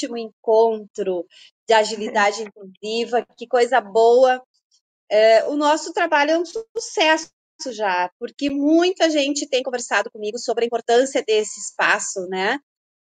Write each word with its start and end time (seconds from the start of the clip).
último 0.00 0.16
encontro 0.16 1.26
de 1.68 1.74
agilidade 1.74 2.42
inclusiva, 2.42 3.24
que 3.36 3.46
coisa 3.46 3.80
boa. 3.80 4.42
É, 5.10 5.44
o 5.48 5.56
nosso 5.56 5.92
trabalho 5.92 6.30
é 6.30 6.38
um 6.38 6.44
sucesso 6.44 7.30
já, 7.72 8.10
porque 8.18 8.48
muita 8.48 9.10
gente 9.10 9.48
tem 9.48 9.62
conversado 9.62 10.10
comigo 10.10 10.38
sobre 10.38 10.64
a 10.64 10.66
importância 10.66 11.22
desse 11.22 11.60
espaço, 11.60 12.26
né? 12.28 12.58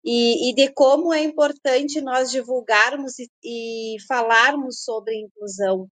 E, 0.06 0.50
e 0.50 0.54
de 0.54 0.72
como 0.74 1.14
é 1.14 1.24
importante 1.24 2.02
nós 2.02 2.30
divulgarmos 2.30 3.18
e, 3.20 3.30
e, 3.44 3.96
falarmos 4.06 4.84
sobre 4.84 5.16
inclusão, 5.16 5.88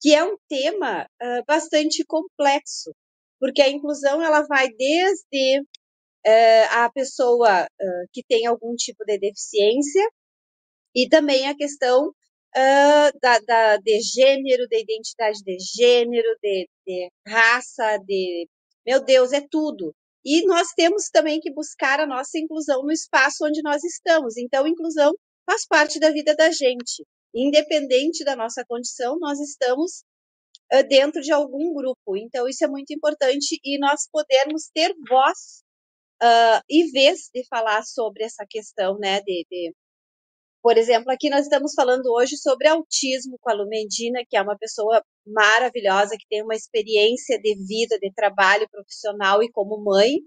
que 0.00 0.14
é 0.14 0.24
um 0.24 0.36
tema 0.48 1.04
uh, 1.04 1.44
bastante 1.46 2.04
complexo, 2.04 2.94
porque 3.40 3.60
a 3.60 3.68
inclusão 3.68 4.22
ela 4.22 4.42
vai 4.42 4.68
desde 4.68 5.60
uh, 5.60 6.66
a 6.70 6.90
pessoa 6.94 7.64
uh, 7.64 8.08
que 8.12 8.22
tem 8.22 8.46
algum 8.46 8.74
tipo 8.76 9.04
de 9.04 9.18
deficiência 9.18 10.08
e 10.94 11.08
também 11.08 11.48
a 11.48 11.56
questão 11.56 12.08
uh, 12.08 13.18
da, 13.20 13.38
da, 13.40 13.76
de 13.78 14.00
gênero, 14.00 14.66
de 14.68 14.80
identidade 14.80 15.42
de 15.42 15.56
gênero, 15.58 16.28
de, 16.42 16.68
de 16.86 17.10
raça, 17.26 17.98
de. 17.98 18.48
Meu 18.86 19.02
Deus, 19.04 19.32
é 19.32 19.40
tudo. 19.50 19.94
E 20.24 20.46
nós 20.46 20.68
temos 20.76 21.08
também 21.10 21.40
que 21.40 21.52
buscar 21.52 22.00
a 22.00 22.06
nossa 22.06 22.38
inclusão 22.38 22.82
no 22.82 22.92
espaço 22.92 23.44
onde 23.44 23.62
nós 23.62 23.82
estamos. 23.84 24.36
Então, 24.36 24.66
inclusão 24.66 25.12
faz 25.46 25.66
parte 25.66 25.98
da 25.98 26.10
vida 26.10 26.34
da 26.34 26.50
gente. 26.50 27.04
Independente 27.34 28.24
da 28.24 28.36
nossa 28.36 28.64
condição, 28.66 29.18
nós 29.18 29.38
estamos 29.40 30.02
dentro 30.88 31.20
de 31.20 31.32
algum 31.32 31.72
grupo. 31.74 32.16
Então, 32.16 32.48
isso 32.48 32.64
é 32.64 32.68
muito 32.68 32.92
importante 32.92 33.58
e 33.64 33.78
nós 33.78 34.08
podermos 34.10 34.68
ter 34.72 34.94
voz 35.08 35.62
uh, 36.22 36.62
e 36.68 36.90
vez 36.92 37.28
de 37.34 37.44
falar 37.48 37.82
sobre 37.82 38.24
essa 38.24 38.44
questão, 38.48 38.98
né, 38.98 39.20
de, 39.20 39.46
de 39.50 39.74
por 40.62 40.76
exemplo, 40.76 41.10
aqui 41.10 41.30
nós 41.30 41.44
estamos 41.44 41.72
falando 41.74 42.06
hoje 42.12 42.36
sobre 42.36 42.68
autismo 42.68 43.38
com 43.40 43.50
a 43.50 43.54
Lumendina, 43.54 44.20
que 44.28 44.36
é 44.36 44.42
uma 44.42 44.58
pessoa 44.58 45.02
maravilhosa, 45.26 46.16
que 46.18 46.26
tem 46.28 46.42
uma 46.42 46.54
experiência 46.54 47.38
de 47.40 47.54
vida, 47.66 47.98
de 47.98 48.12
trabalho 48.14 48.68
profissional 48.70 49.42
e 49.42 49.50
como 49.50 49.82
mãe 49.82 50.18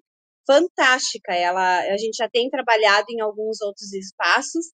fantástica. 0.47 1.33
Ela, 1.33 1.81
a 1.81 1.97
gente 1.97 2.15
já 2.17 2.29
tem 2.29 2.49
trabalhado 2.49 3.05
em 3.11 3.21
alguns 3.21 3.61
outros 3.61 3.93
espaços 3.93 4.65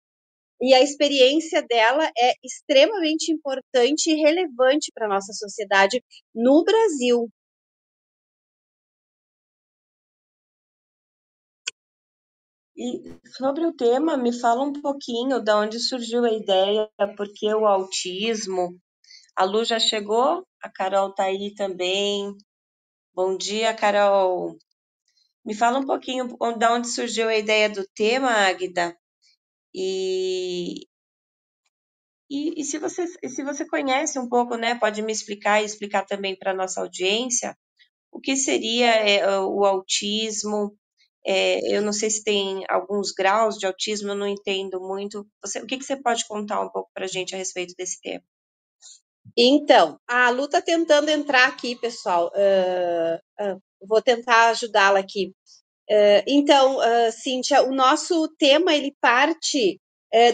e 0.61 0.73
a 0.73 0.81
experiência 0.81 1.61
dela 1.61 2.09
é 2.17 2.33
extremamente 2.43 3.31
importante 3.31 4.11
e 4.11 4.15
relevante 4.15 4.91
para 4.93 5.05
a 5.05 5.09
nossa 5.09 5.33
sociedade 5.33 6.03
no 6.35 6.63
Brasil. 6.63 7.29
E 12.79 13.19
sobre 13.37 13.65
o 13.67 13.73
tema, 13.73 14.17
me 14.17 14.33
fala 14.33 14.63
um 14.63 14.73
pouquinho 14.73 15.41
de 15.41 15.51
onde 15.53 15.79
surgiu 15.81 16.25
a 16.25 16.31
ideia, 16.33 16.89
porque 17.17 17.53
o 17.53 17.67
autismo. 17.67 18.79
A 19.35 19.45
Lu 19.45 19.65
já 19.65 19.79
chegou, 19.79 20.47
a 20.63 20.71
Carol 20.71 21.09
está 21.11 21.25
aí 21.25 21.53
também. 21.55 22.33
Bom 23.13 23.37
dia, 23.37 23.73
Carol. 23.75 24.57
Me 25.45 25.55
fala 25.55 25.79
um 25.79 25.85
pouquinho 25.85 26.27
de 26.27 26.67
onde 26.67 26.87
surgiu 26.89 27.29
a 27.29 27.37
ideia 27.37 27.69
do 27.69 27.85
tema, 27.95 28.29
Águida. 28.29 28.97
E, 29.75 30.87
e, 32.29 32.61
e, 32.61 32.65
se, 32.65 32.79
você, 32.79 33.07
se 33.07 33.43
você 33.43 33.67
conhece 33.67 34.19
um 34.19 34.29
pouco, 34.29 34.55
né, 34.57 34.75
pode 34.75 35.01
me 35.01 35.11
explicar 35.11 35.61
e 35.61 35.65
explicar 35.65 36.05
também 36.05 36.37
para 36.37 36.51
a 36.51 36.55
nossa 36.55 36.81
audiência 36.81 37.57
o 38.11 38.21
que 38.21 38.37
seria 38.37 38.87
é, 38.95 39.39
o 39.41 39.65
autismo, 39.65 40.78
é, 41.25 41.75
eu 41.75 41.81
não 41.81 41.93
sei 41.93 42.09
se 42.09 42.23
tem 42.23 42.63
alguns 42.69 43.11
graus 43.11 43.57
de 43.57 43.65
autismo, 43.65 44.09
eu 44.09 44.15
não 44.15 44.27
entendo 44.27 44.79
muito. 44.79 45.27
Você, 45.43 45.59
o 45.59 45.67
que, 45.67 45.77
que 45.77 45.83
você 45.83 46.01
pode 46.01 46.25
contar 46.27 46.61
um 46.61 46.69
pouco 46.69 46.89
para 46.93 47.05
a 47.05 47.07
gente 47.07 47.35
a 47.35 47.37
respeito 47.37 47.73
desse 47.77 47.99
tema? 48.01 48.23
Então, 49.37 49.99
a 50.07 50.29
Lu 50.29 50.45
está 50.45 50.61
tentando 50.61 51.09
entrar 51.09 51.47
aqui, 51.47 51.75
pessoal. 51.75 52.31
Uh, 52.33 53.45
uh, 53.45 53.61
vou 53.87 54.01
tentar 54.01 54.49
ajudá-la 54.49 54.99
aqui. 54.99 55.33
Uh, 55.89 56.23
então, 56.27 56.77
uh, 56.77 57.11
Cíntia, 57.11 57.63
o 57.63 57.73
nosso 57.73 58.27
tema 58.37 58.75
ele 58.75 58.95
parte 58.99 59.79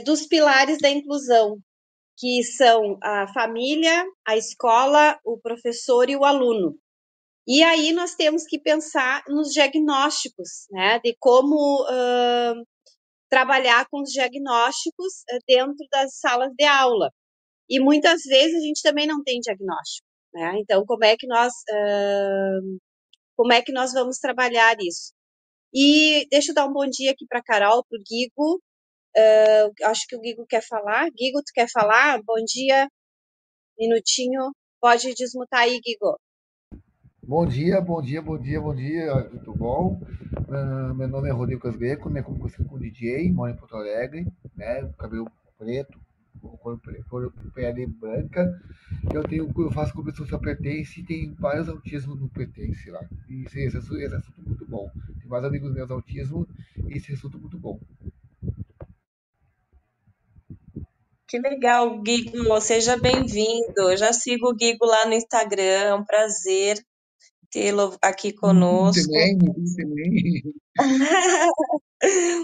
dos 0.06 0.26
pilares 0.26 0.78
da 0.78 0.90
inclusão, 0.90 1.60
que 2.18 2.42
são 2.44 2.98
a 3.04 3.28
família, 3.34 4.06
a 4.26 4.38
escola, 4.38 5.20
o 5.26 5.38
professor 5.38 6.10
e 6.10 6.16
o 6.16 6.24
aluno. 6.24 6.78
E 7.48 7.64
aí 7.64 7.94
nós 7.94 8.16
temos 8.16 8.44
que 8.46 8.60
pensar 8.60 9.24
nos 9.28 9.50
diagnósticos, 9.54 10.68
né, 10.72 11.00
de 11.00 11.16
como 11.20 11.84
uh, 11.84 12.66
trabalhar 13.30 13.88
com 13.90 14.02
os 14.02 14.10
diagnósticos 14.12 15.24
dentro 15.48 15.86
das 15.92 16.18
salas 16.18 16.52
de 16.58 16.66
aula. 16.66 17.12
E 17.70 17.80
muitas 17.80 18.24
vezes 18.24 18.56
a 18.56 18.66
gente 18.66 18.82
também 18.84 19.08
não 19.08 19.24
tem 19.24 19.40
diagnóstico, 19.40 20.08
né? 20.34 20.54
Então 20.60 20.86
como 20.86 21.04
é 21.06 21.16
que 21.18 21.28
nós 21.28 21.52
uh, 21.54 22.78
como 23.36 23.54
é 23.54 23.62
que 23.62 23.72
nós 23.74 23.94
vamos 23.94 24.18
trabalhar 24.20 24.76
isso? 24.80 25.14
E 25.74 26.28
deixa 26.32 26.52
eu 26.52 26.56
dar 26.56 26.68
um 26.68 26.74
bom 26.74 26.88
dia 26.90 27.12
aqui 27.12 27.26
para 27.28 27.44
Carol, 27.44 27.84
para 27.86 28.00
o 28.00 28.04
Guigo. 28.04 28.62
Uh, 29.18 29.88
acho 29.90 30.08
que 30.08 30.16
o 30.16 30.22
Guigo 30.22 30.46
quer 30.48 30.62
falar. 30.66 31.10
Guigo, 31.12 31.42
tu 31.44 31.52
quer 31.54 31.68
falar? 31.72 32.22
Bom 32.24 32.44
dia. 32.46 32.88
Minutinho. 33.78 34.52
Pode 34.82 35.14
desmutar 35.16 35.62
aí, 35.62 35.80
Guigo. 35.82 36.18
Bom 37.28 37.44
dia, 37.44 37.82
bom 37.82 38.00
dia, 38.04 38.22
bom 38.22 38.38
dia, 38.38 38.62
bom 38.62 38.76
dia, 38.76 39.24
tudo 39.24 39.54
bom? 39.56 40.00
Uh, 40.48 40.94
meu 40.94 41.08
nome 41.08 41.28
é 41.28 41.32
Rodrigo 41.32 41.60
Casbeco, 41.60 42.08
né, 42.08 42.22
como 42.22 42.38
conhecido 42.38 42.78
DJ, 42.78 43.32
moro 43.32 43.52
em 43.52 43.58
Porto 43.58 43.76
Alegre, 43.76 44.28
né, 44.56 44.88
cabelo 44.96 45.28
preto, 45.58 46.00
cor, 46.40 46.80
cor 47.10 47.34
pele 47.56 47.88
branca. 47.88 48.62
Eu 49.12 49.24
tenho, 49.24 49.52
eu 49.58 49.72
faço 49.72 49.92
cobertura 49.96 50.26
social 50.26 50.40
pertence 50.40 51.00
e 51.00 51.04
tem 51.04 51.34
vários 51.34 51.68
autismos 51.68 52.22
no 52.22 52.30
pertence 52.30 52.92
lá. 52.92 53.04
E 53.28 53.46
esse, 53.46 53.60
esse, 53.60 53.78
esse 53.78 54.14
é 54.14 54.18
assunto 54.18 54.42
muito 54.46 54.64
bom. 54.68 54.88
Tem 55.20 55.28
vários 55.28 55.50
amigos 55.50 55.74
meus 55.74 55.90
autismo 55.90 56.48
e 56.88 56.96
esse 56.96 57.12
assunto 57.14 57.40
muito 57.40 57.58
bom. 57.58 57.80
Que 61.28 61.40
legal, 61.40 62.00
Guigo. 62.04 62.62
Seja 62.62 62.96
bem-vindo. 62.98 63.98
Já 63.98 64.14
sigo 64.14 64.52
o 64.52 64.56
Guigo 64.56 64.86
lá 64.86 65.08
no 65.08 65.14
Instagram. 65.14 65.64
É 65.64 65.96
um 65.96 66.06
prazer 66.06 66.86
tê-lo 67.56 67.98
aqui 68.02 68.34
conosco. 68.34 69.02
Muito 69.02 69.12
bem, 69.12 69.38
muito. 69.38 69.56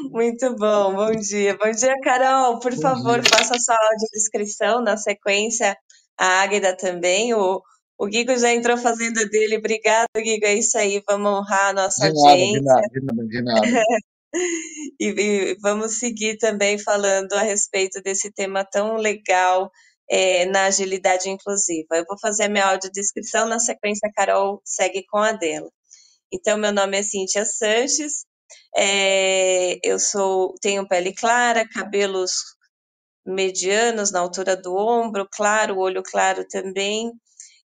Muito 0.09 0.55
bom, 0.55 0.95
bom 0.95 1.11
dia. 1.11 1.57
Bom 1.57 1.69
dia, 1.69 1.93
Carol. 2.01 2.59
Por 2.59 2.73
bom 2.73 2.81
favor, 2.81 3.19
dia. 3.19 3.29
faça 3.29 3.55
a 3.55 3.59
sua 3.59 3.75
audiodescrição. 3.75 4.81
Na 4.81 4.95
sequência, 4.95 5.77
a 6.17 6.41
Águida 6.41 6.75
também. 6.75 7.33
O, 7.33 7.61
o 7.99 8.07
Guigo 8.07 8.35
já 8.37 8.53
entrou 8.53 8.77
fazendo 8.77 9.19
a 9.19 9.25
dele. 9.25 9.57
Obrigado, 9.57 10.07
Guigo. 10.15 10.45
É 10.45 10.55
isso 10.55 10.77
aí. 10.77 11.03
Vamos 11.05 11.29
honrar 11.29 11.71
a 11.71 11.73
nossa 11.73 12.09
de 12.09 12.17
audiência. 12.17 12.61
Nada, 12.61 12.87
de 12.87 13.01
nada, 13.05 13.27
de 13.27 13.41
nada. 13.43 13.61
De 13.61 13.71
nada. 13.73 13.83
e, 14.99 15.07
e 15.09 15.57
vamos 15.61 15.99
seguir 15.99 16.37
também 16.37 16.79
falando 16.79 17.33
a 17.33 17.41
respeito 17.41 18.01
desse 18.01 18.31
tema 18.31 18.63
tão 18.63 18.95
legal 18.95 19.69
é, 20.11 20.45
na 20.45 20.65
agilidade 20.65 21.29
inclusiva. 21.29 21.95
Eu 21.95 22.05
vou 22.05 22.19
fazer 22.19 22.43
a 22.43 22.49
minha 22.49 22.65
audiodescrição, 22.65 23.47
na 23.47 23.59
sequência 23.59 24.09
a 24.09 24.13
Carol 24.13 24.61
segue 24.65 25.05
com 25.07 25.19
a 25.19 25.31
dela. 25.31 25.71
Então, 26.33 26.57
meu 26.57 26.73
nome 26.73 26.99
é 26.99 27.03
Cíntia 27.03 27.45
Sanches, 27.45 28.25
é, 28.75 29.79
eu 29.83 29.97
sou, 29.97 30.53
tenho 30.61 30.87
pele 30.87 31.13
clara, 31.13 31.67
cabelos 31.67 32.33
medianos 33.25 34.11
na 34.11 34.19
altura 34.19 34.57
do 34.57 34.75
ombro, 34.75 35.27
claro, 35.31 35.77
olho 35.79 36.03
claro 36.03 36.45
também. 36.49 37.11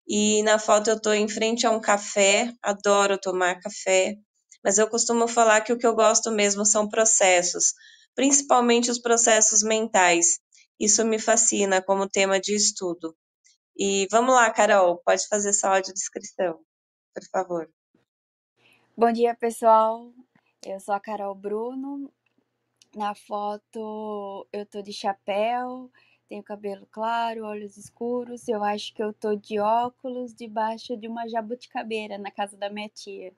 E 0.07 0.43
na 0.45 0.59
foto 0.59 0.89
eu 0.89 0.97
estou 0.97 1.15
em 1.15 1.29
frente 1.29 1.67
a 1.67 1.71
um 1.73 1.81
café, 1.81 2.53
adoro 2.63 3.19
tomar 3.19 3.61
café, 3.61 4.15
mas 4.63 4.79
eu 4.79 4.89
costumo 4.89 5.27
falar 5.27 5.63
que 5.63 5.73
o 5.73 5.79
que 5.79 5.87
eu 5.87 5.97
gosto 5.97 6.31
mesmo 6.31 6.65
são 6.65 6.89
processos, 6.89 7.73
principalmente 8.15 8.91
os 8.91 9.01
processos 9.01 9.65
mentais. 9.65 10.39
Isso 10.79 11.05
me 11.05 11.19
fascina 11.19 11.83
como 11.83 12.09
tema 12.09 12.39
de 12.39 12.55
estudo. 12.55 13.17
E 13.77 14.07
vamos 14.11 14.35
lá, 14.35 14.51
Carol, 14.51 15.01
pode 15.05 15.27
fazer 15.29 15.53
sua 15.53 15.77
audiodescrição, 15.77 16.61
por 17.15 17.25
favor. 17.31 17.71
Bom 18.97 19.13
dia, 19.13 19.35
pessoal. 19.35 20.13
Eu 20.65 20.81
sou 20.81 20.95
a 20.95 21.01
Carol 21.01 21.35
Bruno. 21.35 22.11
Na 22.95 23.15
foto 23.15 24.49
eu 24.51 24.65
tô 24.65 24.81
de 24.81 24.93
chapéu, 24.93 25.91
tenho 26.29 26.43
cabelo 26.43 26.87
claro, 26.91 27.45
olhos 27.45 27.77
escuros. 27.77 28.49
Eu 28.49 28.65
acho 28.65 28.95
que 28.95 29.03
eu 29.03 29.13
tô 29.13 29.35
de 29.35 29.59
óculos 29.59 30.35
debaixo 30.35 30.97
de 30.97 31.07
uma 31.07 31.29
jabuticabeira 31.29 32.17
na 32.17 32.31
casa 32.31 32.57
da 32.57 32.71
minha 32.71 32.89
tia. 32.89 33.35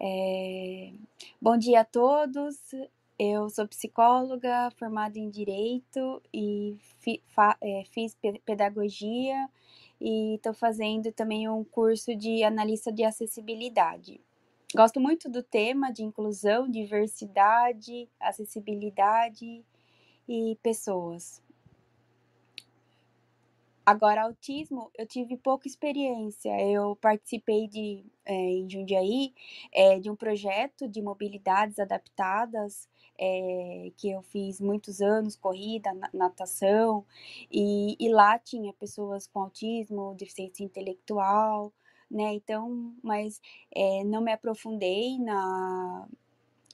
É... 0.00 0.92
Bom 1.40 1.56
dia 1.56 1.80
a 1.80 1.84
todos. 1.84 2.56
Eu 3.18 3.48
sou 3.48 3.68
psicóloga, 3.68 4.72
formada 4.76 5.18
em 5.18 5.30
Direito 5.30 6.20
e 6.32 6.76
fi, 6.98 7.22
fa, 7.28 7.56
é, 7.60 7.84
fiz 7.84 8.16
pedagogia 8.44 9.48
e 10.00 10.34
estou 10.34 10.52
fazendo 10.52 11.12
também 11.12 11.48
um 11.48 11.62
curso 11.62 12.16
de 12.16 12.42
analista 12.42 12.90
de 12.90 13.04
acessibilidade. 13.04 14.20
Gosto 14.74 14.98
muito 14.98 15.30
do 15.30 15.44
tema 15.44 15.92
de 15.92 16.02
inclusão, 16.02 16.68
diversidade, 16.68 18.08
acessibilidade 18.18 19.64
e 20.28 20.58
pessoas. 20.60 21.40
Agora, 23.86 24.22
autismo, 24.22 24.90
eu 24.96 25.06
tive 25.06 25.36
pouca 25.36 25.68
experiência. 25.68 26.50
Eu 26.60 26.96
participei 26.96 27.68
de, 27.68 28.02
é, 28.24 28.34
em 28.34 28.68
Jundiaí 28.68 29.34
é, 29.70 30.00
de 30.00 30.10
um 30.10 30.16
projeto 30.16 30.88
de 30.88 31.02
mobilidades 31.02 31.78
adaptadas, 31.78 32.88
é, 33.18 33.92
que 33.96 34.10
eu 34.10 34.22
fiz 34.22 34.60
muitos 34.60 35.00
anos, 35.00 35.36
corrida, 35.36 35.90
natação, 36.12 37.04
e, 37.50 37.96
e 37.98 38.08
lá 38.12 38.38
tinha 38.38 38.72
pessoas 38.72 39.26
com 39.26 39.40
autismo, 39.40 40.14
deficiência 40.14 40.64
intelectual, 40.64 41.72
né? 42.10 42.34
Então, 42.34 42.94
mas 43.02 43.40
não 44.06 44.20
me 44.20 44.32
aprofundei 44.32 45.18
na, 45.18 46.06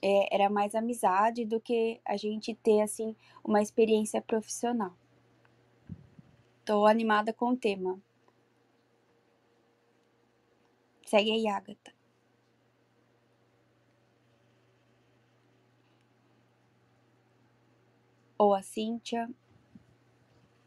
é, 0.02 0.34
era 0.34 0.48
mais 0.48 0.74
amizade 0.74 1.44
do 1.44 1.60
que 1.60 2.00
a 2.04 2.16
gente 2.16 2.54
ter 2.54 2.80
assim 2.80 3.14
uma 3.44 3.60
experiência 3.62 4.20
profissional. 4.20 4.92
Tô 6.64 6.86
animada 6.86 7.32
com 7.32 7.50
o 7.50 7.56
tema. 7.56 8.00
Segue 11.04 11.32
aí, 11.32 11.48
Agatha. 11.48 11.99
Ou 18.40 18.54
a 18.54 18.62
Cíntia. 18.62 19.28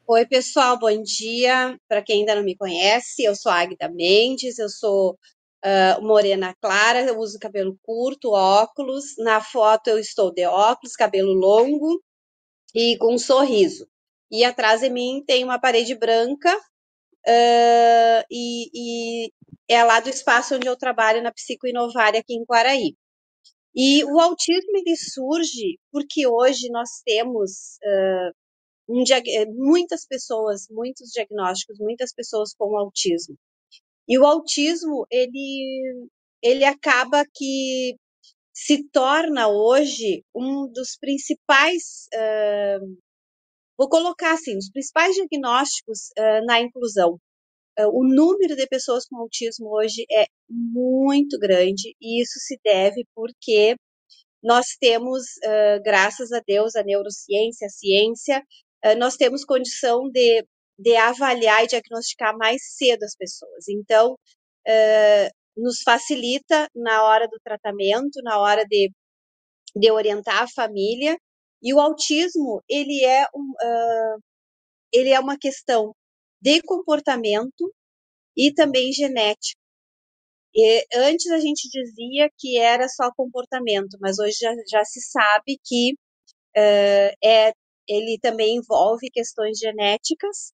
Oi, 0.05 0.27
pessoal, 0.27 0.77
bom 0.77 1.01
dia. 1.01 1.75
Para 1.87 2.03
quem 2.03 2.19
ainda 2.19 2.35
não 2.35 2.43
me 2.43 2.55
conhece, 2.55 3.23
eu 3.23 3.35
sou 3.35 3.51
a 3.51 3.61
Agda 3.61 3.89
Mendes, 3.89 4.59
eu 4.59 4.69
sou 4.69 5.17
uh, 5.65 5.99
morena 5.99 6.53
clara, 6.61 7.01
eu 7.01 7.17
uso 7.17 7.39
cabelo 7.39 7.75
curto, 7.81 8.29
óculos. 8.29 9.17
Na 9.17 9.41
foto 9.41 9.87
eu 9.87 9.97
estou 9.97 10.31
de 10.31 10.45
óculos, 10.45 10.95
cabelo 10.95 11.33
longo 11.33 11.99
e 12.75 12.95
com 12.99 13.15
um 13.15 13.17
sorriso 13.17 13.87
e 14.31 14.43
atrás 14.43 14.81
de 14.81 14.89
mim 14.91 15.23
tem 15.25 15.43
uma 15.43 15.59
parede 15.59 15.95
branca 15.95 16.55
uh, 16.55 18.23
e, 18.29 19.25
e, 19.25 19.33
é 19.67 19.83
lá 19.83 19.99
do 19.99 20.09
espaço 20.09 20.55
onde 20.55 20.67
eu 20.67 20.77
trabalho 20.77 21.23
na 21.23 21.31
Psicoinovária 21.31 22.19
aqui 22.19 22.35
em 22.35 22.45
Quaraí. 22.45 22.95
E 23.75 24.03
o 24.05 24.19
autismo 24.19 24.71
ele 24.75 24.95
surge 24.95 25.79
porque 25.91 26.27
hoje 26.27 26.69
nós 26.69 26.89
temos 27.05 27.77
uh, 27.83 28.31
um, 28.89 29.03
muitas 29.55 30.05
pessoas, 30.05 30.67
muitos 30.69 31.09
diagnósticos, 31.11 31.77
muitas 31.79 32.13
pessoas 32.13 32.53
com 32.53 32.77
autismo. 32.77 33.35
E 34.07 34.17
o 34.19 34.25
autismo 34.25 35.05
ele 35.11 36.07
ele 36.41 36.65
acaba 36.65 37.25
que 37.33 37.95
se 38.53 38.83
torna 38.89 39.47
hoje 39.47 40.23
um 40.35 40.67
dos 40.71 40.97
principais 40.99 42.07
uh, 42.13 43.03
Vou 43.77 43.89
colocar 43.89 44.33
assim, 44.33 44.55
os 44.57 44.69
principais 44.69 45.15
diagnósticos 45.15 46.11
uh, 46.17 46.45
na 46.45 46.61
inclusão. 46.61 47.19
Uh, 47.79 47.89
o 47.91 48.03
número 48.03 48.55
de 48.55 48.67
pessoas 48.67 49.05
com 49.05 49.17
autismo 49.17 49.67
hoje 49.75 50.05
é 50.11 50.25
muito 50.49 51.39
grande 51.39 51.95
e 51.99 52.21
isso 52.21 52.39
se 52.39 52.59
deve 52.63 53.03
porque 53.15 53.75
nós 54.43 54.67
temos, 54.79 55.23
uh, 55.43 55.81
graças 55.83 56.31
a 56.31 56.41
Deus, 56.45 56.75
a 56.75 56.83
neurociência, 56.83 57.65
a 57.67 57.69
ciência, 57.69 58.43
nós 58.97 59.15
temos 59.15 59.45
condição 59.45 60.09
de, 60.11 60.45
de 60.77 60.93
avaliar 60.97 61.63
e 61.63 61.67
diagnosticar 61.67 62.37
mais 62.37 62.61
cedo 62.75 63.03
as 63.03 63.15
pessoas. 63.15 63.69
Então, 63.69 64.17
nos 65.55 65.81
facilita 65.83 66.67
na 66.75 67.03
hora 67.05 67.25
do 67.29 67.39
tratamento, 67.41 68.21
na 68.23 68.39
hora 68.41 68.65
de, 68.65 68.91
de 69.73 69.89
orientar 69.89 70.43
a 70.43 70.49
família 70.49 71.17
e 71.63 71.73
o 71.73 71.79
autismo, 71.79 72.61
ele 72.67 73.05
é, 73.05 73.25
um, 73.33 73.51
uh, 73.51 74.19
ele 74.91 75.09
é 75.11 75.19
uma 75.19 75.37
questão 75.37 75.93
de 76.43 76.61
comportamento 76.63 77.73
e 78.35 78.53
também 78.53 78.91
genético. 78.91 79.61
E 80.53 80.85
antes 80.95 81.31
a 81.31 81.39
gente 81.39 81.69
dizia 81.69 82.29
que 82.37 82.59
era 82.59 82.87
só 82.89 83.09
comportamento, 83.15 83.97
mas 84.01 84.19
hoje 84.19 84.35
já, 84.39 84.53
já 84.69 84.85
se 84.85 85.01
sabe 85.01 85.57
que 85.63 85.93
uh, 85.93 87.15
é, 87.23 87.53
ele 87.87 88.19
também 88.21 88.57
envolve 88.57 89.09
questões 89.09 89.57
genéticas 89.57 90.51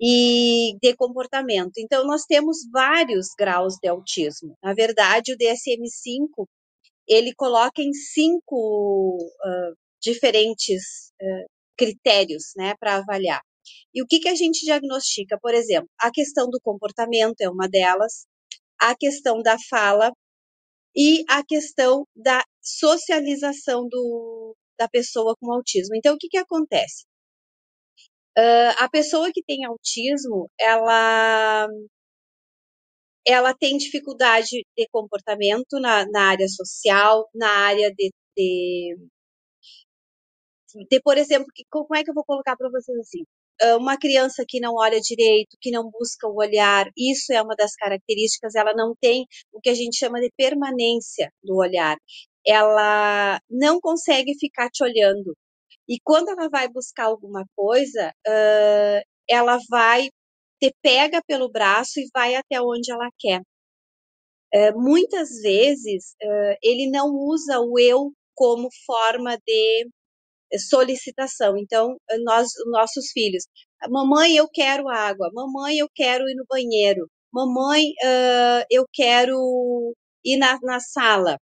e 0.00 0.76
de 0.80 0.94
comportamento. 0.96 1.72
Então, 1.78 2.06
nós 2.06 2.24
temos 2.24 2.58
vários 2.72 3.28
graus 3.38 3.74
de 3.82 3.88
autismo. 3.88 4.56
Na 4.62 4.72
verdade, 4.74 5.32
o 5.32 5.36
DSM-5 5.36 6.46
ele 7.06 7.34
coloca 7.34 7.82
em 7.82 7.92
cinco 7.92 9.18
uh, 9.18 9.76
diferentes 10.00 11.12
uh, 11.20 11.46
critérios 11.76 12.52
né, 12.56 12.74
para 12.80 12.96
avaliar. 12.96 13.42
E 13.94 14.02
o 14.02 14.06
que, 14.06 14.20
que 14.20 14.28
a 14.28 14.34
gente 14.34 14.64
diagnostica? 14.64 15.38
Por 15.40 15.54
exemplo, 15.54 15.88
a 16.00 16.10
questão 16.10 16.48
do 16.48 16.60
comportamento 16.62 17.40
é 17.40 17.48
uma 17.48 17.68
delas, 17.68 18.26
a 18.80 18.94
questão 18.96 19.42
da 19.42 19.56
fala 19.70 20.12
e 20.96 21.24
a 21.28 21.44
questão 21.44 22.06
da 22.14 22.42
socialização 22.62 23.88
do, 23.88 24.56
da 24.78 24.88
pessoa 24.88 25.36
com 25.40 25.52
autismo. 25.52 25.96
Então, 25.96 26.14
o 26.14 26.18
que, 26.18 26.28
que 26.28 26.38
acontece? 26.38 27.04
Uh, 28.38 28.72
a 28.78 28.88
pessoa 28.88 29.30
que 29.32 29.42
tem 29.42 29.64
autismo, 29.64 30.50
ela 30.58 31.68
ela 33.26 33.54
tem 33.54 33.76
dificuldade 33.76 34.64
de 34.76 34.88
comportamento 34.90 35.78
na, 35.80 36.04
na 36.06 36.30
área 36.30 36.48
social, 36.48 37.28
na 37.34 37.48
área 37.48 37.90
de, 37.94 38.10
de, 38.36 38.96
de, 40.90 41.00
por 41.02 41.16
exemplo, 41.18 41.46
que, 41.54 41.64
como 41.70 41.94
é 41.94 42.02
que 42.02 42.10
eu 42.10 42.14
vou 42.14 42.24
colocar 42.24 42.56
para 42.56 42.68
vocês 42.70 42.98
assim? 42.98 43.24
Uma 43.76 43.96
criança 43.96 44.44
que 44.46 44.58
não 44.60 44.74
olha 44.74 45.00
direito, 45.00 45.56
que 45.60 45.70
não 45.70 45.88
busca 45.90 46.26
o 46.26 46.36
olhar, 46.36 46.86
isso 46.96 47.32
é 47.32 47.40
uma 47.40 47.54
das 47.56 47.74
características, 47.74 48.54
ela 48.54 48.72
não 48.74 48.94
tem 49.00 49.24
o 49.52 49.60
que 49.60 49.70
a 49.70 49.74
gente 49.74 49.96
chama 49.96 50.20
de 50.20 50.30
permanência 50.36 51.30
do 51.42 51.56
olhar. 51.56 51.96
Ela 52.46 53.40
não 53.48 53.80
consegue 53.80 54.34
ficar 54.38 54.68
te 54.68 54.82
olhando. 54.82 55.36
E 55.88 55.98
quando 56.02 56.30
ela 56.30 56.48
vai 56.48 56.68
buscar 56.68 57.04
alguma 57.06 57.44
coisa, 57.56 58.12
ela 59.28 59.58
vai 59.70 60.08
te 60.60 60.72
pega 60.82 61.20
pelo 61.26 61.50
braço 61.50 62.00
e 62.00 62.08
vai 62.14 62.34
até 62.34 62.60
onde 62.60 62.92
ela 62.92 63.08
quer. 63.18 63.42
Uh, 64.54 64.78
muitas 64.78 65.30
vezes 65.42 66.14
ele 66.62 66.90
não 66.90 67.08
usa 67.14 67.58
o 67.60 67.78
eu 67.78 68.12
como 68.34 68.68
forma 68.86 69.36
de 69.46 69.88
solicitação. 70.58 71.56
Então, 71.58 71.96
nós, 72.24 72.48
nossos 72.66 73.10
filhos, 73.12 73.44
mamãe, 73.88 74.36
eu 74.36 74.48
quero 74.48 74.88
água, 74.88 75.30
mamãe, 75.32 75.78
eu 75.78 75.88
quero 75.94 76.28
ir 76.28 76.34
no 76.34 76.44
banheiro, 76.48 77.08
mamãe, 77.32 77.84
uh, 78.04 78.64
eu 78.70 78.84
quero 78.92 79.94
ir 80.24 80.36
na, 80.38 80.58
na 80.62 80.80
sala, 80.80 81.38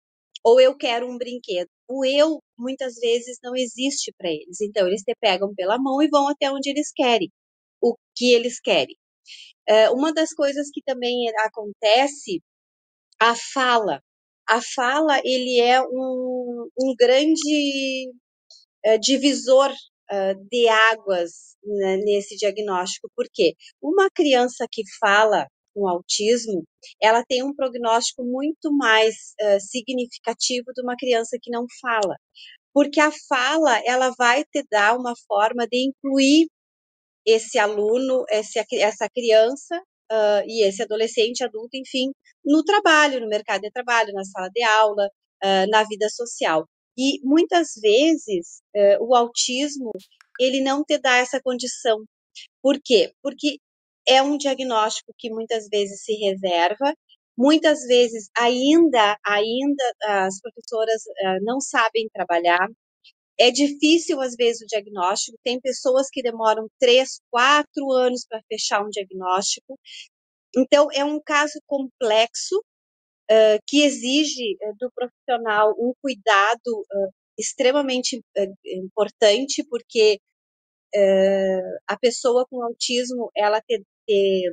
ou 0.44 0.60
eu 0.60 0.76
quero 0.76 1.08
um 1.08 1.18
brinquedo. 1.18 1.68
O 1.88 2.04
eu, 2.04 2.40
muitas 2.58 2.96
vezes, 2.96 3.38
não 3.42 3.54
existe 3.56 4.12
para 4.18 4.30
eles. 4.30 4.60
Então, 4.60 4.86
eles 4.86 5.02
te 5.02 5.14
pegam 5.20 5.54
pela 5.54 5.78
mão 5.78 6.02
e 6.02 6.08
vão 6.08 6.28
até 6.28 6.50
onde 6.50 6.70
eles 6.70 6.90
querem, 6.94 7.30
o 7.80 7.96
que 8.16 8.32
eles 8.34 8.60
querem. 8.60 8.96
Uh, 9.68 9.94
uma 9.96 10.12
das 10.12 10.32
coisas 10.34 10.68
que 10.72 10.82
também 10.84 11.26
acontece, 11.46 12.42
a 13.20 13.34
fala. 13.34 14.00
A 14.48 14.60
fala, 14.62 15.20
ele 15.24 15.60
é 15.60 15.80
um, 15.82 16.68
um 16.80 16.94
grande 16.96 18.08
eh, 18.08 18.25
divisor 19.00 19.70
uh, 19.70 20.48
de 20.50 20.68
águas 20.68 21.56
né, 21.64 21.96
nesse 21.98 22.36
diagnóstico, 22.36 23.10
porque 23.14 23.54
uma 23.82 24.08
criança 24.10 24.66
que 24.70 24.82
fala 25.00 25.46
com 25.74 25.88
autismo, 25.88 26.64
ela 27.02 27.22
tem 27.26 27.42
um 27.42 27.54
prognóstico 27.54 28.24
muito 28.24 28.74
mais 28.74 29.34
uh, 29.40 29.60
significativo 29.60 30.72
de 30.74 30.82
uma 30.82 30.96
criança 30.96 31.36
que 31.40 31.50
não 31.50 31.66
fala, 31.80 32.16
porque 32.72 33.00
a 33.00 33.10
fala 33.28 33.80
ela 33.84 34.12
vai 34.16 34.44
te 34.44 34.64
dar 34.70 34.96
uma 34.96 35.14
forma 35.26 35.66
de 35.66 35.88
incluir 35.88 36.46
esse 37.26 37.58
aluno, 37.58 38.24
essa 38.30 39.08
criança 39.12 39.82
e 40.46 40.64
esse 40.64 40.80
adolescente, 40.84 41.42
adulto, 41.42 41.76
enfim, 41.76 42.12
no 42.44 42.62
trabalho, 42.62 43.20
no 43.20 43.26
mercado 43.28 43.62
de 43.62 43.70
trabalho, 43.72 44.12
na 44.12 44.24
sala 44.24 44.48
de 44.54 44.62
aula, 44.62 45.08
na 45.68 45.82
vida 45.82 46.08
social. 46.08 46.64
E 46.96 47.20
muitas 47.22 47.74
vezes 47.80 48.62
uh, 48.74 49.04
o 49.04 49.14
autismo 49.14 49.90
ele 50.40 50.60
não 50.60 50.84
te 50.84 50.98
dá 50.98 51.16
essa 51.16 51.40
condição. 51.42 52.04
Por 52.62 52.80
quê? 52.82 53.12
Porque 53.22 53.58
é 54.06 54.22
um 54.22 54.36
diagnóstico 54.36 55.12
que 55.18 55.30
muitas 55.30 55.68
vezes 55.68 56.02
se 56.04 56.14
reserva, 56.14 56.94
muitas 57.36 57.80
vezes 57.82 58.30
ainda 58.36 59.18
ainda 59.24 59.84
as 60.04 60.40
professoras 60.40 61.02
uh, 61.06 61.44
não 61.44 61.60
sabem 61.60 62.08
trabalhar. 62.12 62.68
É 63.38 63.50
difícil 63.50 64.20
às 64.20 64.34
vezes 64.34 64.62
o 64.62 64.66
diagnóstico. 64.66 65.38
Tem 65.44 65.60
pessoas 65.60 66.08
que 66.10 66.22
demoram 66.22 66.66
três, 66.80 67.20
quatro 67.30 67.92
anos 67.92 68.24
para 68.26 68.40
fechar 68.48 68.82
um 68.82 68.88
diagnóstico. 68.88 69.78
Então 70.56 70.88
é 70.92 71.04
um 71.04 71.20
caso 71.22 71.60
complexo 71.66 72.62
que 73.66 73.82
exige 73.82 74.56
do 74.78 74.90
profissional 74.94 75.74
um 75.78 75.92
cuidado 76.00 76.86
extremamente 77.38 78.22
importante, 78.64 79.64
porque 79.68 80.20
a 81.88 81.96
pessoa 81.98 82.46
com 82.48 82.62
autismo 82.62 83.30
ela 83.36 83.60
te, 83.60 83.82
te, 84.06 84.52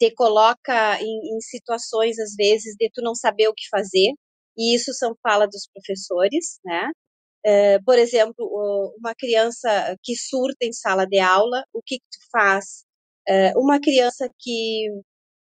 te 0.00 0.10
coloca 0.14 1.00
em, 1.00 1.36
em, 1.36 1.40
situações 1.40 2.18
às 2.18 2.34
vezes 2.34 2.74
de 2.78 2.90
tu 2.92 3.02
não 3.02 3.14
saber 3.14 3.48
o 3.48 3.54
que 3.54 3.68
fazer 3.68 4.12
e 4.56 4.74
isso 4.74 4.92
são 4.94 5.14
fala 5.22 5.46
dos 5.46 5.68
professores, 5.72 6.58
né? 6.64 6.90
Por 7.84 7.98
exemplo, 7.98 8.44
uma 8.98 9.14
criança 9.14 9.96
que 10.02 10.16
surta 10.16 10.64
em 10.64 10.72
sala 10.72 11.06
de 11.06 11.18
aula, 11.18 11.64
o 11.72 11.80
que, 11.84 11.96
que 11.98 12.04
tu 12.10 12.18
faz? 12.32 12.84
Uma 13.56 13.80
criança 13.80 14.28
que 14.38 14.88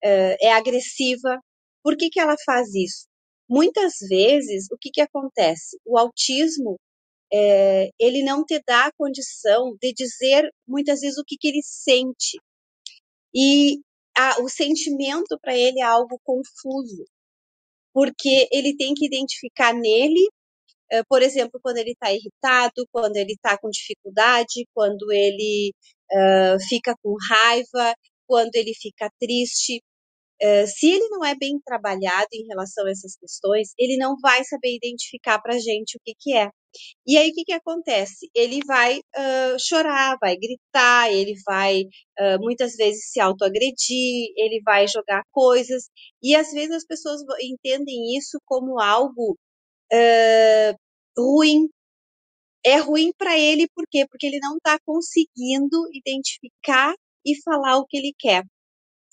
é 0.01 0.51
agressiva, 0.53 1.39
por 1.83 1.97
que, 1.97 2.09
que 2.09 2.19
ela 2.19 2.35
faz 2.45 2.73
isso? 2.73 3.07
Muitas 3.49 3.95
vezes, 4.09 4.67
o 4.71 4.77
que, 4.79 4.89
que 4.91 5.01
acontece? 5.01 5.77
O 5.85 5.97
autismo 5.97 6.77
é, 7.31 7.89
ele 7.99 8.23
não 8.23 8.45
te 8.45 8.61
dá 8.65 8.85
a 8.87 8.91
condição 8.97 9.75
de 9.81 9.91
dizer 9.93 10.49
muitas 10.67 11.01
vezes 11.01 11.17
o 11.17 11.23
que, 11.25 11.35
que 11.37 11.47
ele 11.47 11.61
sente. 11.63 12.39
E 13.33 13.79
a, 14.15 14.41
o 14.41 14.49
sentimento 14.49 15.37
para 15.41 15.57
ele 15.57 15.79
é 15.79 15.83
algo 15.83 16.19
confuso, 16.23 17.05
porque 17.93 18.47
ele 18.51 18.75
tem 18.77 18.93
que 18.93 19.05
identificar 19.07 19.73
nele, 19.73 20.27
é, 20.91 21.03
por 21.03 21.23
exemplo, 21.23 21.59
quando 21.61 21.77
ele 21.77 21.91
está 21.91 22.11
irritado, 22.13 22.87
quando 22.91 23.15
ele 23.15 23.33
está 23.33 23.57
com 23.57 23.69
dificuldade, 23.69 24.67
quando 24.75 25.11
ele 25.11 25.73
uh, 26.11 26.59
fica 26.69 26.95
com 27.01 27.15
raiva, 27.29 27.95
quando 28.27 28.55
ele 28.55 28.73
fica 28.75 29.09
triste. 29.19 29.81
Uh, 30.43 30.67
se 30.67 30.87
ele 30.91 31.07
não 31.09 31.23
é 31.23 31.35
bem 31.35 31.59
trabalhado 31.65 32.27
em 32.33 32.45
relação 32.47 32.85
a 32.85 32.91
essas 32.91 33.15
questões, 33.15 33.69
ele 33.79 33.97
não 33.97 34.15
vai 34.21 34.43
saber 34.43 34.75
identificar 34.75 35.39
para 35.41 35.55
a 35.55 35.59
gente 35.59 35.95
o 35.97 36.01
que, 36.03 36.13
que 36.19 36.35
é. 36.35 36.49
E 37.07 37.17
aí, 37.17 37.29
o 37.29 37.33
que, 37.33 37.45
que 37.45 37.53
acontece? 37.53 38.29
Ele 38.35 38.59
vai 38.65 38.97
uh, 38.97 39.59
chorar, 39.59 40.17
vai 40.19 40.35
gritar, 40.35 41.11
ele 41.11 41.33
vai 41.45 41.81
uh, 41.81 42.39
muitas 42.41 42.75
vezes 42.75 43.11
se 43.11 43.19
autoagredir, 43.19 44.33
ele 44.35 44.61
vai 44.65 44.87
jogar 44.87 45.23
coisas, 45.31 45.83
e 46.21 46.35
às 46.35 46.51
vezes 46.51 46.71
as 46.71 46.85
pessoas 46.85 47.21
entendem 47.41 48.17
isso 48.17 48.39
como 48.45 48.79
algo 48.81 49.37
uh, 49.93 50.75
ruim. 51.17 51.69
É 52.65 52.77
ruim 52.77 53.11
para 53.17 53.37
ele, 53.37 53.67
por 53.75 53.85
quê? 53.89 54.05
Porque 54.09 54.25
ele 54.25 54.39
não 54.39 54.57
está 54.57 54.77
conseguindo 54.85 55.87
identificar 55.93 56.93
e 57.25 57.41
falar 57.43 57.77
o 57.77 57.85
que 57.85 57.97
ele 57.97 58.13
quer. 58.17 58.43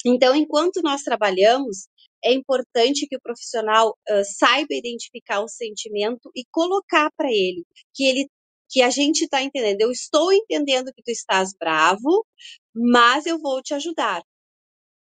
Então, 0.04 0.34
enquanto 0.34 0.80
nós 0.82 1.02
trabalhamos, 1.02 1.88
é 2.24 2.32
importante 2.32 3.06
que 3.06 3.16
o 3.16 3.20
profissional 3.20 3.90
uh, 3.90 4.24
saiba 4.38 4.74
identificar 4.74 5.40
o 5.40 5.48
sentimento 5.48 6.30
e 6.34 6.44
colocar 6.50 7.10
para 7.16 7.30
ele 7.30 7.64
que 7.94 8.04
ele 8.04 8.28
que 8.70 8.82
a 8.82 8.90
gente 8.90 9.24
está 9.24 9.42
entendendo. 9.42 9.80
Eu 9.80 9.90
estou 9.90 10.32
entendendo 10.32 10.92
que 10.94 11.02
tu 11.02 11.10
estás 11.10 11.50
bravo, 11.58 12.24
mas 12.72 13.26
eu 13.26 13.36
vou 13.38 13.60
te 13.60 13.74
ajudar. 13.74 14.22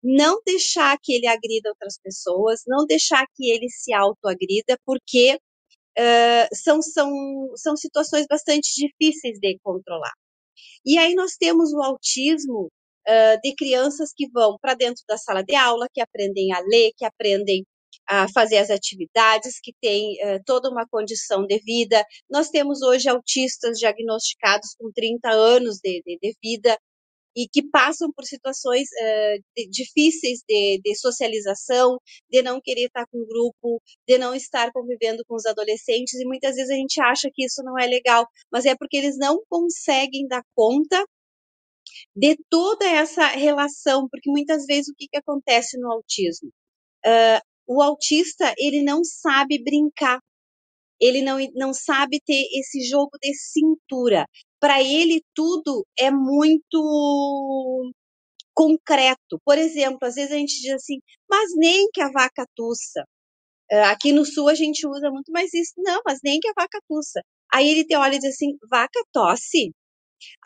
Não 0.02 0.40
deixar 0.44 0.98
que 1.00 1.12
ele 1.12 1.28
agrida 1.28 1.70
outras 1.70 1.96
pessoas, 2.02 2.62
não 2.66 2.84
deixar 2.86 3.24
que 3.36 3.48
ele 3.48 3.68
se 3.70 3.94
autoagrida, 3.94 4.76
porque 4.84 5.38
uh, 5.96 6.56
são, 6.56 6.82
são, 6.82 7.08
são 7.54 7.76
situações 7.76 8.26
bastante 8.28 8.72
difíceis 8.74 9.38
de 9.38 9.56
controlar. 9.62 10.12
E 10.84 10.98
aí 10.98 11.14
nós 11.14 11.36
temos 11.36 11.72
o 11.72 11.80
autismo 11.80 12.68
uh, 13.08 13.40
de 13.42 13.54
crianças 13.54 14.10
que 14.14 14.28
vão 14.30 14.56
para 14.60 14.74
dentro 14.74 15.02
da 15.08 15.16
sala 15.16 15.42
de 15.42 15.54
aula, 15.54 15.86
que 15.92 16.00
aprendem 16.00 16.52
a 16.52 16.60
ler, 16.60 16.92
que 16.96 17.04
aprendem 17.04 17.64
a 18.08 18.26
fazer 18.32 18.58
as 18.58 18.70
atividades, 18.70 19.60
que 19.62 19.72
têm 19.80 20.16
uh, 20.24 20.40
toda 20.44 20.70
uma 20.70 20.86
condição 20.88 21.46
de 21.46 21.58
vida. 21.58 22.04
Nós 22.30 22.48
temos 22.48 22.82
hoje 22.82 23.08
autistas 23.08 23.78
diagnosticados 23.78 24.74
com 24.78 24.90
30 24.92 25.30
anos 25.30 25.78
de, 25.82 26.02
de, 26.04 26.18
de 26.20 26.36
vida 26.42 26.76
e 27.36 27.48
que 27.48 27.62
passam 27.62 28.12
por 28.12 28.24
situações 28.24 28.88
uh, 28.88 29.42
de, 29.56 29.68
difíceis 29.70 30.40
de, 30.46 30.80
de, 30.84 30.94
socialização, 30.96 31.98
de 32.30 32.42
não 32.42 32.60
querer 32.60 32.86
estar 32.86 33.06
com 33.10 33.18
o 33.18 33.26
grupo, 33.26 33.80
de 34.06 34.18
não 34.18 34.34
estar 34.34 34.70
convivendo 34.72 35.24
com 35.26 35.34
os 35.34 35.46
adolescentes, 35.46 36.14
e 36.14 36.26
muitas 36.26 36.56
vezes 36.56 36.70
a 36.70 36.74
gente 36.74 37.00
acha 37.00 37.30
que 37.32 37.44
isso 37.44 37.62
não 37.62 37.78
é 37.78 37.86
legal, 37.86 38.26
mas 38.50 38.66
é 38.66 38.76
porque 38.76 38.96
eles 38.96 39.16
não 39.16 39.42
conseguem 39.48 40.26
dar 40.28 40.42
conta 40.54 41.02
de 42.14 42.36
toda 42.50 42.86
essa 42.86 43.26
relação, 43.28 44.08
porque 44.08 44.30
muitas 44.30 44.66
vezes 44.66 44.88
o 44.88 44.94
que, 44.96 45.08
que 45.08 45.16
acontece 45.16 45.78
no 45.78 45.90
autismo? 45.92 46.50
Uh, 47.04 47.40
o 47.66 47.82
autista, 47.82 48.54
ele 48.58 48.82
não 48.82 49.02
sabe 49.04 49.62
brincar, 49.62 50.20
ele 51.00 51.22
não, 51.22 51.38
não 51.54 51.72
sabe 51.74 52.20
ter 52.24 52.44
esse 52.54 52.80
jogo 52.88 53.10
de 53.20 53.34
cintura. 53.34 54.26
Para 54.60 54.82
ele, 54.82 55.22
tudo 55.34 55.84
é 55.98 56.10
muito 56.10 57.92
concreto. 58.54 59.40
Por 59.44 59.58
exemplo, 59.58 59.98
às 60.02 60.14
vezes 60.14 60.32
a 60.32 60.36
gente 60.36 60.60
diz 60.60 60.72
assim, 60.74 60.98
mas 61.28 61.50
nem 61.56 61.88
que 61.92 62.00
a 62.02 62.10
vaca 62.10 62.46
tussa. 62.54 63.04
Uh, 63.72 63.86
aqui 63.86 64.12
no 64.12 64.24
sul 64.24 64.48
a 64.48 64.54
gente 64.54 64.86
usa 64.86 65.10
muito 65.10 65.32
mais 65.32 65.52
isso. 65.54 65.72
Não, 65.78 66.00
mas 66.06 66.20
nem 66.22 66.38
que 66.40 66.48
a 66.48 66.52
vaca 66.54 66.78
tussa. 66.88 67.22
Aí 67.52 67.68
ele 67.68 67.84
te 67.84 67.96
olha 67.96 68.16
e 68.16 68.18
diz 68.18 68.34
assim, 68.34 68.56
vaca 68.70 69.00
tosse? 69.12 69.72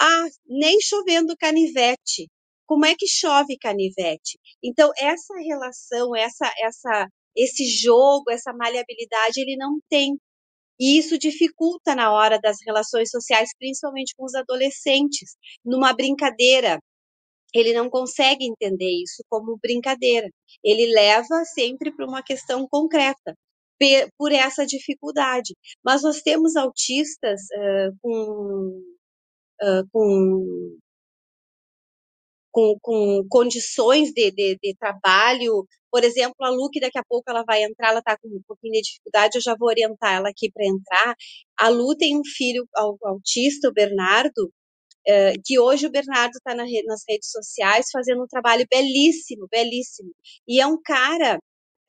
Ah, 0.00 0.26
nem 0.46 0.80
chovendo 0.80 1.36
canivete. 1.38 2.28
Como 2.66 2.84
é 2.84 2.94
que 2.96 3.06
chove 3.06 3.56
canivete? 3.58 4.38
Então, 4.62 4.90
essa 4.98 5.34
relação, 5.38 6.14
essa, 6.16 6.52
essa, 6.60 7.08
esse 7.36 7.64
jogo, 7.66 8.30
essa 8.30 8.52
maleabilidade, 8.52 9.40
ele 9.40 9.56
não 9.56 9.78
tem. 9.88 10.16
E 10.78 10.98
isso 10.98 11.18
dificulta 11.18 11.94
na 11.94 12.12
hora 12.12 12.38
das 12.38 12.58
relações 12.66 13.10
sociais, 13.10 13.50
principalmente 13.58 14.14
com 14.16 14.24
os 14.24 14.34
adolescentes. 14.34 15.36
Numa 15.64 15.92
brincadeira, 15.94 16.78
ele 17.54 17.72
não 17.72 17.88
consegue 17.88 18.44
entender 18.44 18.90
isso 19.02 19.22
como 19.28 19.58
brincadeira. 19.62 20.28
Ele 20.62 20.92
leva 20.92 21.44
sempre 21.44 21.94
para 21.94 22.06
uma 22.06 22.22
questão 22.22 22.66
concreta, 22.68 23.34
por 24.18 24.32
essa 24.32 24.66
dificuldade. 24.66 25.54
Mas 25.84 26.02
nós 26.02 26.20
temos 26.22 26.56
autistas 26.56 27.40
uh, 27.42 27.96
com 28.00 28.95
uh, 29.62 29.86
com, 29.92 30.78
com, 32.52 32.78
com, 32.80 33.26
condições 33.28 34.12
de, 34.12 34.30
de, 34.30 34.58
de, 34.62 34.74
trabalho. 34.78 35.66
Por 35.90 36.04
exemplo, 36.04 36.34
a 36.40 36.50
Lu, 36.50 36.68
que 36.70 36.80
daqui 36.80 36.98
a 36.98 37.04
pouco 37.08 37.30
ela 37.30 37.44
vai 37.46 37.62
entrar, 37.62 37.90
ela 37.90 38.00
está 38.00 38.16
com 38.18 38.28
um 38.28 38.42
pouquinho 38.46 38.72
de 38.72 38.82
dificuldade, 38.82 39.36
eu 39.36 39.42
já 39.42 39.54
vou 39.58 39.68
orientar 39.68 40.14
ela 40.16 40.28
aqui 40.28 40.50
para 40.50 40.66
entrar. 40.66 41.14
A 41.58 41.68
Lu 41.68 41.96
tem 41.96 42.18
um 42.18 42.24
filho 42.24 42.66
autista, 43.04 43.68
o 43.68 43.72
Bernardo, 43.72 44.50
Uh, 45.08 45.38
que 45.44 45.56
hoje 45.56 45.86
o 45.86 45.90
Bernardo 45.90 46.32
está 46.34 46.52
na 46.52 46.64
nas 46.84 47.04
redes 47.08 47.30
sociais 47.30 47.86
fazendo 47.92 48.24
um 48.24 48.26
trabalho 48.26 48.66
belíssimo, 48.68 49.46
belíssimo. 49.48 50.12
E 50.48 50.60
é 50.60 50.66
um 50.66 50.82
cara 50.82 51.38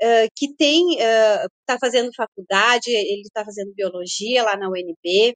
uh, 0.01 0.27
que 0.35 0.53
tem, 0.55 0.97
está 0.99 1.75
uh, 1.75 1.79
fazendo 1.79 2.11
faculdade, 2.15 2.91
ele 2.91 3.21
está 3.21 3.43
fazendo 3.43 3.73
biologia 3.73 4.43
lá 4.43 4.55
na 4.55 4.69
UNB, 4.69 5.35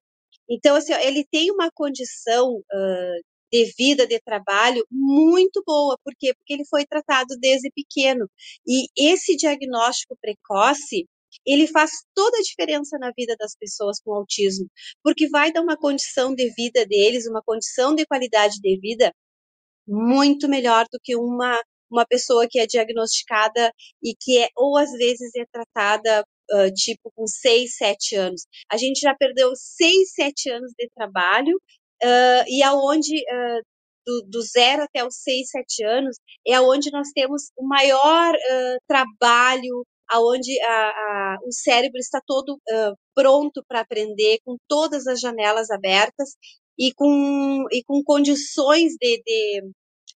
então, 0.51 0.75
assim, 0.75 0.91
ele 0.93 1.25
tem 1.31 1.49
uma 1.49 1.71
condição 1.71 2.57
uh, 2.57 3.23
de 3.51 3.73
vida, 3.77 4.05
de 4.05 4.19
trabalho 4.19 4.85
muito 4.91 5.63
boa. 5.65 5.97
Por 6.03 6.13
quê? 6.19 6.33
Porque 6.33 6.53
ele 6.53 6.65
foi 6.65 6.85
tratado 6.85 7.37
desde 7.39 7.71
pequeno. 7.71 8.29
E 8.67 8.87
esse 8.97 9.37
diagnóstico 9.37 10.17
precoce, 10.21 11.07
ele 11.45 11.67
faz 11.67 11.91
toda 12.13 12.37
a 12.37 12.41
diferença 12.41 12.97
na 12.99 13.11
vida 13.17 13.33
das 13.39 13.55
pessoas 13.55 13.99
com 14.01 14.13
autismo, 14.13 14.67
porque 15.01 15.29
vai 15.29 15.53
dar 15.53 15.61
uma 15.61 15.77
condição 15.77 16.35
de 16.35 16.49
vida 16.53 16.85
deles, 16.85 17.27
uma 17.27 17.41
condição 17.41 17.95
de 17.95 18.05
qualidade 18.05 18.55
de 18.61 18.79
vida 18.79 19.13
muito 19.87 20.49
melhor 20.49 20.85
do 20.91 20.99
que 21.01 21.15
uma 21.15 21.57
uma 21.91 22.05
pessoa 22.05 22.47
que 22.49 22.57
é 22.59 22.65
diagnosticada 22.65 23.73
e 24.01 24.15
que 24.17 24.39
é 24.39 24.47
ou 24.55 24.77
às 24.77 24.91
vezes 24.91 25.35
é 25.35 25.45
tratada 25.51 26.25
uh, 26.53 26.73
tipo 26.73 27.11
com 27.15 27.25
seis, 27.27 27.75
sete 27.75 28.15
anos. 28.15 28.45
A 28.71 28.77
gente 28.77 28.99
já 28.99 29.15
perdeu 29.15 29.51
seis, 29.55 30.13
sete 30.13 30.49
anos 30.49 30.71
de 30.77 30.89
trabalho 30.95 31.55
uh, 32.03 32.45
e 32.47 32.61
aonde 32.63 33.15
uh, 33.17 33.61
do, 34.05 34.25
do, 34.29 34.41
zero 34.41 34.83
até 34.83 35.05
os 35.05 35.15
seis, 35.15 35.49
sete 35.49 35.83
anos 35.83 36.17
é 36.47 36.55
aonde 36.55 36.91
nós 36.91 37.09
temos 37.13 37.51
o 37.55 37.67
maior 37.67 38.33
trabalho, 38.87 39.85
aonde 40.09 40.59
a, 40.61 40.89
a, 40.89 41.37
o 41.45 41.51
cérebro 41.51 41.99
está 41.99 42.19
todo 42.25 42.59
pronto 43.13 43.63
para 43.67 43.81
aprender, 43.81 44.39
com 44.43 44.57
todas 44.67 45.05
as 45.05 45.19
janelas 45.19 45.69
abertas 45.69 46.31
e 46.79 46.91
com, 46.95 47.65
e 47.71 47.83
com 47.83 48.01
condições 48.03 48.93
de, 48.99 49.21
de, 49.23 49.71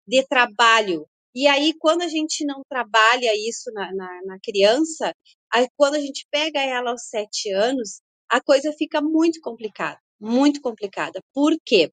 de 0.08 0.26
trabalho 0.26 1.06
e 1.34 1.46
aí, 1.46 1.74
quando 1.78 2.02
a 2.02 2.08
gente 2.08 2.44
não 2.44 2.62
trabalha 2.68 3.32
isso 3.34 3.70
na, 3.72 3.92
na, 3.94 4.20
na 4.24 4.38
criança, 4.42 5.12
aí, 5.52 5.66
quando 5.76 5.96
a 5.96 6.00
gente 6.00 6.26
pega 6.30 6.60
ela 6.60 6.90
aos 6.90 7.08
sete 7.08 7.50
anos, 7.52 8.00
a 8.30 8.40
coisa 8.40 8.72
fica 8.78 9.00
muito 9.00 9.40
complicada, 9.40 9.98
muito 10.20 10.60
complicada. 10.60 11.20
Por 11.32 11.56
quê? 11.64 11.90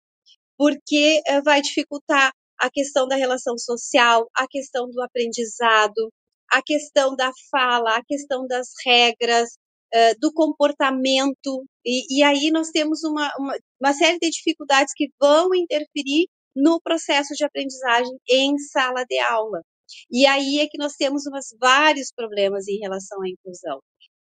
Porque 0.57 1.21
uh, 1.29 1.43
vai 1.43 1.61
dificultar 1.61 2.31
a 2.59 2.69
questão 2.69 3.07
da 3.07 3.15
relação 3.15 3.57
social, 3.57 4.29
a 4.35 4.47
questão 4.47 4.89
do 4.89 5.01
aprendizado, 5.01 6.11
a 6.51 6.61
questão 6.61 7.15
da 7.15 7.31
fala, 7.49 7.97
a 7.97 8.03
questão 8.05 8.45
das 8.45 8.69
regras, 8.85 9.49
uh, 9.93 10.19
do 10.19 10.31
comportamento, 10.33 11.65
e, 11.85 12.19
e, 12.19 12.23
aí 12.23 12.51
nós 12.51 12.69
temos 12.69 13.03
uma, 13.03 13.31
uma, 13.39 13.55
uma 13.81 13.93
série 13.93 14.19
de 14.19 14.29
dificuldades 14.29 14.93
que 14.95 15.09
vão 15.19 15.53
interferir 15.55 16.27
no 16.55 16.79
processo 16.81 17.33
de 17.33 17.45
aprendizagem 17.45 18.17
em 18.29 18.57
sala 18.57 19.03
de 19.05 19.19
aula. 19.19 19.61
E 20.09 20.25
aí 20.25 20.59
é 20.59 20.67
que 20.67 20.77
nós 20.77 20.93
temos 20.95 21.25
umas, 21.25 21.47
vários 21.59 22.11
problemas 22.15 22.67
em 22.67 22.79
relação 22.79 23.21
à 23.21 23.29
inclusão, 23.29 23.79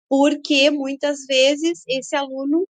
porque 0.08 0.70
muitas 0.70 1.24
vezes 1.26 1.82
esse 1.88 2.16
aluno 2.16 2.66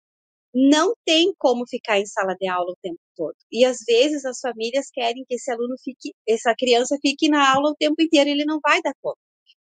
não 0.53 0.93
tem 1.05 1.33
como 1.37 1.65
ficar 1.67 1.99
em 1.99 2.05
sala 2.05 2.35
de 2.35 2.47
aula 2.47 2.71
o 2.71 2.77
tempo 2.81 2.99
todo. 3.15 3.35
E 3.51 3.65
às 3.65 3.77
vezes 3.87 4.25
as 4.25 4.39
famílias 4.39 4.89
querem 4.91 5.23
que 5.27 5.35
esse 5.35 5.51
aluno 5.51 5.75
fique, 5.83 6.13
essa 6.27 6.53
criança 6.57 6.97
fique 7.01 7.29
na 7.29 7.53
aula 7.53 7.71
o 7.71 7.75
tempo 7.75 8.01
inteiro, 8.01 8.29
ele 8.29 8.45
não 8.45 8.59
vai 8.61 8.81
dar 8.81 8.93
conta. 9.01 9.19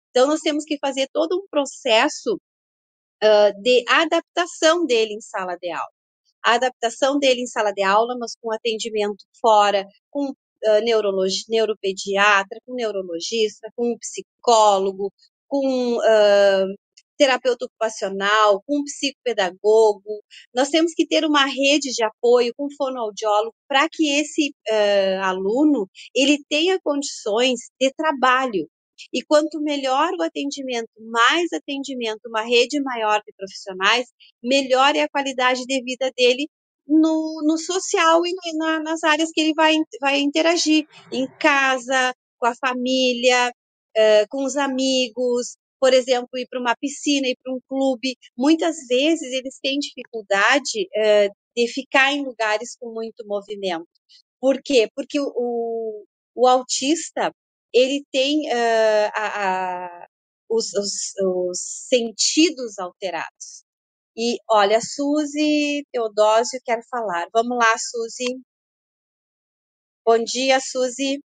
Então 0.09 0.27
nós 0.27 0.41
temos 0.41 0.63
que 0.63 0.77
fazer 0.79 1.07
todo 1.11 1.37
um 1.37 1.47
processo 1.49 2.39
uh, 3.23 3.61
de 3.61 3.83
adaptação 3.87 4.85
dele 4.85 5.13
em 5.13 5.21
sala 5.21 5.55
de 5.57 5.69
aula. 5.69 5.96
A 6.47 6.53
adaptação 6.53 7.19
dele 7.19 7.41
em 7.41 7.45
sala 7.45 7.73
de 7.73 7.83
aula, 7.83 8.15
mas 8.17 8.33
com 8.41 8.53
atendimento 8.53 9.25
fora, 9.41 9.85
com 10.09 10.29
uh, 10.29 11.45
neuropediatra, 11.49 12.57
com 12.65 12.73
neurologista, 12.73 13.69
com 13.75 13.97
psicólogo, 13.97 15.11
com 15.45 15.97
uh, 15.97 16.77
terapeuta 17.17 17.65
ocupacional, 17.65 18.63
com 18.65 18.81
psicopedagogo. 18.85 20.23
Nós 20.55 20.69
temos 20.69 20.93
que 20.93 21.05
ter 21.05 21.25
uma 21.25 21.45
rede 21.45 21.91
de 21.91 22.01
apoio 22.01 22.53
com 22.55 22.69
fonoaudiólogo 22.77 23.53
para 23.67 23.89
que 23.91 24.07
esse 24.17 24.53
uh, 24.69 25.23
aluno 25.23 25.89
ele 26.15 26.37
tenha 26.49 26.79
condições 26.81 27.59
de 27.77 27.91
trabalho. 27.93 28.69
E 29.13 29.23
quanto 29.23 29.61
melhor 29.61 30.11
o 30.13 30.23
atendimento, 30.23 30.89
mais 31.11 31.51
atendimento, 31.53 32.21
uma 32.27 32.41
rede 32.41 32.81
maior 32.81 33.21
de 33.25 33.33
profissionais, 33.35 34.07
melhor 34.43 34.95
é 34.95 35.03
a 35.03 35.09
qualidade 35.09 35.65
de 35.65 35.83
vida 35.83 36.11
dele 36.15 36.47
no, 36.87 37.41
no 37.45 37.57
social 37.57 38.25
e 38.25 38.33
na, 38.57 38.79
nas 38.79 39.03
áreas 39.03 39.29
que 39.31 39.41
ele 39.41 39.53
vai, 39.53 39.75
vai 39.99 40.19
interagir, 40.19 40.87
em 41.11 41.27
casa, 41.37 42.13
com 42.39 42.47
a 42.47 42.55
família, 42.55 43.49
uh, 43.49 44.27
com 44.29 44.43
os 44.43 44.55
amigos, 44.55 45.57
por 45.79 45.93
exemplo, 45.93 46.29
ir 46.35 46.47
para 46.49 46.59
uma 46.59 46.75
piscina, 46.75 47.27
ir 47.27 47.37
para 47.43 47.53
um 47.53 47.59
clube. 47.67 48.15
Muitas 48.37 48.77
vezes 48.87 49.31
eles 49.33 49.59
têm 49.61 49.79
dificuldade 49.79 50.87
uh, 50.95 51.33
de 51.55 51.67
ficar 51.67 52.13
em 52.13 52.23
lugares 52.23 52.75
com 52.79 52.93
muito 52.93 53.25
movimento. 53.27 53.87
Por 54.39 54.61
quê? 54.63 54.89
Porque 54.95 55.19
o, 55.19 55.31
o, 55.35 56.05
o 56.35 56.47
autista 56.47 57.33
ele 57.77 58.03
tem 58.11 58.47
uh, 58.49 59.11
a, 59.13 59.45
a, 59.45 60.07
os, 60.49 60.73
os, 60.73 61.13
os, 61.21 61.59
sentidos 61.87 62.79
alterados. 62.79 63.63
E 64.15 64.37
olha, 64.49 64.79
Suzy 64.81 65.85
Teodósio 65.91 66.59
quer 66.65 66.81
falar. 66.89 67.27
Vamos 67.31 67.57
lá, 67.57 67.77
Suzy. 67.77 68.41
Bom 70.03 70.23
dia, 70.23 70.59
Suzy. 70.59 71.19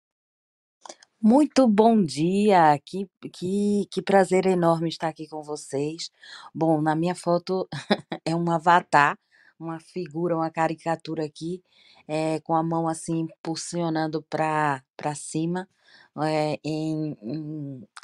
Muito 1.21 1.67
bom 1.67 2.01
dia, 2.01 2.79
que, 2.85 3.05
que, 3.33 3.85
que 3.91 4.01
prazer 4.01 4.45
enorme 4.45 4.87
estar 4.89 5.09
aqui 5.09 5.27
com 5.27 5.43
vocês. 5.43 6.09
Bom, 6.55 6.81
na 6.81 6.95
minha 6.95 7.13
foto 7.13 7.67
é 8.25 8.33
um 8.35 8.49
avatar, 8.49 9.19
uma 9.59 9.79
figura, 9.81 10.37
uma 10.37 10.49
caricatura 10.49 11.25
aqui, 11.25 11.61
é, 12.07 12.39
com 12.39 12.55
a 12.55 12.63
mão 12.63 12.87
assim, 12.87 13.27
pulsionando 13.43 14.23
para 14.23 14.81
cima, 15.13 15.67
é, 16.21 16.59
em, 16.63 17.15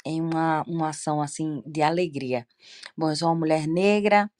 em, 0.04 0.20
uma, 0.20 0.62
uma 0.66 0.88
ação 0.90 1.20
assim 1.20 1.62
de 1.66 1.82
alegria. 1.82 2.46
Bom, 2.96 3.10
eu 3.10 3.16
sou 3.16 3.28
uma 3.28 3.34
mulher 3.34 3.66
negra, 3.66 4.30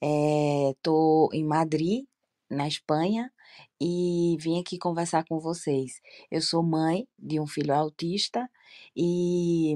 estou 0.00 1.30
em 1.32 1.44
Madrid, 1.44 2.04
na 2.50 2.68
Espanha, 2.68 3.32
e 3.80 4.36
vim 4.40 4.60
aqui 4.60 4.78
conversar 4.78 5.24
com 5.24 5.38
vocês. 5.38 6.00
Eu 6.30 6.40
sou 6.40 6.62
mãe 6.62 7.06
de 7.18 7.40
um 7.40 7.46
filho 7.46 7.74
autista 7.74 8.48
e, 8.96 9.74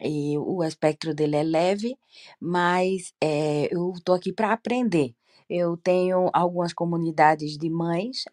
e 0.00 0.38
o 0.38 0.62
espectro 0.62 1.14
dele 1.14 1.36
é 1.36 1.42
leve, 1.42 1.98
mas 2.40 3.12
é, 3.20 3.68
eu 3.74 3.92
estou 3.92 4.14
aqui 4.14 4.32
para 4.32 4.52
aprender. 4.52 5.14
Eu 5.48 5.76
tenho 5.76 6.30
algumas 6.32 6.72
comunidades 6.72 7.58
de 7.58 7.68
mães 7.68 8.24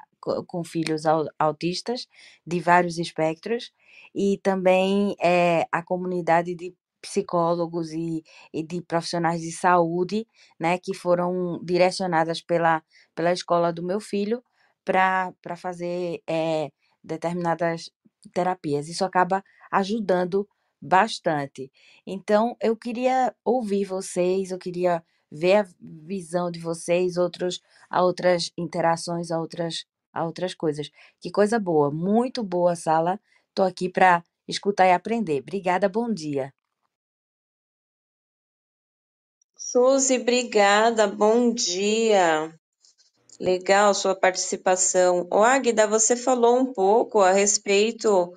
com 0.48 0.64
filhos 0.64 1.04
autistas 1.40 2.08
de 2.46 2.60
vários 2.60 3.00
espectros 3.00 3.72
e 4.16 4.40
também 4.44 5.16
é, 5.22 5.66
a 5.72 5.84
comunidade 5.84 6.56
de 6.56 6.74
psicólogos 7.02 7.92
e, 7.92 8.24
e 8.54 8.64
de 8.64 8.82
profissionais 8.82 9.42
de 9.42 9.52
saúde, 9.52 10.28
né, 10.60 10.78
que 10.78 10.94
foram 10.94 11.60
direcionadas 11.64 12.42
pela, 12.42 12.84
pela 13.16 13.32
escola 13.32 13.74
do 13.74 13.84
meu 13.84 14.00
filho 14.00 14.44
para 14.84 15.34
fazer 15.58 16.22
é, 16.28 16.72
determinadas 17.04 17.90
terapias. 18.34 18.88
Isso 18.88 19.04
acaba 19.06 19.44
ajudando 19.72 20.48
bastante. 20.82 21.72
Então, 22.06 22.56
eu 22.62 22.76
queria 22.76 23.34
ouvir 23.46 23.86
vocês, 23.86 24.52
eu 24.52 24.58
queria 24.58 25.04
ver 25.32 25.56
a 25.58 25.68
visão 25.80 26.52
de 26.52 26.60
vocês, 26.60 27.18
outros, 27.18 27.62
a 27.90 28.04
outras 28.04 28.52
interações, 28.58 29.32
a 29.32 29.40
outras, 29.40 29.86
a 30.14 30.26
outras 30.26 30.54
coisas. 30.54 30.90
Que 31.20 31.32
coisa 31.32 31.60
boa, 31.60 31.92
muito 31.92 32.44
boa 32.44 32.76
sala. 32.76 33.20
Estou 33.52 33.66
aqui 33.66 33.90
para 33.90 34.24
escutar 34.48 34.88
e 34.88 34.94
aprender. 34.94 35.42
Obrigada, 35.42 35.90
bom 35.90 36.12
dia. 36.14 36.54
Suzy, 39.58 40.20
obrigada, 40.22 41.06
bom 41.06 41.54
dia. 41.54 42.54
Legal 43.40 43.94
sua 43.94 44.16
participação. 44.16 45.28
O 45.30 45.44
Águida, 45.44 45.86
você 45.86 46.16
falou 46.16 46.58
um 46.60 46.72
pouco 46.72 47.20
a 47.20 47.34
respeito, 47.34 48.34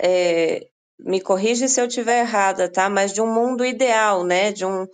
é, 0.00 0.68
me 0.98 1.20
corrija 1.20 1.66
se 1.66 1.80
eu 1.80 1.86
estiver 1.86 2.20
errada, 2.20 2.70
tá? 2.70 2.88
Mas 2.88 3.12
de 3.12 3.20
um 3.20 3.32
mundo 3.32 3.64
ideal, 3.64 4.24
né? 4.24 4.52
De 4.52 4.64
um 4.64 4.86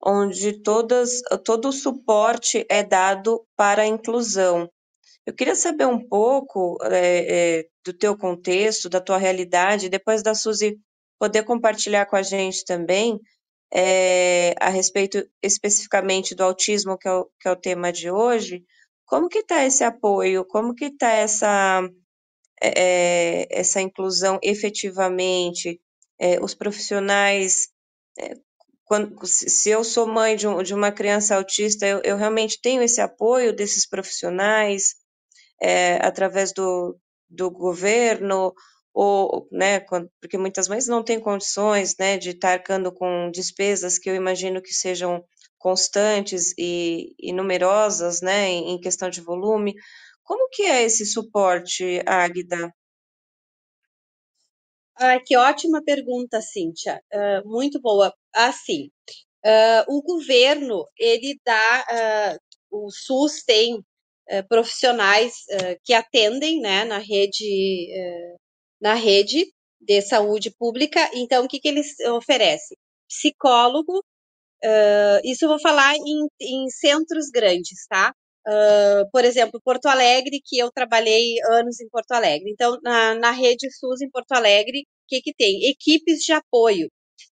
onde 0.00 0.62
todas, 0.62 1.20
todo 1.44 1.70
o 1.70 1.72
suporte 1.72 2.64
é 2.70 2.84
dado 2.84 3.44
para 3.56 3.82
a 3.82 3.86
inclusão. 3.86 4.70
Eu 5.26 5.34
queria 5.34 5.56
saber 5.56 5.86
um 5.86 6.06
pouco 6.08 6.78
é, 6.84 7.58
é, 7.58 7.64
do 7.84 7.92
teu 7.92 8.16
contexto, 8.16 8.88
da 8.88 9.00
tua 9.00 9.18
realidade, 9.18 9.88
depois 9.88 10.22
da 10.22 10.34
Suzy 10.34 10.78
poder 11.18 11.42
compartilhar 11.42 12.06
com 12.06 12.14
a 12.14 12.22
gente 12.22 12.64
também 12.64 13.18
é, 13.74 14.54
a 14.60 14.68
respeito 14.68 15.28
especificamente 15.42 16.34
do 16.34 16.44
autismo, 16.44 16.96
que 16.96 17.08
é, 17.08 17.12
o, 17.12 17.24
que 17.40 17.48
é 17.48 17.50
o 17.50 17.56
tema 17.56 17.92
de 17.92 18.08
hoje, 18.08 18.64
como 19.04 19.28
que 19.28 19.38
está 19.38 19.64
esse 19.64 19.82
apoio? 19.84 20.44
Como 20.44 20.74
que 20.74 20.86
está 20.86 21.10
essa, 21.10 21.88
é, 22.62 23.46
essa 23.50 23.80
inclusão 23.80 24.38
efetivamente? 24.42 25.80
É, 26.18 26.42
os 26.42 26.54
profissionais, 26.54 27.68
quando, 28.84 29.26
se 29.26 29.68
eu 29.68 29.84
sou 29.84 30.06
mãe 30.06 30.34
de, 30.34 30.48
um, 30.48 30.62
de 30.62 30.72
uma 30.72 30.90
criança 30.90 31.36
autista, 31.36 31.86
eu, 31.86 32.00
eu, 32.02 32.16
realmente 32.16 32.58
tenho 32.60 32.82
esse 32.82 33.00
apoio 33.00 33.54
desses 33.54 33.86
profissionais 33.86 34.94
através 36.02 36.52
do, 36.52 36.98
do 37.28 37.50
governo 37.50 38.52
ou, 38.98 39.46
né, 39.52 39.80
porque 40.20 40.38
muitas 40.38 40.68
mães 40.68 40.86
não 40.86 41.04
têm 41.04 41.20
condições, 41.20 41.94
né, 41.98 42.16
de 42.16 42.30
estar 42.30 42.52
arcando 42.52 42.90
com 42.90 43.30
despesas 43.30 43.98
que 43.98 44.08
eu 44.08 44.14
imagino 44.14 44.62
que 44.62 44.72
sejam 44.72 45.22
constantes 45.58 46.54
e, 46.56 47.14
e 47.18 47.30
numerosas, 47.30 48.22
né, 48.22 48.48
em, 48.48 48.70
em, 48.70 48.80
questão 48.80 49.10
de 49.10 49.20
volume. 49.20 49.74
Como 50.22 50.48
que 50.48 50.62
é 50.62 50.82
esse 50.82 51.04
suporte, 51.04 52.00
Águida? 52.06 52.72
Ah, 54.98 55.20
que 55.20 55.36
ótima 55.36 55.84
pergunta, 55.84 56.40
Cíntia. 56.40 57.02
Uh, 57.12 57.46
muito 57.46 57.78
boa. 57.78 58.14
Assim, 58.34 58.90
uh, 59.44 59.94
o 59.94 60.00
governo, 60.00 60.86
ele 60.98 61.38
dá, 61.44 62.38
uh, 62.72 62.84
o 62.86 62.90
SUS 62.90 63.44
tem 63.44 63.84
profissionais 64.48 65.34
que 65.84 65.92
atendem, 65.92 66.60
né, 66.60 66.84
na 66.84 66.98
rede 66.98 67.88
na 68.80 68.94
rede 68.94 69.46
de 69.80 70.02
saúde 70.02 70.50
pública. 70.50 71.10
Então, 71.14 71.44
o 71.44 71.48
que, 71.48 71.60
que 71.60 71.68
eles 71.68 71.98
oferecem? 72.00 72.76
Psicólogo, 73.08 73.98
uh, 73.98 75.20
isso 75.24 75.44
eu 75.44 75.48
vou 75.48 75.60
falar 75.60 75.94
em, 75.96 76.26
em 76.40 76.68
centros 76.70 77.30
grandes, 77.30 77.86
tá? 77.88 78.12
Uh, 78.46 79.10
por 79.10 79.24
exemplo, 79.24 79.60
Porto 79.64 79.86
Alegre, 79.86 80.40
que 80.44 80.58
eu 80.58 80.70
trabalhei 80.72 81.34
anos 81.50 81.80
em 81.80 81.88
Porto 81.88 82.12
Alegre. 82.12 82.50
Então, 82.50 82.78
na, 82.82 83.14
na 83.14 83.30
rede 83.30 83.70
SUS 83.70 84.02
em 84.02 84.10
Porto 84.10 84.32
Alegre, 84.32 84.80
o 84.80 85.08
que, 85.08 85.20
que 85.20 85.34
tem? 85.34 85.68
Equipes 85.68 86.20
de 86.20 86.32
apoio. 86.32 86.88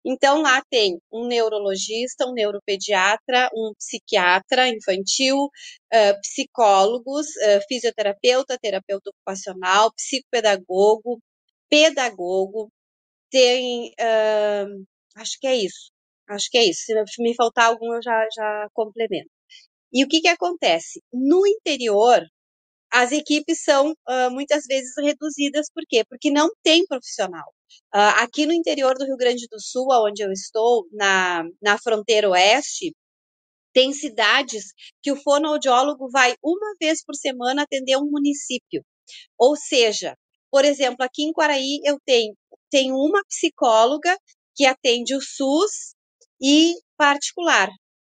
Então, 0.06 0.42
lá 0.42 0.62
tem 0.70 1.00
um 1.12 1.28
neurologista, 1.28 2.26
um 2.26 2.34
neuropediatra, 2.34 3.50
um 3.54 3.74
psiquiatra 3.78 4.70
infantil, 4.70 5.36
uh, 5.46 6.22
psicólogos, 6.22 7.28
uh, 7.28 7.62
fisioterapeuta, 7.68 8.58
terapeuta 8.62 9.10
ocupacional, 9.10 9.94
psicopedagogo, 9.94 11.20
pedagogo, 11.70 12.72
tem, 13.30 13.90
uh, 14.00 14.86
acho 15.16 15.38
que 15.40 15.48
é 15.48 15.56
isso. 15.56 15.92
Acho 16.30 16.50
que 16.52 16.58
é 16.58 16.66
isso. 16.66 16.82
Se 16.86 17.24
me 17.24 17.36
faltar 17.36 17.66
algum, 17.68 17.94
eu 17.94 18.02
já, 18.02 18.28
já 18.36 18.68
complemento. 18.74 19.30
E 19.94 20.04
o 20.04 20.08
que, 20.08 20.22
que 20.22 20.28
acontece? 20.28 21.02
No 21.14 21.46
interior, 21.48 22.22
as 22.92 23.12
equipes 23.12 23.64
são 23.64 23.92
uh, 23.92 24.32
muitas 24.32 24.66
vezes 24.66 24.94
reduzidas, 24.98 25.68
por 25.74 25.84
quê? 25.88 26.04
Porque 26.10 26.32
não 26.32 26.50
tem 26.64 26.86
profissional. 26.86 27.54
Uh, 27.94 28.22
aqui 28.22 28.46
no 28.46 28.54
interior 28.54 28.96
do 28.98 29.06
Rio 29.06 29.18
Grande 29.18 29.48
do 29.50 29.60
Sul, 29.60 29.88
onde 29.92 30.24
eu 30.24 30.32
estou, 30.32 30.88
na, 30.92 31.44
na 31.62 31.78
fronteira 31.78 32.30
oeste, 32.30 32.94
tem 33.74 33.94
cidades 33.94 34.74
que 35.02 35.12
o 35.12 35.16
fonoaudiólogo 35.16 36.10
vai 36.10 36.36
uma 36.44 36.74
vez 36.80 37.04
por 37.04 37.16
semana 37.16 37.64
atender 37.64 37.98
um 37.98 38.10
município. 38.10 38.84
Ou 39.38 39.56
seja, 39.56 40.16
por 40.52 40.66
exemplo, 40.66 41.04
aqui 41.04 41.24
em 41.24 41.32
Quaraí 41.32 41.82
eu 41.84 42.00
tenho, 42.06 42.36
tenho 42.72 42.96
uma 42.96 43.24
psicóloga 43.26 44.18
que 44.56 44.66
atende 44.66 45.16
o 45.16 45.22
SUS 45.22 45.94
e 46.42 46.74
particular. 46.98 47.70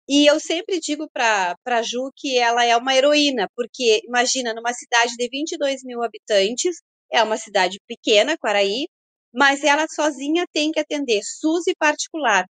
E 0.08 0.24
eu 0.24 0.38
sempre 0.38 0.78
digo 0.78 1.08
para 1.12 1.56
a 1.66 1.82
Ju 1.82 2.12
que 2.14 2.38
ela 2.38 2.64
é 2.64 2.76
uma 2.76 2.94
heroína, 2.94 3.48
porque 3.56 4.00
imagina, 4.04 4.54
numa 4.54 4.72
cidade 4.72 5.16
de 5.16 5.28
22 5.28 5.82
mil 5.82 6.02
habitantes, 6.02 6.80
é 7.10 7.22
uma 7.22 7.36
cidade 7.36 7.80
pequena, 7.88 8.38
Quaraí, 8.38 8.86
mas 9.36 9.62
ela 9.64 9.86
sozinha 9.88 10.46
tem 10.52 10.72
que 10.72 10.80
atender 10.80 11.20
SUS 11.22 11.66
e 11.68 11.74
particular. 11.78 12.46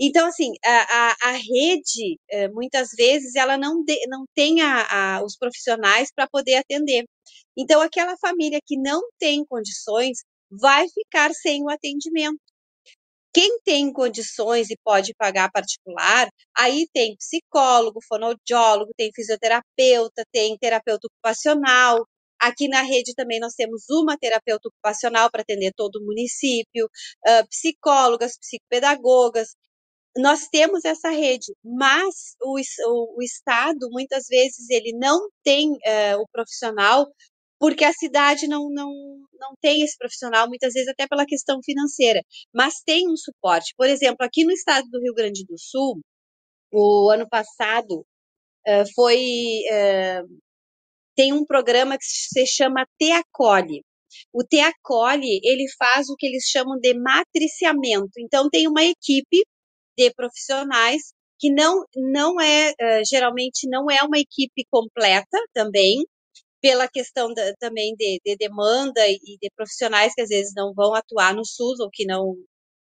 Então, 0.00 0.26
assim, 0.28 0.52
a, 0.64 1.10
a, 1.10 1.16
a 1.30 1.32
rede, 1.32 2.18
eh, 2.30 2.48
muitas 2.48 2.88
vezes, 2.96 3.34
ela 3.36 3.58
não, 3.58 3.84
de, 3.84 3.94
não 4.08 4.24
tem 4.34 4.62
a, 4.62 5.22
os 5.22 5.36
profissionais 5.36 6.10
para 6.14 6.26
poder 6.28 6.54
atender. 6.56 7.04
Então, 7.56 7.80
aquela 7.82 8.16
família 8.18 8.60
que 8.66 8.78
não 8.78 9.02
tem 9.18 9.44
condições 9.46 10.20
vai 10.50 10.86
ficar 10.88 11.32
sem 11.34 11.62
o 11.64 11.70
atendimento. 11.70 12.40
Quem 13.32 13.60
tem 13.64 13.92
condições 13.92 14.70
e 14.70 14.76
pode 14.84 15.14
pagar 15.14 15.50
particular, 15.52 16.28
aí 16.56 16.86
tem 16.92 17.16
psicólogo, 17.16 18.00
fonoaudiólogo, 18.08 18.92
tem 18.96 19.10
fisioterapeuta, 19.14 20.24
tem 20.32 20.56
terapeuta 20.58 21.06
ocupacional. 21.06 22.04
Aqui 22.40 22.68
na 22.68 22.82
rede 22.82 23.14
também 23.14 23.38
nós 23.40 23.54
temos 23.54 23.84
uma 23.90 24.16
terapeuta 24.16 24.68
ocupacional 24.68 25.30
para 25.30 25.42
atender 25.42 25.72
todo 25.76 25.96
o 25.96 26.04
município, 26.06 26.86
uh, 26.86 27.48
psicólogas, 27.48 28.38
psicopedagogas. 28.38 29.54
Nós 30.16 30.48
temos 30.48 30.84
essa 30.84 31.10
rede, 31.10 31.52
mas 31.64 32.34
o, 32.42 32.58
o, 32.58 33.18
o 33.18 33.22
Estado, 33.22 33.88
muitas 33.90 34.26
vezes, 34.28 34.68
ele 34.70 34.92
não 34.98 35.28
tem 35.44 35.70
uh, 35.70 36.20
o 36.20 36.26
profissional 36.32 37.06
porque 37.60 37.84
a 37.84 37.92
cidade 37.92 38.48
não, 38.48 38.70
não, 38.70 38.90
não 39.38 39.52
tem 39.60 39.82
esse 39.82 39.96
profissional, 39.98 40.48
muitas 40.48 40.72
vezes 40.72 40.88
até 40.88 41.06
pela 41.06 41.26
questão 41.26 41.60
financeira, 41.62 42.22
mas 42.54 42.80
tem 42.80 43.06
um 43.06 43.16
suporte. 43.16 43.74
Por 43.76 43.86
exemplo, 43.86 44.24
aqui 44.24 44.44
no 44.44 44.50
estado 44.50 44.88
do 44.88 44.98
Rio 44.98 45.12
Grande 45.14 45.44
do 45.44 45.58
Sul, 45.58 46.00
o 46.72 47.10
ano 47.10 47.28
passado 47.28 48.00
uh, 48.66 48.94
foi. 48.94 49.18
Uh, 49.70 50.49
tem 51.16 51.32
um 51.32 51.44
programa 51.44 51.96
que 51.96 52.04
se 52.04 52.46
chama 52.46 52.86
Teacole. 52.98 53.82
O 54.32 54.44
Teacole, 54.44 55.40
ele 55.42 55.66
faz 55.78 56.08
o 56.08 56.16
que 56.16 56.26
eles 56.26 56.44
chamam 56.44 56.78
de 56.80 56.94
matriciamento. 56.94 58.12
Então, 58.18 58.48
tem 58.50 58.66
uma 58.66 58.84
equipe 58.84 59.44
de 59.96 60.10
profissionais 60.14 61.12
que 61.38 61.52
não, 61.52 61.84
não 61.96 62.40
é, 62.40 62.70
uh, 62.72 63.02
geralmente 63.08 63.68
não 63.68 63.90
é 63.90 64.02
uma 64.02 64.18
equipe 64.18 64.66
completa 64.70 65.38
também, 65.54 66.04
pela 66.60 66.86
questão 66.88 67.32
da, 67.32 67.54
também 67.54 67.94
de, 67.96 68.20
de, 68.24 68.36
demanda 68.36 69.00
e 69.08 69.38
de 69.40 69.50
profissionais 69.56 70.14
que 70.14 70.20
às 70.20 70.28
vezes 70.28 70.52
não 70.54 70.74
vão 70.74 70.94
atuar 70.94 71.34
no 71.34 71.44
SUS 71.44 71.80
ou 71.80 71.88
que 71.90 72.04
não, 72.04 72.36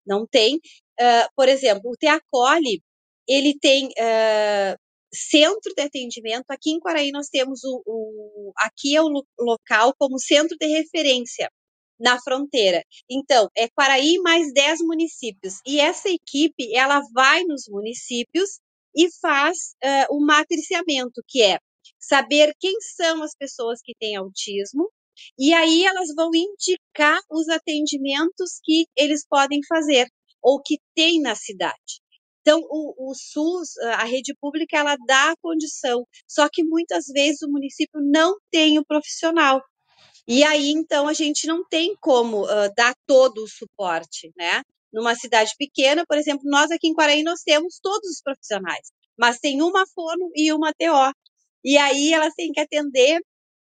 não 0.06 0.26
tem. 0.26 0.56
Uh, 1.00 1.28
por 1.36 1.48
exemplo, 1.48 1.90
o 1.90 1.96
Teacole, 1.96 2.82
ele 3.28 3.56
tem 3.60 3.86
uh, 3.86 4.76
centro 5.12 5.74
de 5.74 5.82
atendimento. 5.82 6.50
Aqui 6.50 6.70
em 6.70 6.80
Quaraí 6.80 7.10
nós 7.10 7.28
temos 7.28 7.62
o, 7.64 7.82
o 7.86 8.52
aqui 8.56 8.96
é 8.96 9.02
o 9.02 9.08
local 9.38 9.94
como 9.98 10.18
centro 10.18 10.56
de 10.58 10.66
referência 10.66 11.50
na 11.98 12.20
fronteira. 12.20 12.82
Então, 13.10 13.48
é 13.56 13.68
Quaraí 13.68 14.18
mais 14.18 14.52
10 14.52 14.80
municípios. 14.82 15.54
E 15.66 15.80
essa 15.80 16.08
equipe, 16.08 16.74
ela 16.74 17.00
vai 17.12 17.42
nos 17.44 17.64
municípios 17.68 18.60
e 18.94 19.08
faz 19.20 19.74
uh, 19.84 20.16
o 20.16 20.24
matriciamento, 20.24 21.22
que 21.26 21.42
é 21.42 21.58
saber 21.98 22.54
quem 22.58 22.74
são 22.80 23.22
as 23.22 23.34
pessoas 23.36 23.80
que 23.82 23.94
têm 23.98 24.16
autismo, 24.16 24.90
e 25.38 25.52
aí 25.52 25.84
elas 25.84 26.14
vão 26.14 26.30
indicar 26.32 27.18
os 27.30 27.48
atendimentos 27.48 28.60
que 28.62 28.86
eles 28.96 29.26
podem 29.28 29.60
fazer 29.68 30.08
ou 30.40 30.62
que 30.62 30.78
tem 30.94 31.20
na 31.20 31.34
cidade. 31.34 32.00
Então, 32.48 32.62
o, 32.70 33.10
o, 33.10 33.14
SUS, 33.14 33.76
a 33.92 34.04
rede 34.04 34.34
pública, 34.40 34.78
ela 34.78 34.96
dá 35.06 35.32
a 35.32 35.36
condição, 35.36 36.06
só 36.26 36.48
que 36.50 36.64
muitas 36.64 37.04
vezes 37.08 37.42
o 37.42 37.50
município 37.50 38.00
não 38.00 38.38
tem 38.50 38.78
o 38.78 38.84
profissional. 38.86 39.62
E 40.26 40.42
aí, 40.42 40.70
então, 40.70 41.06
a 41.06 41.12
gente 41.12 41.46
não 41.46 41.62
tem 41.68 41.94
como 42.00 42.44
uh, 42.44 42.72
dar 42.74 42.94
todo 43.06 43.44
o 43.44 43.46
suporte, 43.46 44.32
né? 44.34 44.62
Numa 44.90 45.14
cidade 45.14 45.52
pequena, 45.58 46.06
por 46.08 46.16
exemplo, 46.16 46.40
nós 46.46 46.70
aqui 46.70 46.88
em 46.88 46.94
Quaraí, 46.94 47.22
nós 47.22 47.42
temos 47.42 47.78
todos 47.82 48.08
os 48.08 48.22
profissionais, 48.22 48.88
mas 49.18 49.38
tem 49.38 49.60
uma 49.60 49.84
fono 49.94 50.30
e 50.34 50.50
uma 50.50 50.72
TO. 50.72 51.12
E 51.62 51.76
aí 51.76 52.14
elas 52.14 52.32
têm 52.32 52.50
que 52.50 52.60
atender, 52.60 53.20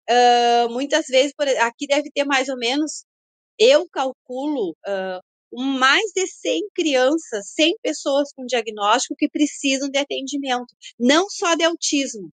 uh, 0.08 0.70
muitas 0.70 1.04
vezes, 1.06 1.34
por, 1.36 1.46
aqui 1.46 1.86
deve 1.86 2.10
ter 2.10 2.24
mais 2.24 2.48
ou 2.48 2.56
menos, 2.56 3.04
eu 3.58 3.86
calculo, 3.90 4.70
uh, 4.88 5.20
mais 5.52 6.10
de 6.14 6.26
100 6.26 6.60
crianças, 6.74 7.52
100 7.54 7.76
pessoas 7.82 8.32
com 8.32 8.46
diagnóstico 8.46 9.14
que 9.16 9.28
precisam 9.28 9.88
de 9.88 9.98
atendimento, 9.98 10.74
não 10.98 11.28
só 11.28 11.54
de 11.54 11.64
autismo. 11.64 12.30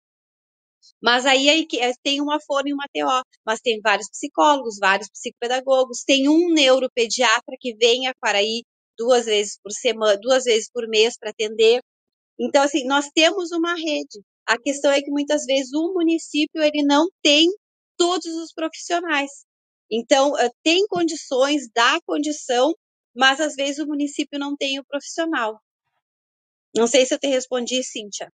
Mas 1.02 1.26
aí, 1.26 1.48
aí 1.48 1.66
eh, 1.80 1.92
tem 2.02 2.20
uma 2.20 2.40
fono 2.40 2.68
e 2.68 2.72
uma 2.72 2.86
TO, 2.92 3.22
mas 3.44 3.60
tem 3.60 3.80
vários 3.82 4.08
psicólogos, 4.10 4.78
vários 4.78 5.08
psicopedagogos, 5.10 6.02
tem 6.04 6.28
um 6.28 6.52
neuropediatra 6.52 7.56
que 7.60 7.74
vem 7.76 8.06
a 8.06 8.14
Quaraí 8.14 8.62
duas 8.98 9.26
vezes 9.26 9.58
por 9.62 9.72
semana, 9.72 10.18
duas 10.20 10.44
vezes 10.44 10.68
por 10.72 10.88
mês 10.88 11.16
para 11.18 11.30
atender. 11.30 11.80
Então, 12.38 12.62
assim, 12.62 12.86
nós 12.86 13.08
temos 13.14 13.50
uma 13.52 13.74
rede. 13.74 14.22
A 14.46 14.58
questão 14.58 14.90
é 14.90 15.00
que 15.00 15.10
muitas 15.10 15.44
vezes 15.44 15.72
o 15.72 15.92
município 15.92 16.62
ele 16.62 16.84
não 16.84 17.06
tem 17.22 17.48
todos 17.96 18.26
os 18.26 18.52
profissionais. 18.52 19.30
Então, 19.90 20.32
tem 20.62 20.86
condições, 20.88 21.68
dá 21.74 21.98
condição, 22.06 22.74
mas 23.14 23.40
às 23.40 23.54
vezes 23.54 23.78
o 23.78 23.86
município 23.86 24.38
não 24.38 24.56
tem 24.56 24.78
o 24.78 24.84
profissional. 24.84 25.60
Não 26.74 26.86
sei 26.86 27.06
se 27.06 27.14
eu 27.14 27.18
te 27.18 27.28
respondi, 27.28 27.82
Cíntia. 27.84 28.32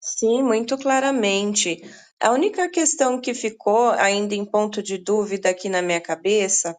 Sim, 0.00 0.42
muito 0.42 0.76
claramente. 0.78 1.82
A 2.20 2.30
única 2.30 2.68
questão 2.68 3.20
que 3.20 3.34
ficou 3.34 3.90
ainda 3.90 4.34
em 4.34 4.44
ponto 4.44 4.82
de 4.82 4.98
dúvida 4.98 5.50
aqui 5.50 5.68
na 5.68 5.82
minha 5.82 6.00
cabeça 6.00 6.76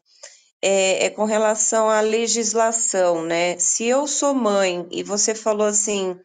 é, 0.61 1.05
é, 1.05 1.09
com 1.09 1.25
relação 1.25 1.89
à 1.89 2.01
legislação, 2.01 3.23
né? 3.23 3.57
Se 3.59 3.85
eu 3.85 4.07
sou 4.07 4.33
mãe 4.33 4.87
e 4.91 5.03
você 5.03 5.35
falou 5.35 5.67
assim, 5.67 6.19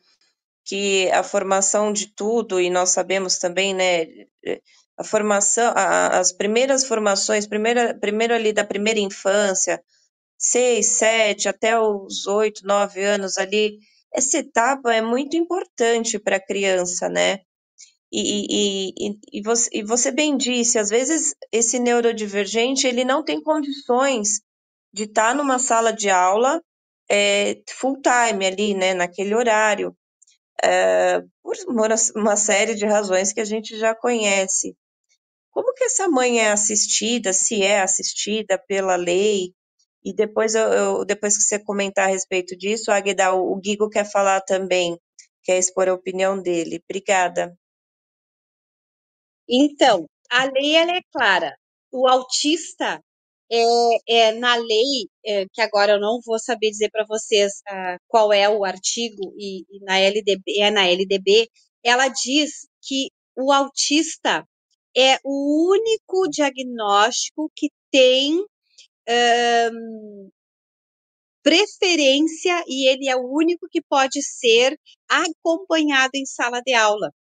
que 0.65 1.11
a 1.11 1.23
formação 1.23 1.93
de 1.93 2.15
tudo, 2.15 2.61
e 2.61 2.71
nós 2.71 2.91
sabemos 2.91 3.39
também, 3.39 3.75
né, 3.75 4.07
a 4.97 5.05
formação, 5.05 5.73
a, 5.75 6.19
as 6.19 6.33
primeiras 6.33 6.85
formações, 6.85 7.47
primeira, 7.47 7.95
primeiro 7.99 8.35
ali 8.35 8.53
da 8.53 8.65
primeira 8.65 9.01
infância, 9.01 9.83
seis, 10.41 10.87
sete, 10.99 11.49
até 11.49 11.79
os 11.79 12.27
oito, 12.27 12.67
nove 12.67 13.05
anos 13.05 13.37
ali, 13.37 13.79
essa 14.13 14.39
etapa 14.39 14.95
é 14.95 15.03
muito 15.03 15.37
importante 15.37 16.19
para 16.19 16.37
a 16.37 16.45
criança, 16.45 17.09
né? 17.09 17.41
E, 18.13 18.47
e, 18.51 18.93
e, 18.99 19.19
e, 19.35 19.43
você, 19.43 19.71
e 19.73 19.85
você 19.85 20.11
bem 20.11 20.37
disse, 20.37 20.79
às 20.79 20.91
vezes 20.91 21.35
esse 21.53 21.79
neurodivergente 21.79 22.87
ele 22.87 23.05
não 23.05 23.23
tem 23.23 23.41
condições 23.41 24.41
de 24.93 25.05
estar 25.05 25.29
tá 25.29 25.35
numa 25.35 25.61
sala 25.61 25.93
de 25.93 26.11
aula 26.11 26.61
é, 27.09 27.61
full 27.71 28.01
time 28.03 28.47
ali, 28.47 28.75
né, 28.75 28.95
naquele 28.95 29.33
horário 29.35 29.97
é, 30.63 31.23
por 31.43 31.55
uma 32.17 32.37
série 32.37 32.75
de 32.75 32.85
razões 32.87 33.33
que 33.33 33.41
a 33.41 33.45
gente 33.45 33.79
já 33.79 33.95
conhece. 33.95 34.77
Como 35.51 35.75
que 35.75 35.85
essa 35.85 36.09
mãe 36.09 36.41
é 36.41 36.51
assistida, 36.51 37.33
se 37.33 37.63
é 37.63 37.81
assistida 37.81 38.59
pela 38.69 38.97
lei? 38.97 39.53
E 40.05 40.15
depois, 40.15 40.55
eu, 40.55 40.73
eu 40.73 41.05
depois 41.05 41.37
que 41.37 41.43
você 41.43 41.59
comentar 41.59 42.07
a 42.09 42.13
respeito 42.13 42.57
disso, 42.57 42.91
Agda, 42.91 43.35
o, 43.35 43.53
o 43.53 43.57
Guigo 43.57 43.89
quer 43.91 44.11
falar 44.11 44.41
também, 44.41 44.99
quer 45.43 45.59
expor 45.59 45.89
a 45.89 45.95
opinião 45.95 46.41
dele. 46.41 46.83
Obrigada. 46.89 47.55
Então, 49.49 50.07
a 50.31 50.45
lei 50.45 50.77
ela 50.77 50.93
é 50.93 51.01
clara. 51.13 51.55
O 51.93 52.09
autista 52.09 53.03
é, 53.51 54.29
é, 54.29 54.33
na 54.33 54.55
lei, 54.57 55.09
é, 55.27 55.45
que 55.53 55.61
agora 55.61 55.93
eu 55.93 56.01
não 56.01 56.21
vou 56.25 56.39
saber 56.39 56.71
dizer 56.71 56.89
para 56.91 57.05
vocês 57.07 57.53
uh, 57.69 57.99
qual 58.07 58.33
é 58.33 58.49
o 58.49 58.65
artigo, 58.65 59.35
e, 59.37 59.65
e, 59.69 59.81
na 59.85 59.99
LDB, 59.99 60.61
é 60.61 60.71
na 60.71 60.87
LDB, 60.87 61.49
ela 61.83 62.09
diz 62.09 62.69
que 62.83 63.11
o 63.37 63.53
autista 63.53 64.47
é 64.97 65.19
o 65.25 65.71
único 65.73 66.29
diagnóstico 66.31 67.51
que 67.57 67.71
tem 67.91 68.45
um, 69.11 70.31
preferência 71.43 72.63
e 72.67 72.89
ele 72.89 73.09
é 73.09 73.17
o 73.17 73.27
único 73.27 73.67
que 73.71 73.81
pode 73.83 74.23
ser 74.23 74.79
acompanhado 75.09 76.13
em 76.15 76.27
sala 76.27 76.61
de 76.61 76.75
aula. 76.75 77.11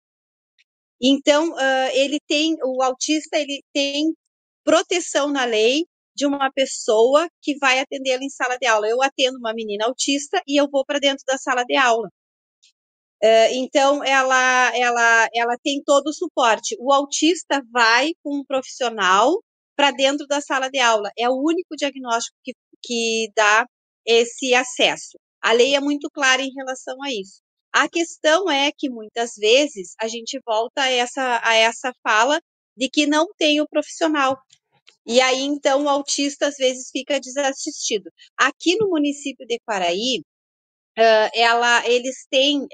Então, 1.03 1.53
uh, 1.53 1.91
ele 1.95 2.21
tem, 2.29 2.57
o 2.63 2.83
autista, 2.83 3.39
ele 3.39 3.63
tem 3.73 4.15
proteção 4.63 5.33
na 5.33 5.45
lei 5.45 5.85
de 6.15 6.27
uma 6.27 6.53
pessoa 6.53 7.29
que 7.41 7.57
vai 7.59 7.81
atendê-lo 7.81 8.23
em 8.23 8.29
sala 8.29 8.57
de 8.59 8.67
aula. 8.67 8.87
Eu 8.87 9.03
atendo 9.03 9.39
uma 9.39 9.55
menina 9.55 9.87
autista 9.87 10.43
e 10.47 10.61
eu 10.61 10.69
vou 10.71 10.85
para 10.85 10.99
dentro 10.99 11.25
da 11.27 11.39
sala 11.39 11.65
de 11.65 11.77
aula. 11.77 12.09
Uh, 13.23 13.53
então, 13.53 14.05
ela, 14.05 14.77
ela, 14.77 15.29
ela 15.35 15.57
tem 15.63 15.83
todo 15.85 16.09
o 16.09 16.13
suporte. 16.13 16.77
O 16.79 16.93
autista 16.93 17.63
vai 17.73 18.11
com 18.23 18.41
um 18.41 18.45
profissional 18.45 19.43
para 19.81 19.93
dentro 19.93 20.27
da 20.27 20.43
sala 20.43 20.69
de 20.69 20.79
aula. 20.79 21.11
É 21.17 21.27
o 21.31 21.43
único 21.43 21.75
diagnóstico 21.75 22.37
que, 22.45 22.53
que 22.85 23.33
dá 23.35 23.65
esse 24.05 24.55
acesso. 24.55 25.19
A 25.43 25.53
lei 25.53 25.75
é 25.75 25.81
muito 25.81 26.11
clara 26.11 26.43
em 26.43 26.53
relação 26.55 27.03
a 27.03 27.11
isso. 27.11 27.41
A 27.73 27.89
questão 27.89 28.51
é 28.51 28.71
que 28.77 28.91
muitas 28.91 29.37
vezes 29.39 29.95
a 29.99 30.07
gente 30.07 30.39
volta 30.47 30.83
a 30.83 30.91
essa, 30.91 31.41
a 31.43 31.55
essa 31.55 31.95
fala 32.07 32.39
de 32.77 32.91
que 32.91 33.07
não 33.07 33.27
tem 33.39 33.63
o 33.63 33.69
profissional. 33.69 34.39
E 35.07 35.19
aí, 35.19 35.41
então, 35.41 35.85
o 35.85 35.89
autista 35.89 36.49
às 36.49 36.57
vezes 36.57 36.91
fica 36.93 37.19
desassistido. 37.19 38.11
Aqui 38.37 38.77
no 38.77 38.91
município 38.91 39.47
de 39.47 39.59
Quaraí, 39.67 40.23
ela, 41.33 41.89
eles 41.89 42.27
têm 42.31 42.67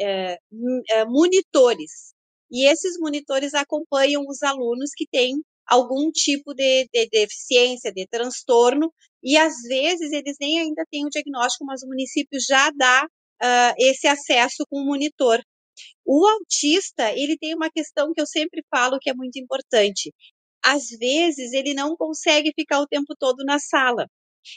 monitores, 1.07 2.12
e 2.51 2.69
esses 2.69 2.99
monitores 2.99 3.55
acompanham 3.55 4.25
os 4.27 4.42
alunos 4.42 4.90
que 4.92 5.07
têm 5.07 5.37
algum 5.67 6.11
tipo 6.11 6.55
de, 6.55 6.89
de, 6.93 7.09
deficiência, 7.11 7.93
de 7.93 8.07
transtorno, 8.07 8.93
e 9.23 9.37
às 9.37 9.55
vezes 9.63 10.13
eles 10.13 10.37
nem 10.41 10.61
ainda 10.61 10.85
têm 10.91 11.05
o 11.05 11.11
diagnóstico, 11.11 11.65
mas 11.65 11.83
o 11.83 11.89
município 11.89 12.39
já 12.41 12.71
dá 12.71 13.05
uh, 13.05 13.75
esse 13.79 14.07
acesso 14.07 14.65
com 14.71 14.81
o 14.81 14.85
monitor. 14.87 15.41
O 16.05 16.27
autista, 16.27 17.13
ele 17.13 17.37
tem 17.37 17.55
uma 17.55 17.71
questão 17.71 18.13
que 18.13 18.21
eu 18.21 18.27
sempre 18.27 18.65
falo 18.71 18.99
que 19.01 19.11
é 19.11 19.15
muito 19.15 19.39
importante. 19.39 20.13
Às 20.65 20.89
vezes, 20.91 21.53
ele 21.53 21.75
não 21.75 21.97
consegue 21.97 22.53
ficar 22.55 22.81
o 22.81 22.87
tempo 22.87 23.15
todo 23.19 23.45
na 23.45 23.59
sala. 23.59 24.07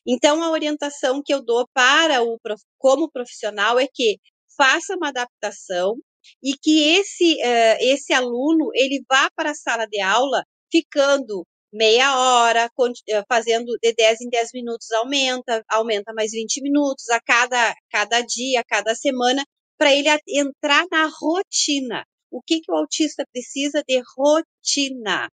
Então, 0.08 0.43
a 0.43 0.52
orientação 0.52 1.22
que 1.24 1.34
eu 1.34 1.43
dou 1.43 1.67
para 1.74 2.24
o 2.24 2.38
como 2.78 3.10
profissional 3.10 3.80
é 3.80 3.88
que 3.91 4.17
faça 4.58 4.95
uma 4.95 5.10
adaptação 5.10 5.95
e 6.43 6.54
que 6.62 6.84
esse, 6.98 7.36
uh, 7.36 7.78
esse 7.80 8.13
aluno 8.13 8.69
ele 8.74 9.04
vá 9.10 9.30
para 9.36 9.52
a 9.52 9.56
sala 9.56 9.86
de 9.88 10.00
aula 10.02 10.43
ficando 10.71 11.45
meia 11.71 12.17
hora, 12.17 12.69
eh, 13.10 13.23
fazendo 13.27 13.77
de 13.82 13.93
10 13.93 14.21
em 14.21 14.29
10 14.29 14.49
minutos 14.53 14.91
aumenta, 14.91 15.63
aumenta 15.69 16.13
mais 16.13 16.32
20 16.32 16.62
minutos 16.62 17.10
a 17.10 17.19
cada, 17.21 17.75
cada 17.91 18.21
dia, 18.21 18.62
a 18.62 18.63
cada 18.63 18.95
semana, 18.95 19.43
para 19.77 19.93
ele 19.93 20.10
entrar 20.27 20.86
na 20.91 21.08
rotina. 21.08 22.03
O 22.32 22.41
que, 22.41 22.62
que 22.62 22.71
o 22.71 22.75
autista 22.75 23.25
precisa 23.32 23.84
de 23.88 24.01
rotina? 24.17 25.29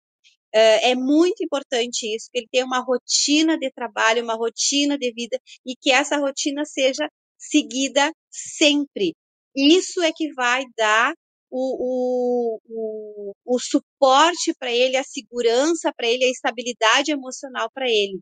Eh, 0.53 0.91
é 0.91 0.95
muito 0.95 1.43
importante 1.43 2.13
isso, 2.15 2.29
que 2.31 2.39
ele 2.39 2.47
tenha 2.51 2.65
uma 2.65 2.79
rotina 2.79 3.57
de 3.57 3.71
trabalho, 3.71 4.23
uma 4.23 4.35
rotina 4.35 4.97
de 4.97 5.11
vida 5.13 5.39
e 5.65 5.75
que 5.75 5.91
essa 5.91 6.17
rotina 6.17 6.65
seja 6.65 7.07
seguida 7.37 8.11
sempre. 8.31 9.15
Isso 9.55 10.01
é 10.01 10.11
que 10.11 10.33
vai 10.33 10.63
dar 10.77 11.13
o, 11.55 12.59
o, 12.67 13.33
o, 13.45 13.59
suporte 13.59 14.55
para 14.57 14.71
ele, 14.71 14.97
a 14.97 15.03
segurança 15.03 15.93
para 15.95 16.07
ele, 16.07 16.25
a 16.25 16.29
estabilidade 16.31 17.11
emocional 17.11 17.69
para 17.71 17.85
ele. 17.87 18.19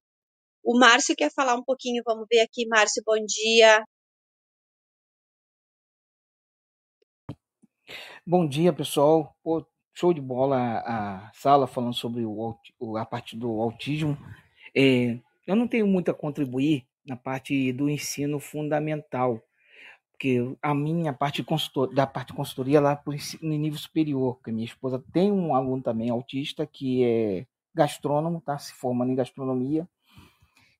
O 0.61 0.77
Márcio 0.77 1.15
quer 1.15 1.31
falar 1.33 1.55
um 1.55 1.63
pouquinho, 1.63 2.03
vamos 2.05 2.27
ver 2.29 2.41
aqui. 2.41 2.67
Márcio, 2.67 3.01
bom 3.05 3.15
dia. 3.25 3.83
Bom 8.27 8.45
dia, 8.45 8.73
pessoal. 8.73 9.33
Pô, 9.41 9.65
show 9.93 10.13
de 10.13 10.21
bola 10.21 10.79
a 10.85 11.31
sala 11.33 11.67
falando 11.67 11.93
sobre 11.93 12.25
o, 12.25 12.97
a 12.97 13.05
parte 13.05 13.37
do 13.37 13.61
autismo. 13.61 14.17
É, 14.75 15.17
eu 15.47 15.55
não 15.55 15.69
tenho 15.69 15.87
muito 15.87 16.11
a 16.11 16.13
contribuir 16.13 16.85
na 17.05 17.15
parte 17.15 17.71
do 17.71 17.89
ensino 17.89 18.39
fundamental, 18.41 19.41
a 20.61 20.73
minha 20.73 21.13
parte 21.13 21.43
consultor, 21.43 21.93
da 21.93 22.05
parte 22.05 22.27
de 22.27 22.33
consultoria 22.33 22.79
lá 22.79 23.01
no 23.41 23.55
nível 23.55 23.79
superior, 23.79 24.35
porque 24.35 24.51
minha 24.51 24.65
esposa 24.65 25.03
tem 25.11 25.31
um 25.31 25.55
aluno 25.55 25.81
também 25.81 26.09
autista 26.09 26.65
que 26.65 27.03
é 27.03 27.45
gastrônomo, 27.73 28.41
tá 28.41 28.57
se 28.57 28.73
formando 28.73 29.11
em 29.11 29.15
gastronomia, 29.15 29.87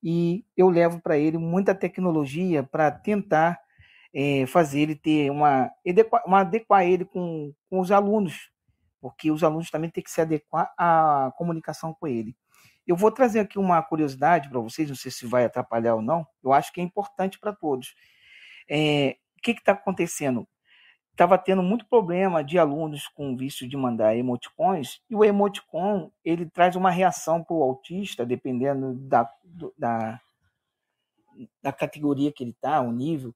e 0.03 0.43
eu 0.57 0.69
levo 0.69 0.99
para 0.99 1.17
ele 1.17 1.37
muita 1.37 1.75
tecnologia 1.75 2.63
para 2.63 2.91
tentar 2.91 3.59
é, 4.13 4.45
fazer 4.45 4.81
ele 4.81 4.95
ter 4.95 5.29
uma, 5.31 5.71
uma 6.25 6.41
adequar 6.41 6.83
ele 6.83 7.05
com, 7.05 7.53
com 7.69 7.79
os 7.79 7.91
alunos, 7.91 8.51
porque 8.99 9.31
os 9.31 9.43
alunos 9.43 9.69
também 9.69 9.89
têm 9.89 10.03
que 10.03 10.11
se 10.11 10.21
adequar 10.21 10.73
à 10.77 11.31
comunicação 11.37 11.93
com 11.93 12.07
ele. 12.07 12.35
Eu 12.85 12.95
vou 12.95 13.11
trazer 13.11 13.39
aqui 13.39 13.59
uma 13.59 13.81
curiosidade 13.81 14.49
para 14.49 14.59
vocês, 14.59 14.89
não 14.89 14.95
sei 14.95 15.11
se 15.11 15.25
vai 15.25 15.45
atrapalhar 15.45 15.95
ou 15.95 16.01
não, 16.01 16.25
eu 16.43 16.51
acho 16.51 16.73
que 16.73 16.81
é 16.81 16.83
importante 16.83 17.39
para 17.39 17.53
todos. 17.53 17.93
É, 18.69 19.17
o 19.41 19.43
que 19.43 19.51
está 19.51 19.71
acontecendo? 19.71 20.47
Estava 21.11 21.37
tendo 21.37 21.61
muito 21.61 21.85
problema 21.87 22.43
de 22.43 22.57
alunos 22.57 23.07
com 23.07 23.35
vício 23.35 23.67
de 23.67 23.75
mandar 23.75 24.15
emoticons, 24.15 25.01
e 25.09 25.15
o 25.15 25.25
emoticon 25.25 26.11
ele 26.23 26.45
traz 26.45 26.75
uma 26.75 26.89
reação 26.89 27.43
para 27.43 27.55
o 27.55 27.63
autista, 27.63 28.25
dependendo 28.25 28.93
da, 28.93 29.29
da, 29.77 30.21
da 31.61 31.73
categoria 31.73 32.31
que 32.31 32.43
ele 32.43 32.51
está, 32.51 32.79
o 32.81 32.91
nível, 32.91 33.35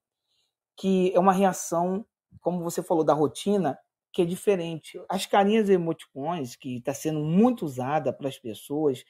que 0.76 1.12
é 1.14 1.18
uma 1.18 1.32
reação, 1.32 2.06
como 2.40 2.62
você 2.62 2.82
falou, 2.82 3.04
da 3.04 3.12
rotina, 3.12 3.78
que 4.12 4.22
é 4.22 4.24
diferente. 4.24 4.98
As 5.08 5.26
carinhas 5.26 5.68
emoticons, 5.68 6.56
que 6.56 6.78
está 6.78 6.94
sendo 6.94 7.20
muito 7.20 7.64
usada 7.64 8.12
para 8.12 8.28
as 8.28 8.38
pessoas, 8.38 9.04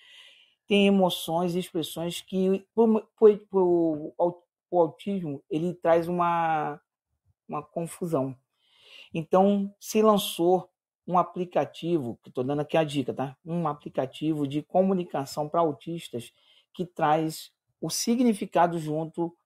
têm 0.67 0.89
emoções 0.89 1.55
e 1.55 1.61
expressões 1.61 2.21
que, 2.21 2.67
o 2.75 4.13
autismo, 4.73 5.43
ele 5.49 5.73
traz 5.75 6.09
uma 6.09 6.81
uma 7.49 7.63
confusão. 7.63 8.37
Então, 9.13 9.75
se 9.81 10.03
lançou 10.03 10.71
um 11.07 11.19
aplicativo, 11.19 12.19
que 12.23 12.29
estou 12.29 12.43
dando 12.43 12.61
aqui 12.61 12.77
a 12.77 12.85
dica, 12.85 13.15
tá? 13.15 13.37
Um 13.45 13.69
aplicativo 13.69 14.47
de 14.47 14.63
comunicação 14.63 15.49
para 15.49 15.61
autistas 15.61 16.33
que 16.75 16.85
traz 16.85 17.53
o 17.81 17.89
significado 17.89 18.79
junto 18.79 19.37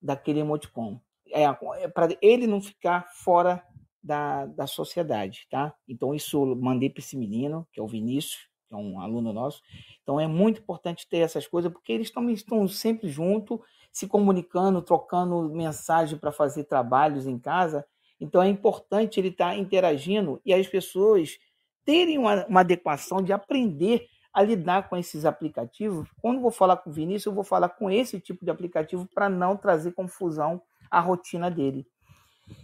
daquele 0.00 0.40
emoticon. 0.40 0.98
É, 1.30 1.44
é 1.44 1.88
para 1.88 2.08
ele 2.20 2.46
não 2.46 2.60
ficar 2.60 3.10
fora 3.12 3.62
da, 4.02 4.46
da 4.46 4.66
sociedade, 4.66 5.46
tá? 5.50 5.74
Então, 5.86 6.14
isso 6.14 6.44
eu 6.44 6.56
mandei 6.56 6.90
para 6.90 7.00
esse 7.00 7.16
menino, 7.16 7.66
que 7.72 7.78
é 7.78 7.82
o 7.82 7.86
Vinícius, 7.86 8.48
que 8.66 8.74
é 8.74 8.76
um 8.76 8.98
aluno 8.98 9.32
nosso. 9.32 9.62
Então, 10.02 10.18
é 10.18 10.26
muito 10.26 10.60
importante 10.60 11.06
ter 11.08 11.18
essas 11.18 11.46
coisas, 11.46 11.70
porque 11.70 11.92
eles 11.92 12.12
estão 12.32 12.66
sempre 12.66 13.08
juntos 13.08 13.60
se 13.92 14.06
comunicando, 14.06 14.80
trocando 14.80 15.50
mensagem 15.50 16.18
para 16.18 16.32
fazer 16.32 16.64
trabalhos 16.64 17.26
em 17.26 17.38
casa. 17.38 17.84
Então 18.18 18.42
é 18.42 18.48
importante 18.48 19.20
ele 19.20 19.28
estar 19.28 19.50
tá 19.50 19.56
interagindo 19.56 20.40
e 20.44 20.54
as 20.54 20.66
pessoas 20.66 21.38
terem 21.84 22.18
uma, 22.18 22.46
uma 22.46 22.60
adequação 22.60 23.20
de 23.20 23.32
aprender 23.32 24.06
a 24.32 24.42
lidar 24.42 24.88
com 24.88 24.96
esses 24.96 25.26
aplicativos. 25.26 26.08
Quando 26.22 26.40
vou 26.40 26.50
falar 26.50 26.78
com 26.78 26.88
o 26.88 26.92
Vinícius, 26.92 27.26
eu 27.26 27.34
vou 27.34 27.44
falar 27.44 27.68
com 27.68 27.90
esse 27.90 28.18
tipo 28.18 28.44
de 28.44 28.50
aplicativo 28.50 29.06
para 29.14 29.28
não 29.28 29.56
trazer 29.56 29.92
confusão 29.92 30.62
à 30.90 31.00
rotina 31.00 31.50
dele. 31.50 31.86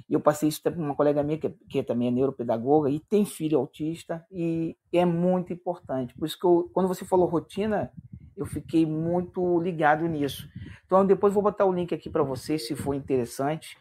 Eu 0.09 0.21
passei 0.21 0.49
isso 0.49 0.63
para 0.63 0.73
uma 0.73 0.95
colega 0.95 1.23
minha, 1.23 1.39
que, 1.39 1.51
que 1.51 1.83
também 1.83 2.09
é 2.09 2.11
neuropedagoga 2.11 2.91
e 2.91 2.99
tem 2.99 3.25
filho 3.25 3.59
autista, 3.59 4.25
e 4.31 4.77
é 4.93 5.05
muito 5.05 5.53
importante. 5.53 6.15
Por 6.15 6.27
isso 6.27 6.39
que 6.39 6.47
eu, 6.47 6.71
quando 6.73 6.89
você 6.89 7.05
falou 7.05 7.27
rotina, 7.27 7.93
eu 8.39 8.47
fiquei 8.47 8.87
muito 8.87 9.61
ligado 9.61 10.07
nisso. 10.07 10.49
Então, 10.87 11.05
depois 11.05 11.35
vou 11.35 11.43
botar 11.43 11.65
o 11.65 11.73
link 11.73 11.95
aqui 11.95 12.09
para 12.09 12.23
vocês, 12.23 12.67
se 12.67 12.77
for 12.77 12.95
interessante, 12.95 13.77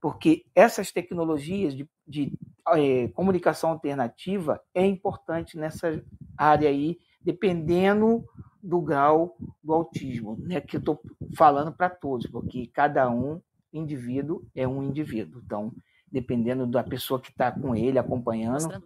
porque 0.00 0.46
essas 0.54 0.90
tecnologias 0.90 1.74
de, 1.74 1.88
de 2.06 2.32
é, 2.68 3.08
comunicação 3.08 3.70
alternativa 3.70 4.62
é 4.74 4.86
importante 4.86 5.58
nessa 5.58 6.02
área 6.36 6.68
aí, 6.68 6.98
dependendo 7.20 8.24
do 8.62 8.80
grau 8.80 9.36
do 9.62 9.74
autismo, 9.74 10.36
né? 10.40 10.60
Que 10.60 10.76
eu 10.76 10.80
estou 10.80 11.00
falando 11.36 11.72
para 11.72 11.90
todos, 11.90 12.26
porque 12.26 12.66
cada 12.68 13.10
um 13.10 13.40
indivíduo 13.72 14.46
é 14.54 14.66
um 14.66 14.82
indivíduo. 14.82 15.42
Então, 15.44 15.72
dependendo 16.10 16.66
da 16.66 16.82
pessoa 16.82 17.20
que 17.20 17.30
está 17.30 17.52
com 17.52 17.74
ele 17.74 17.98
acompanhando, 17.98 18.82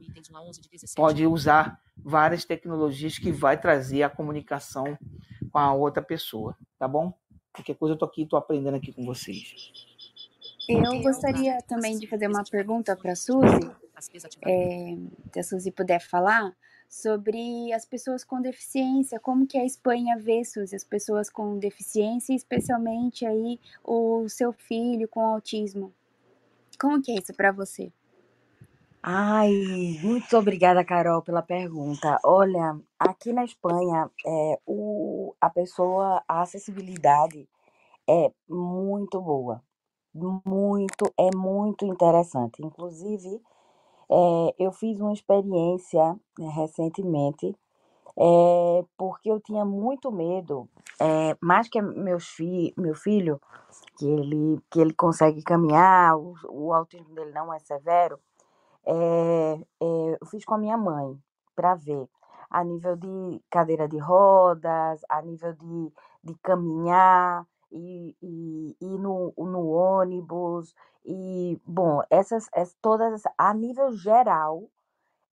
pode 0.94 1.26
usar 1.26 1.80
várias 1.96 2.44
tecnologias 2.44 3.18
que 3.18 3.32
vai 3.32 3.58
trazer 3.58 4.02
a 4.02 4.10
comunicação 4.10 4.98
com 5.50 5.58
a 5.58 5.72
outra 5.72 6.02
pessoa, 6.02 6.56
tá 6.78 6.87
bom? 6.87 7.12
Qualquer 7.52 7.74
coisa 7.76 7.94
eu 7.94 7.98
tô 7.98 8.04
aqui, 8.04 8.22
estou 8.22 8.38
aprendendo 8.38 8.76
aqui 8.76 8.92
com 8.92 9.04
vocês. 9.04 9.54
Eu 10.68 11.00
gostaria 11.02 11.60
também 11.62 11.98
de 11.98 12.06
fazer 12.06 12.26
uma 12.26 12.42
pergunta 12.44 12.96
para 12.96 13.12
a 13.12 13.16
Suzy, 13.16 13.70
é, 14.42 14.96
se 15.32 15.40
a 15.40 15.42
Suzy 15.42 15.70
puder 15.70 16.00
falar 16.00 16.54
sobre 16.88 17.72
as 17.72 17.84
pessoas 17.84 18.24
com 18.24 18.40
deficiência, 18.40 19.18
como 19.18 19.46
que 19.46 19.58
a 19.58 19.64
Espanha 19.64 20.16
vê 20.18 20.44
Suzy, 20.44 20.76
as 20.76 20.84
pessoas 20.84 21.28
com 21.28 21.58
deficiência, 21.58 22.34
especialmente 22.34 23.26
aí 23.26 23.58
o 23.82 24.28
seu 24.28 24.52
filho 24.52 25.08
com 25.08 25.20
autismo. 25.20 25.92
Como 26.78 27.02
que 27.02 27.12
é 27.12 27.14
isso 27.16 27.34
para 27.34 27.52
você? 27.52 27.92
Ai, 29.06 29.52
muito 30.02 30.34
obrigada, 30.37 30.82
Carol, 30.82 31.20
pela 31.20 31.42
pergunta. 31.42 32.18
Olha, 32.24 32.80
aqui 32.98 33.34
na 33.34 33.44
Espanha, 33.44 34.10
é, 34.26 34.58
o, 34.66 35.34
a 35.38 35.50
pessoa, 35.50 36.22
a 36.26 36.40
acessibilidade 36.40 37.46
é 38.08 38.32
muito 38.48 39.20
boa. 39.20 39.62
Muito, 40.14 41.12
é 41.18 41.28
muito 41.37 41.84
interessante. 41.84 42.62
Inclusive, 42.64 43.42
é, 44.10 44.54
eu 44.58 44.72
fiz 44.72 44.98
uma 45.00 45.12
experiência 45.12 46.18
né, 46.38 46.48
recentemente, 46.48 47.54
é, 48.16 48.85
porque 48.96 49.31
eu 49.31 49.40
tinha 49.40 49.64
muito 49.64 50.11
medo, 50.12 50.68
é, 51.00 51.37
mais 51.40 51.68
que 51.68 51.81
meus 51.83 52.29
fi, 52.29 52.72
meu 52.77 52.94
filho, 52.94 53.40
que 53.98 54.07
ele, 54.07 54.61
que 54.70 54.81
ele 54.81 54.94
consegue 54.94 55.42
caminhar, 55.42 56.16
o, 56.16 56.35
o 56.48 56.72
autismo 56.72 57.14
dele 57.14 57.33
não 57.33 57.53
é 57.53 57.59
severo, 57.59 58.18
é, 58.87 59.59
é, 59.81 60.18
eu 60.20 60.27
fiz 60.27 60.44
com 60.44 60.55
a 60.55 60.59
minha 60.59 60.77
mãe 60.77 61.18
para 61.55 61.74
ver. 61.74 62.09
A 62.50 62.62
nível 62.62 62.94
de 62.96 63.42
cadeira 63.50 63.88
de 63.88 63.98
rodas, 63.98 65.00
a 65.09 65.20
nível 65.22 65.55
de, 65.55 65.92
de 66.22 66.35
caminhar 66.40 67.44
e, 67.72 68.14
e, 68.22 68.77
e 68.81 68.87
no, 68.98 69.33
no 69.37 69.68
ônibus 69.70 70.72
e 71.05 71.61
bom 71.66 72.03
essas, 72.09 72.48
todas 72.81 73.22
a 73.37 73.53
nível 73.53 73.92
geral 73.92 74.62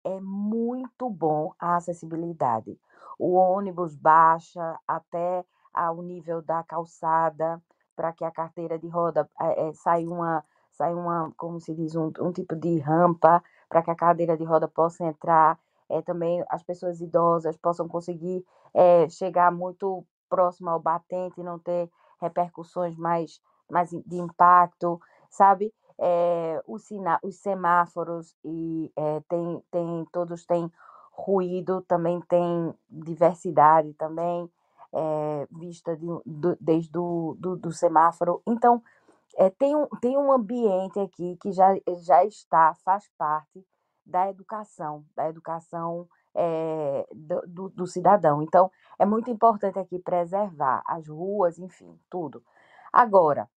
é 0.04 0.20
muito 0.20 1.10
bom 1.10 1.54
a 1.60 1.76
acessibilidade 1.78 2.78
o 3.20 3.36
ônibus 3.36 3.96
baixa 3.96 4.80
até 4.88 5.46
ao 5.74 6.02
nível 6.02 6.42
da 6.42 6.64
calçada 6.64 7.62
para 7.96 8.12
que 8.12 8.26
a 8.26 8.32
carteira 8.32 8.80
de 8.80 8.88
roda 8.88 9.30
é, 9.40 9.70
é, 9.70 9.74
sai 9.74 10.06
uma 10.06 10.44
sai 10.72 10.94
uma 10.94 11.32
como 11.38 11.60
se 11.60 11.76
diz 11.76 11.96
um, 11.96 12.12
um 12.20 12.32
tipo 12.32 12.56
de 12.56 12.80
rampa 12.80 13.44
para 13.70 13.84
que 13.84 13.92
a 13.92 13.96
cadeira 13.96 14.36
de 14.38 14.44
roda 14.44 14.68
possa 14.68 15.04
entrar 15.06 15.60
é, 15.88 16.02
também 16.02 16.44
as 16.50 16.64
pessoas 16.64 17.02
idosas 17.02 17.58
possam 17.58 17.88
conseguir 17.88 18.46
é, 18.74 19.08
chegar 19.10 19.52
muito 19.52 20.06
próximo 20.30 20.70
ao 20.70 20.80
batente 20.80 21.42
e 21.42 21.44
não 21.44 21.60
ter 21.60 21.90
repercussões 22.22 22.96
mais, 22.96 23.42
mais 23.70 23.90
de 23.90 24.18
impacto, 24.18 25.00
sabe? 25.30 25.74
É, 26.00 26.62
os, 26.68 26.90
os 27.24 27.36
semáforos 27.38 28.36
e 28.44 28.92
é, 28.96 29.22
tem, 29.28 29.64
tem, 29.72 30.06
todos 30.12 30.46
têm 30.46 30.72
ruído, 31.12 31.82
também 31.82 32.22
tem 32.22 32.74
diversidade 32.90 33.94
também, 33.94 34.50
é, 34.94 35.48
vista 35.52 35.96
de, 35.96 36.06
do, 36.26 36.58
desde 36.60 36.98
o 36.98 37.36
do, 37.40 37.56
do 37.56 37.72
semáforo. 37.72 38.42
Então, 38.48 38.82
tem, 39.58 39.76
um, 39.76 39.88
tem 40.02 40.18
um 40.18 40.32
ambiente 40.32 41.00
aqui 41.00 41.38
que 41.42 41.52
já, 41.52 41.74
já 42.04 42.26
está, 42.26 42.74
faz 42.84 43.10
parte 43.18 43.66
da 44.06 44.30
educação, 44.30 45.06
da 45.16 45.30
educação 45.30 46.08
é, 46.34 47.08
do, 47.14 47.42
do, 47.48 47.70
do, 47.70 47.88
cidadão. 47.88 48.42
Então, 48.42 48.72
é 48.98 49.06
muito 49.06 49.30
importante 49.30 49.80
aqui 49.80 50.00
preservar 50.00 50.82
as 50.86 51.08
ruas, 51.08 51.60
enfim, 51.60 51.98
tudo. 52.10 52.44
Agora, 52.92 53.50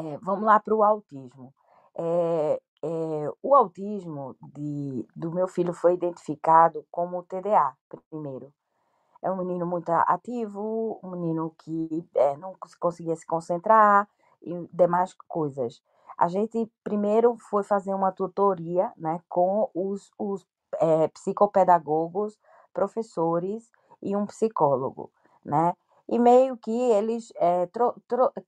é, 0.00 0.18
vamos 0.22 0.44
lá 0.44 0.58
para 0.58 0.74
o 0.74 0.82
autismo. 0.82 1.52
É, 1.94 2.60
o 3.42 3.54
autismo 3.54 4.34
de, 4.54 5.06
do 5.14 5.30
meu 5.30 5.46
filho 5.46 5.72
foi 5.72 5.94
identificado 5.94 6.84
como 6.90 7.22
TDA, 7.22 7.76
primeiro. 8.08 8.52
É 9.22 9.30
um 9.30 9.36
menino 9.36 9.66
muito 9.66 9.90
ativo, 9.90 10.98
um 11.02 11.10
menino 11.10 11.54
que 11.58 12.08
não 12.38 12.54
conseguia 12.78 13.14
se 13.14 13.26
concentrar 13.26 14.08
e 14.40 14.66
demais 14.72 15.14
coisas. 15.28 15.82
A 16.16 16.26
gente 16.28 16.70
primeiro 16.82 17.36
foi 17.50 17.62
fazer 17.62 17.92
uma 17.92 18.12
tutoria 18.12 18.90
né, 18.96 19.20
com 19.28 19.70
os, 19.74 20.10
os 20.18 20.46
é, 20.80 21.08
psicopedagogos, 21.08 22.38
professores 22.72 23.70
e 24.02 24.16
um 24.16 24.24
psicólogo, 24.24 25.10
né? 25.44 25.74
E 26.10 26.18
meio 26.18 26.56
que 26.56 26.72
eles 26.72 27.32
é, 27.36 27.68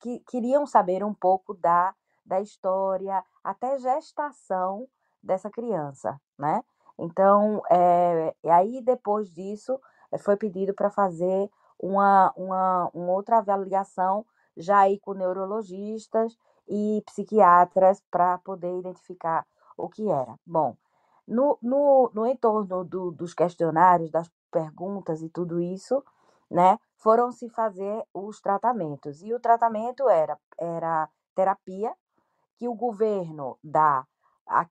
que, 0.01 0.19
queriam 0.29 0.67
saber 0.67 1.05
um 1.05 1.15
pouco 1.15 1.55
da, 1.55 1.95
da 2.27 2.41
história, 2.41 3.23
até 3.45 3.79
gestação 3.79 4.89
dessa 5.23 5.49
criança, 5.49 6.21
né? 6.37 6.65
Então, 6.99 7.63
é, 7.71 8.35
e 8.43 8.51
aí 8.51 8.83
depois 8.83 9.33
disso, 9.33 9.81
foi 10.19 10.37
pedido 10.37 10.75
para 10.75 10.91
fazer 10.91 11.49
uma, 11.79 12.33
uma, 12.37 12.91
uma 12.93 13.13
outra 13.13 13.39
avaliação 13.39 14.27
já 14.57 14.81
aí 14.81 14.99
com 14.99 15.15
neurologistas 15.15 16.37
e 16.69 17.01
psiquiatras 17.07 18.03
para 18.11 18.39
poder 18.39 18.77
identificar 18.77 19.47
o 19.77 19.89
que 19.89 20.11
era. 20.11 20.35
Bom, 20.45 20.77
no, 21.27 21.57
no, 21.63 22.11
no 22.13 22.27
entorno 22.27 22.85
do, 22.85 23.13
dos 23.13 23.33
questionários, 23.33 24.11
das 24.11 24.29
perguntas 24.51 25.23
e 25.23 25.29
tudo 25.29 25.61
isso, 25.61 26.05
né, 26.53 26.79
foram 26.97 27.33
se 27.33 27.49
fazer 27.49 28.05
os 28.13 28.41
tratamentos. 28.41 29.23
E 29.23 29.33
o 29.33 29.41
tratamento 29.41 30.09
era, 30.09 30.39
era 30.59 31.09
terapia, 31.35 31.93
que 32.59 32.69
o 32.69 32.75
governo 32.75 33.59
dá 33.65 34.07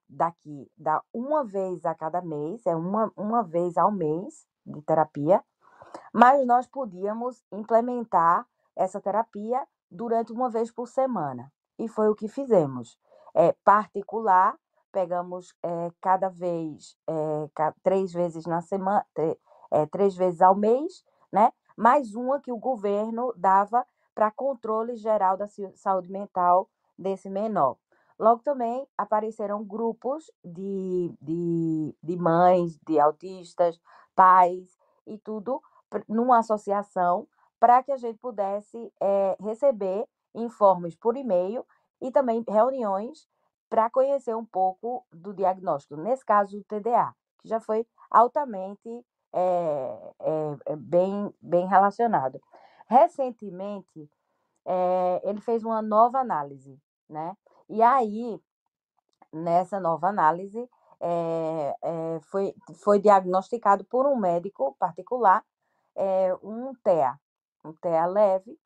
daqui, 0.07 0.69
dá 0.77 1.01
uma 1.11 1.43
vez 1.43 1.85
a 1.85 1.95
cada 1.95 2.21
mês, 2.21 2.65
é 2.67 2.75
uma, 2.75 3.11
uma 3.17 3.41
vez 3.41 3.77
ao 3.77 3.91
mês 3.91 4.45
de 4.65 4.81
terapia, 4.83 5.43
mas 6.13 6.45
nós 6.45 6.67
podíamos 6.67 7.43
implementar 7.51 8.45
essa 8.75 9.01
terapia 9.01 9.65
durante 9.89 10.31
uma 10.31 10.49
vez 10.49 10.71
por 10.71 10.87
semana. 10.87 11.51
E 11.79 11.87
foi 11.87 12.09
o 12.09 12.15
que 12.15 12.27
fizemos. 12.27 12.97
É, 13.33 13.53
particular, 13.63 14.55
pegamos 14.91 15.55
é, 15.63 15.91
cada 15.99 16.29
vez, 16.29 16.95
é, 17.07 17.49
três 17.81 18.13
vezes 18.13 18.45
na 18.45 18.61
semana, 18.61 19.05
é, 19.71 19.85
três 19.87 20.15
vezes 20.15 20.41
ao 20.41 20.55
mês, 20.55 21.03
né? 21.31 21.51
Mais 21.81 22.13
uma 22.13 22.39
que 22.39 22.51
o 22.51 22.59
governo 22.59 23.33
dava 23.35 23.83
para 24.13 24.29
controle 24.29 24.95
geral 24.97 25.35
da 25.35 25.47
saúde 25.73 26.11
mental 26.11 26.69
desse 26.95 27.27
menor. 27.27 27.75
Logo 28.19 28.43
também 28.43 28.87
apareceram 28.95 29.63
grupos 29.63 30.29
de, 30.45 31.11
de, 31.19 31.95
de 32.03 32.17
mães, 32.17 32.77
de 32.85 32.99
autistas, 32.99 33.81
pais 34.13 34.77
e 35.07 35.17
tudo, 35.17 35.59
numa 36.07 36.37
associação, 36.37 37.27
para 37.59 37.81
que 37.81 37.91
a 37.91 37.97
gente 37.97 38.19
pudesse 38.19 38.93
é, 39.01 39.35
receber 39.39 40.07
informes 40.35 40.95
por 40.95 41.17
e-mail 41.17 41.65
e 41.99 42.11
também 42.11 42.45
reuniões 42.47 43.27
para 43.67 43.89
conhecer 43.89 44.35
um 44.35 44.45
pouco 44.45 45.03
do 45.11 45.33
diagnóstico, 45.33 45.95
nesse 45.95 46.23
caso 46.23 46.59
o 46.59 46.63
TDA, 46.63 47.11
que 47.39 47.49
já 47.49 47.59
foi 47.59 47.87
altamente 48.11 49.03
é, 49.33 50.13
é, 50.65 50.75
bem, 50.75 51.33
bem 51.41 51.67
relacionado. 51.67 52.41
Recentemente, 52.87 54.09
é, 54.65 55.21
ele 55.23 55.41
fez 55.41 55.63
uma 55.63 55.81
nova 55.81 56.19
análise, 56.19 56.77
né? 57.09 57.35
E 57.69 57.81
aí, 57.81 58.39
nessa 59.31 59.79
nova 59.79 60.07
análise, 60.07 60.69
foi, 62.29 62.53
foi 62.83 62.99
diagnosticado 62.99 63.83
por 63.85 64.05
um 64.05 64.15
médico 64.15 64.75
particular 64.77 65.43
um 66.43 66.73
TEA, 66.83 67.19
um 67.65 67.73
TEA 67.73 68.05
leve, 68.05 68.57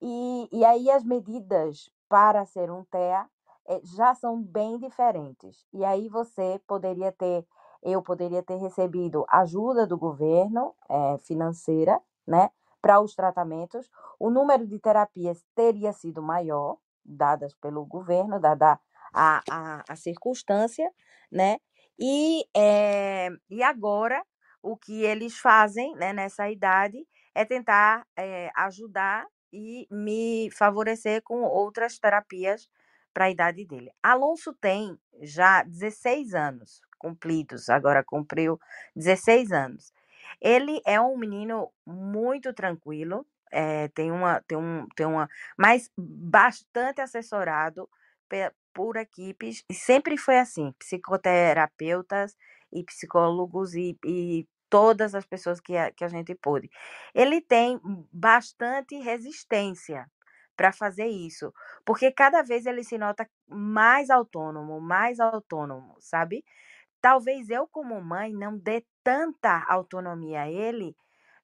e, 0.00 0.48
e 0.52 0.64
aí 0.64 0.90
as 0.90 1.04
medidas 1.04 1.90
para 2.08 2.44
ser 2.44 2.70
um 2.70 2.84
TEA 2.84 3.28
é, 3.66 3.80
já 3.84 4.14
são 4.14 4.42
bem 4.42 4.78
diferentes. 4.78 5.64
E 5.72 5.84
aí 5.84 6.08
você 6.08 6.60
poderia 6.66 7.12
ter, 7.12 7.46
eu 7.82 8.02
poderia 8.02 8.42
ter 8.42 8.56
recebido 8.56 9.24
ajuda 9.28 9.86
do 9.86 9.98
governo 9.98 10.74
é, 10.88 11.18
financeira, 11.18 12.00
né, 12.26 12.50
para 12.80 13.00
os 13.00 13.14
tratamentos. 13.14 13.90
O 14.18 14.30
número 14.30 14.66
de 14.66 14.78
terapias 14.78 15.44
teria 15.54 15.92
sido 15.92 16.22
maior, 16.22 16.78
dadas 17.04 17.54
pelo 17.54 17.84
governo, 17.84 18.40
dada 18.40 18.78
a, 19.12 19.42
a, 19.50 19.84
a 19.88 19.96
circunstância, 19.96 20.90
né? 21.30 21.58
E, 21.98 22.44
é, 22.56 23.28
e 23.50 23.62
agora 23.62 24.24
o 24.62 24.76
que 24.76 25.02
eles 25.02 25.38
fazem 25.38 25.94
né, 25.96 26.12
nessa 26.12 26.48
idade 26.48 27.06
é 27.34 27.44
tentar 27.44 28.06
é, 28.16 28.50
ajudar 28.56 29.26
e 29.52 29.86
me 29.90 30.50
favorecer 30.52 31.22
com 31.22 31.42
outras 31.42 31.98
terapias 31.98 32.68
para 33.12 33.26
a 33.26 33.30
idade 33.30 33.64
dele. 33.66 33.90
Alonso 34.02 34.54
tem 34.54 34.98
já 35.20 35.62
16 35.62 36.34
anos 36.34 36.80
cumpridos, 37.02 37.68
agora 37.68 38.04
cumpriu 38.04 38.60
16 38.94 39.50
anos. 39.50 39.92
Ele 40.40 40.80
é 40.86 41.00
um 41.00 41.18
menino 41.18 41.70
muito 41.84 42.52
tranquilo, 42.54 43.26
é, 43.50 43.88
tem 43.88 44.12
uma, 44.12 44.40
tem 44.46 44.56
um, 44.56 44.86
tem 44.94 45.04
uma, 45.04 45.28
mas 45.58 45.90
bastante 45.98 47.00
assessorado 47.00 47.88
por 48.72 48.96
equipes 48.96 49.64
e 49.68 49.74
sempre 49.74 50.16
foi 50.16 50.38
assim, 50.38 50.72
psicoterapeutas 50.78 52.36
e 52.72 52.82
psicólogos 52.84 53.74
e, 53.74 53.98
e 54.06 54.46
todas 54.70 55.14
as 55.14 55.26
pessoas 55.26 55.60
que 55.60 55.76
a, 55.76 55.90
que 55.90 56.04
a 56.04 56.08
gente 56.08 56.34
pôde. 56.36 56.70
Ele 57.14 57.40
tem 57.42 57.78
bastante 58.12 58.96
resistência 58.96 60.06
para 60.56 60.72
fazer 60.72 61.06
isso, 61.08 61.52
porque 61.84 62.12
cada 62.12 62.42
vez 62.42 62.66
ele 62.66 62.84
se 62.84 62.96
nota 62.96 63.28
mais 63.48 64.10
autônomo, 64.10 64.80
mais 64.80 65.18
autônomo, 65.20 65.96
sabe? 66.00 66.44
Talvez 67.02 67.50
eu, 67.50 67.68
como 67.68 68.00
mãe, 68.02 68.32
não 68.34 68.56
dê 68.58 68.84
tanta 69.04 69.64
autonomia 69.68 70.42
a 70.42 70.50
ele 70.50 70.96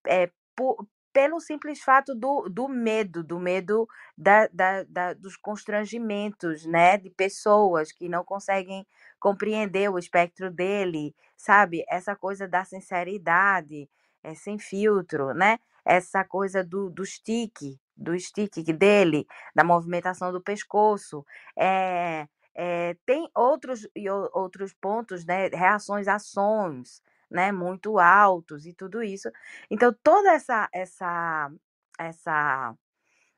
é, 0.07 0.31
por, 0.57 0.87
pelo 1.13 1.41
simples 1.41 1.81
fato 1.83 2.15
do, 2.15 2.49
do 2.49 2.69
medo, 2.69 3.25
do 3.25 3.39
medo 3.41 3.89
da, 4.17 4.47
da, 4.49 4.85
da, 4.85 5.13
dos 5.15 5.37
constrangimentos, 5.37 6.65
né, 6.67 6.97
de 6.99 7.11
pessoas 7.11 7.93
que 7.93 8.09
não 8.09 8.25
conseguem 8.25 8.87
compreender 9.19 9.91
o 9.91 9.99
espectro 9.99 10.51
dele, 10.51 11.15
sabe? 11.37 11.85
Essa 11.89 12.15
coisa 12.17 12.47
da 12.49 12.65
sinceridade, 12.65 13.89
é, 14.23 14.35
sem 14.35 14.59
filtro, 14.59 15.35
né? 15.35 15.59
Essa 15.85 16.25
coisa 16.25 16.63
do, 16.63 16.91
do 16.91 17.05
stick, 17.05 17.79
do 17.97 18.19
stick 18.19 18.55
dele, 18.73 19.27
da 19.55 19.65
movimentação 19.65 20.31
do 20.33 20.41
pescoço, 20.43 21.25
é, 21.59 22.29
é, 22.61 22.97
tem 23.07 23.31
outros 23.37 23.89
e 23.95 24.11
outros 24.11 24.75
pontos, 24.75 25.25
né? 25.25 25.47
Reações 25.49 26.09
a 26.09 26.19
sons, 26.19 27.01
né, 27.31 27.53
muito 27.53 28.01
altos 28.01 28.67
e 28.67 28.73
tudo 28.75 29.01
isso. 29.01 29.31
Então 29.71 29.95
toda 30.03 30.33
essa 30.33 30.69
essa 30.73 31.51
essa 31.99 32.75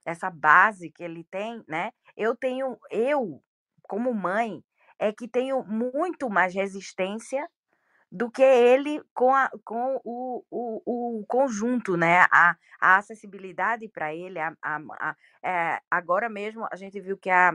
essa 0.07 0.31
base 0.31 0.91
que 0.91 1.05
ele 1.05 1.25
tem, 1.25 1.63
né? 1.69 1.93
Eu 2.17 2.35
tenho 2.35 2.79
eu 2.91 3.43
como 3.83 4.15
mãe 4.15 4.65
é 4.99 5.13
que 5.13 5.29
tenho 5.29 5.65
muito 5.65 6.31
mais 6.31 6.55
resistência 6.55 7.47
do 8.13 8.31
que 8.31 8.43
ele 8.43 9.03
com, 9.15 9.35
a, 9.35 9.51
com 9.65 10.01
o, 10.05 10.45
o, 10.51 11.21
o 11.21 11.27
conjunto, 11.27 11.97
né? 11.97 12.27
A, 12.33 12.57
a 12.81 12.97
acessibilidade 12.99 13.89
para 13.89 14.15
ele. 14.15 14.39
A, 14.39 14.55
a, 14.63 14.79
a 15.01 15.17
é, 15.43 15.81
agora 15.91 16.29
mesmo 16.29 16.67
a 16.71 16.77
gente 16.77 17.01
viu 17.01 17.17
que 17.19 17.31
a 17.31 17.55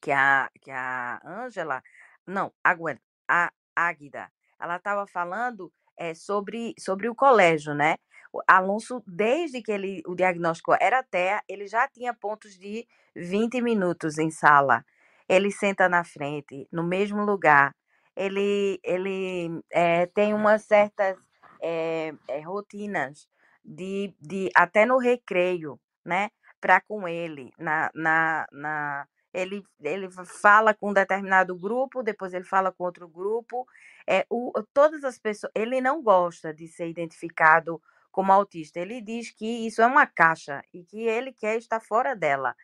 que 0.00 0.12
a 0.12 0.50
que 0.60 0.70
a 0.70 1.20
Ângela, 1.24 1.82
não, 2.26 2.52
a 2.62 2.74
Gwen, 2.74 2.98
a 3.28 3.52
Águida, 3.74 4.30
ela 4.60 4.76
estava 4.76 5.06
falando 5.06 5.72
é, 5.96 6.14
sobre, 6.14 6.74
sobre 6.78 7.08
o 7.08 7.14
colégio, 7.14 7.74
né? 7.74 7.96
O 8.32 8.40
Alonso, 8.46 9.02
desde 9.06 9.62
que 9.62 9.72
ele, 9.72 10.02
o 10.06 10.14
diagnóstico 10.14 10.74
era 10.80 11.02
TEA, 11.02 11.42
ele 11.48 11.66
já 11.66 11.88
tinha 11.88 12.14
pontos 12.14 12.58
de 12.58 12.86
20 13.16 13.60
minutos 13.60 14.18
em 14.18 14.30
sala. 14.30 14.84
Ele 15.28 15.50
senta 15.50 15.88
na 15.88 16.04
frente, 16.04 16.68
no 16.72 16.82
mesmo 16.82 17.24
lugar. 17.24 17.74
Ele, 18.16 18.78
ele 18.82 19.62
é, 19.70 20.06
tem 20.06 20.34
umas 20.34 20.62
certas 20.64 21.16
é, 21.60 22.12
rotinas 22.44 23.28
de, 23.64 24.14
de 24.20 24.50
até 24.54 24.84
no 24.86 24.98
recreio, 24.98 25.78
né? 26.04 26.30
Para 26.60 26.80
com 26.80 27.06
ele, 27.06 27.52
na, 27.58 27.90
na, 27.94 28.46
na, 28.52 29.08
ele, 29.32 29.62
ele 29.80 30.08
fala 30.10 30.74
com 30.74 30.90
um 30.90 30.92
determinado 30.92 31.54
grupo, 31.56 32.02
depois 32.02 32.32
ele 32.32 32.44
fala 32.44 32.72
com 32.72 32.84
outro 32.84 33.08
grupo. 33.08 33.66
É, 34.06 34.26
o, 34.30 34.52
todas 34.72 35.04
as 35.04 35.18
pessoas. 35.18 35.52
Ele 35.54 35.80
não 35.80 36.02
gosta 36.02 36.52
de 36.52 36.66
ser 36.68 36.88
identificado 36.88 37.80
como 38.10 38.32
autista. 38.32 38.80
Ele 38.80 39.00
diz 39.00 39.30
que 39.30 39.66
isso 39.66 39.82
é 39.82 39.86
uma 39.86 40.06
caixa 40.06 40.62
e 40.72 40.82
que 40.84 41.00
ele 41.00 41.32
quer 41.32 41.58
estar 41.58 41.80
fora 41.80 42.16
dela. 42.16 42.54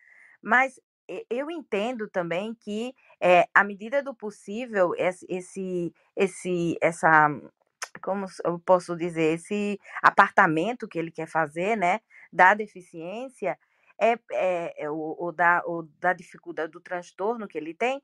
Mas 0.43 0.81
eu 1.31 1.51
entendo 1.51 2.09
também 2.09 2.55
que, 2.55 2.95
é, 3.21 3.47
à 3.55 3.62
medida 3.62 4.03
do 4.03 4.15
possível, 4.15 4.95
esse, 4.97 5.93
esse, 6.17 6.79
essa, 6.81 7.29
como 8.03 8.27
eu 8.45 8.59
posso 8.59 8.97
dizer, 8.97 9.35
esse 9.35 9.79
apartamento 10.03 10.89
que 10.89 10.99
ele 10.99 11.11
quer 11.11 11.29
fazer, 11.29 11.77
né, 11.77 12.01
da 12.33 12.55
deficiência, 12.55 13.59
é, 14.01 14.19
é, 14.33 14.85
é 14.85 14.91
o, 14.91 15.17
o, 15.19 15.33
da, 15.33 15.63
o 15.67 15.83
da 16.01 16.13
dificuldade 16.13 16.73
do 16.73 16.81
transtorno 16.81 17.49
que 17.49 17.59
ele 17.59 17.75
tem, 17.75 18.03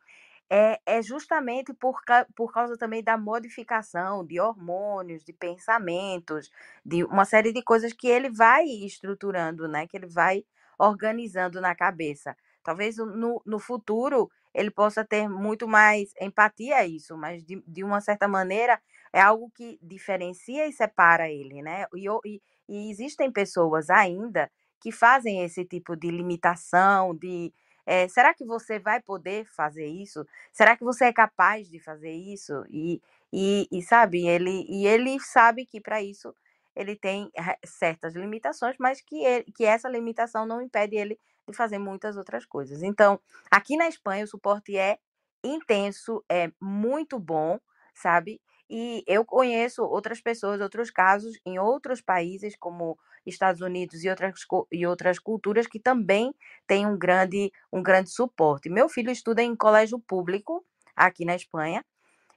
é, 0.51 0.81
é 0.85 1.03
justamente 1.03 1.73
por, 1.75 2.01
por 2.35 2.53
causa 2.53 2.77
também 2.77 3.03
da 3.05 3.17
modificação 3.17 4.27
de 4.27 4.41
hormônios, 4.41 5.25
de 5.25 5.33
pensamentos, 5.33 6.51
de 6.85 7.05
uma 7.05 7.25
série 7.25 7.53
de 7.53 7.63
coisas 7.63 7.93
que 7.93 8.09
ele 8.09 8.31
vai 8.31 8.65
estruturando, 8.65 9.69
né? 9.69 9.87
Que 9.87 9.97
ele 9.97 10.09
vai 10.09 10.45
organizando 10.79 11.61
na 11.61 11.75
cabeça. 11.75 12.37
Talvez 12.65 12.97
no, 12.97 13.41
no 13.47 13.59
futuro 13.61 14.29
ele 14.53 14.71
possa 14.71 15.05
ter 15.05 15.29
muito 15.29 15.69
mais 15.69 16.13
empatia 16.21 16.77
a 16.79 16.87
isso, 16.87 17.17
mas 17.17 17.45
de, 17.45 17.63
de 17.67 17.85
uma 17.85 18.01
certa 18.01 18.27
maneira 18.27 18.81
é 19.13 19.21
algo 19.21 19.51
que 19.55 19.79
diferencia 19.81 20.67
e 20.67 20.73
separa 20.73 21.31
ele, 21.31 21.63
né? 21.63 21.87
E, 21.95 22.07
e, 22.27 22.43
e 22.69 22.91
existem 22.91 23.31
pessoas 23.31 23.89
ainda 23.91 24.51
que 24.81 24.93
fazem 24.93 25.43
esse 25.45 25.65
tipo 25.65 25.97
de 25.97 26.11
limitação, 26.11 27.15
de 27.15 27.53
é, 27.87 28.07
será 28.09 28.33
que 28.35 28.45
você 28.45 28.79
vai 28.79 29.01
poder 29.01 29.47
fazer 29.47 29.87
isso? 29.87 30.25
Será 30.53 30.77
que 30.77 30.85
você 30.85 31.07
é 31.07 31.13
capaz 31.13 31.69
de 31.69 31.79
fazer 31.81 32.13
isso? 32.13 32.65
E, 32.71 33.01
e, 33.33 33.67
e 33.71 33.83
sabe, 33.83 34.27
ele, 34.27 34.65
e 34.69 34.87
ele 34.87 35.19
sabe 35.21 35.67
que 35.67 35.81
para 35.81 36.03
isso 36.03 36.35
ele 36.77 36.95
tem 36.97 37.31
certas 37.65 38.15
limitações, 38.15 38.77
mas 38.79 39.01
que, 39.01 39.25
ele, 39.25 39.45
que 39.55 39.65
essa 39.65 39.89
limitação 39.89 40.47
não 40.47 40.63
impede 40.63 40.97
ele 40.97 41.19
de 41.49 41.57
fazer 41.57 41.79
muitas 41.79 42.17
outras 42.17 42.47
coisas. 42.47 42.83
Então, 42.83 43.21
aqui 43.51 43.77
na 43.77 43.89
Espanha, 43.89 44.25
o 44.25 44.29
suporte 44.29 44.77
é 44.77 44.99
intenso, 45.43 46.25
é 46.29 46.51
muito 46.61 47.19
bom, 47.19 47.59
sabe? 47.95 48.41
E 48.69 49.03
eu 49.07 49.25
conheço 49.25 49.83
outras 49.83 50.21
pessoas, 50.21 50.61
outros 50.61 50.91
casos 50.91 51.41
em 51.45 51.59
outros 51.59 52.01
países, 52.01 52.55
como 52.57 52.97
Estados 53.35 53.61
Unidos 53.61 54.05
e 54.05 54.09
outras, 54.09 54.35
e 54.71 54.87
outras 54.87 55.19
culturas, 55.19 55.67
que 55.67 55.81
também 55.81 56.35
têm 56.67 56.87
um 56.87 56.99
grande, 56.99 57.53
um 57.73 57.83
grande 57.83 58.11
suporte. 58.11 58.69
Meu 58.69 58.89
filho 58.89 59.11
estuda 59.11 59.43
em 59.43 59.57
colégio 59.57 59.99
público 59.99 60.65
aqui 60.95 61.25
na 61.25 61.35
Espanha. 61.35 61.85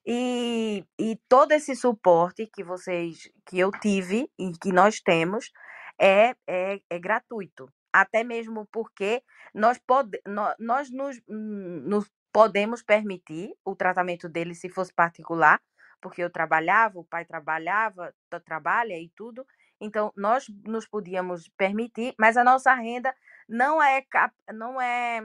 E, 0.05 0.85
e 0.99 1.17
todo 1.29 1.53
esse 1.53 1.75
suporte 1.75 2.45
que 2.45 2.63
vocês, 2.63 3.29
que 3.45 3.57
eu 3.57 3.71
tive 3.71 4.29
e 4.37 4.51
que 4.51 4.71
nós 4.71 4.99
temos, 4.99 5.51
é, 5.99 6.35
é, 6.47 6.79
é 6.89 6.99
gratuito. 6.99 7.69
Até 7.91 8.23
mesmo 8.23 8.67
porque 8.71 9.23
nós, 9.53 9.77
pode, 9.77 10.19
nós, 10.25 10.55
nós 10.59 10.91
nos, 10.91 11.21
nos 11.27 12.11
podemos 12.33 12.81
permitir 12.81 13.53
o 13.63 13.75
tratamento 13.75 14.27
dele 14.27 14.55
se 14.55 14.67
fosse 14.67 14.91
particular, 14.93 15.61
porque 16.01 16.21
eu 16.21 16.29
trabalhava, 16.29 16.99
o 16.99 17.05
pai 17.05 17.23
trabalhava, 17.23 18.13
trabalha 18.45 18.99
e 18.99 19.09
tudo. 19.15 19.45
Então, 19.83 20.13
nós 20.15 20.45
nos 20.65 20.87
podíamos 20.87 21.49
permitir, 21.57 22.15
mas 22.17 22.37
a 22.37 22.43
nossa 22.43 22.73
renda 22.73 23.13
não 23.49 23.83
é, 23.83 24.01
não 24.53 24.81
é, 24.81 25.21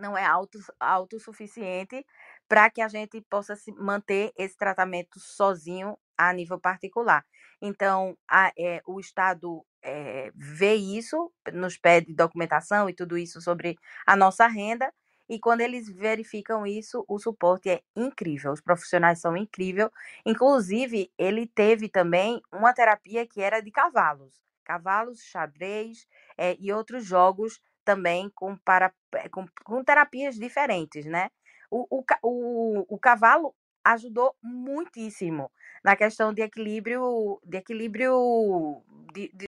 não 0.00 0.16
é 0.16 0.24
auto, 0.24 0.58
autossuficiente 0.80 2.04
para 2.48 2.70
que 2.70 2.80
a 2.80 2.88
gente 2.88 3.20
possa 3.28 3.54
manter 3.76 4.32
esse 4.34 4.56
tratamento 4.56 5.20
sozinho 5.20 5.98
a 6.16 6.32
nível 6.32 6.58
particular. 6.58 7.22
Então, 7.60 8.16
a, 8.26 8.50
é, 8.58 8.80
o 8.86 8.98
Estado 8.98 9.62
é, 9.82 10.30
vê 10.34 10.74
isso, 10.74 11.30
nos 11.52 11.76
pede 11.76 12.14
documentação 12.14 12.88
e 12.88 12.94
tudo 12.94 13.18
isso 13.18 13.42
sobre 13.42 13.76
a 14.06 14.16
nossa 14.16 14.46
renda, 14.46 14.90
e 15.28 15.38
quando 15.40 15.60
eles 15.60 15.88
verificam 15.90 16.66
isso, 16.66 17.04
o 17.08 17.18
suporte 17.18 17.68
é 17.70 17.80
incrível, 17.96 18.52
os 18.52 18.60
profissionais 18.60 19.20
são 19.20 19.36
incríveis. 19.36 19.88
Inclusive, 20.24 21.10
ele 21.18 21.46
teve 21.46 21.88
também 21.88 22.40
uma 22.52 22.72
terapia 22.72 23.26
que 23.26 23.40
era 23.40 23.60
de 23.60 23.70
cavalos, 23.70 24.34
cavalos, 24.64 25.20
xadrez 25.22 26.06
é, 26.38 26.56
e 26.60 26.72
outros 26.72 27.04
jogos 27.04 27.60
também 27.84 28.30
com, 28.34 28.56
para, 28.58 28.92
eh, 29.14 29.28
com, 29.28 29.46
com 29.64 29.84
terapias 29.84 30.36
diferentes, 30.36 31.06
né? 31.06 31.30
O, 31.70 31.86
o, 31.98 32.04
o, 32.22 32.94
o 32.94 32.98
cavalo 32.98 33.54
ajudou 33.84 34.34
muitíssimo 34.42 35.50
na 35.84 35.94
questão 35.96 36.32
de 36.32 36.42
equilíbrio, 36.42 37.40
de 37.44 37.56
equilíbrio 37.58 38.82
de, 39.12 39.30
de, 39.32 39.46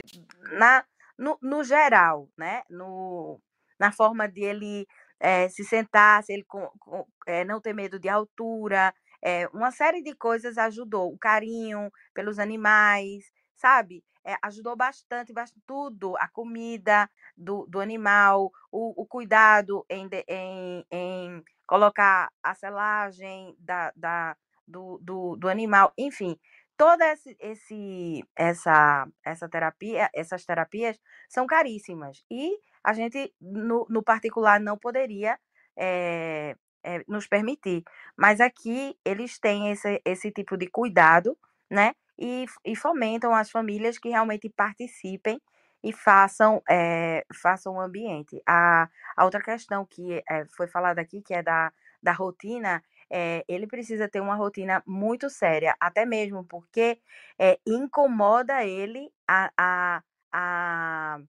na, 0.52 0.84
no, 1.18 1.38
no 1.42 1.64
geral, 1.64 2.28
né? 2.36 2.62
No, 2.70 3.40
na 3.78 3.92
forma 3.92 4.28
de 4.28 4.42
ele 4.42 4.86
é, 5.20 5.48
se 5.48 5.64
sentar, 5.64 6.22
se 6.22 6.32
ele 6.32 6.44
com, 6.44 6.68
com, 6.78 7.06
é, 7.26 7.44
não 7.44 7.60
ter 7.60 7.72
medo 7.74 7.98
de 7.98 8.08
altura, 8.08 8.94
é, 9.22 9.48
uma 9.48 9.70
série 9.70 10.02
de 10.02 10.14
coisas 10.14 10.58
ajudou. 10.58 11.12
O 11.12 11.18
carinho 11.18 11.90
pelos 12.14 12.38
animais, 12.38 13.24
sabe? 13.56 14.04
ajudou 14.42 14.76
bastante, 14.76 15.32
bastante, 15.32 15.62
tudo, 15.66 16.14
a 16.18 16.28
comida 16.28 17.08
do, 17.36 17.64
do 17.66 17.80
animal, 17.80 18.50
o, 18.70 19.02
o 19.02 19.06
cuidado 19.06 19.86
em, 19.88 20.06
em, 20.28 20.84
em 20.90 21.44
colocar 21.66 22.30
a 22.42 22.54
selagem 22.54 23.54
da, 23.58 23.92
da, 23.96 24.36
do, 24.66 24.98
do, 25.02 25.36
do 25.36 25.48
animal, 25.48 25.92
enfim, 25.96 26.38
toda 26.76 27.06
esse, 27.12 27.36
esse, 27.40 28.24
essa, 28.36 29.06
essa 29.24 29.48
terapia, 29.48 30.10
essas 30.14 30.44
terapias 30.44 30.98
são 31.28 31.46
caríssimas 31.46 32.24
e 32.30 32.58
a 32.82 32.92
gente, 32.92 33.32
no, 33.40 33.86
no 33.88 34.02
particular, 34.02 34.60
não 34.60 34.76
poderia 34.76 35.38
é, 35.76 36.56
é, 36.82 37.04
nos 37.08 37.26
permitir. 37.26 37.82
Mas 38.16 38.40
aqui 38.40 38.96
eles 39.04 39.38
têm 39.38 39.70
esse, 39.70 40.00
esse 40.04 40.30
tipo 40.30 40.56
de 40.56 40.66
cuidado, 40.68 41.36
né? 41.70 41.94
E, 42.18 42.46
e 42.64 42.74
fomentam 42.74 43.32
as 43.34 43.50
famílias 43.50 43.98
que 43.98 44.08
realmente 44.08 44.48
participem 44.48 45.40
e 45.82 45.92
façam, 45.92 46.62
é, 46.68 47.24
façam 47.40 47.74
o 47.74 47.80
ambiente. 47.80 48.42
A, 48.46 48.88
a 49.16 49.24
outra 49.24 49.40
questão 49.40 49.86
que 49.86 50.22
foi 50.56 50.66
falada 50.66 51.00
aqui, 51.00 51.22
que 51.22 51.32
é 51.32 51.42
da, 51.42 51.72
da 52.02 52.12
rotina, 52.12 52.82
é, 53.10 53.44
ele 53.48 53.66
precisa 53.66 54.08
ter 54.08 54.20
uma 54.20 54.34
rotina 54.34 54.82
muito 54.86 55.30
séria, 55.30 55.74
até 55.80 56.04
mesmo 56.04 56.44
porque 56.44 57.00
é, 57.38 57.58
incomoda 57.66 58.64
ele 58.64 59.10
a, 59.26 59.50
a, 59.56 60.02
a, 60.32 61.20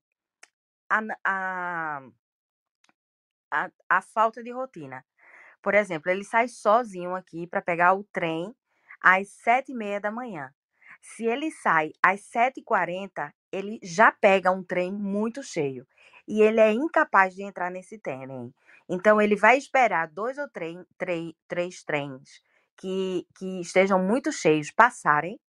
a, 0.89 1.01
a, 1.25 2.01
a, 3.51 3.71
a 3.89 4.01
falta 4.01 4.43
de 4.43 4.51
rotina. 4.51 5.05
Por 5.61 5.73
exemplo, 5.75 6.11
ele 6.11 6.23
sai 6.23 6.47
sozinho 6.47 7.15
aqui 7.15 7.47
para 7.47 7.61
pegar 7.61 7.93
o 7.93 8.03
trem 8.05 8.55
às 9.01 9.29
sete 9.29 9.71
e 9.71 9.75
meia 9.75 9.99
da 9.99 10.11
manhã. 10.11 10.53
Se 11.01 11.25
ele 11.25 11.51
sai 11.51 11.91
às 12.03 12.21
sete 12.21 12.61
e 12.61 12.63
quarenta, 12.63 13.33
ele 13.51 13.79
já 13.83 14.11
pega 14.11 14.51
um 14.51 14.63
trem 14.63 14.91
muito 14.93 15.43
cheio 15.43 15.87
e 16.27 16.41
ele 16.41 16.59
é 16.61 16.71
incapaz 16.71 17.35
de 17.35 17.43
entrar 17.43 17.71
nesse 17.71 17.97
trem. 17.99 18.53
Então, 18.89 19.21
ele 19.21 19.35
vai 19.35 19.57
esperar 19.57 20.07
dois 20.09 20.37
ou 20.37 20.49
três, 20.49 20.77
três, 20.97 21.33
três 21.47 21.83
trens 21.83 22.41
que, 22.77 23.27
que 23.37 23.61
estejam 23.61 23.99
muito 24.03 24.31
cheios 24.31 24.71
passarem 24.71 25.39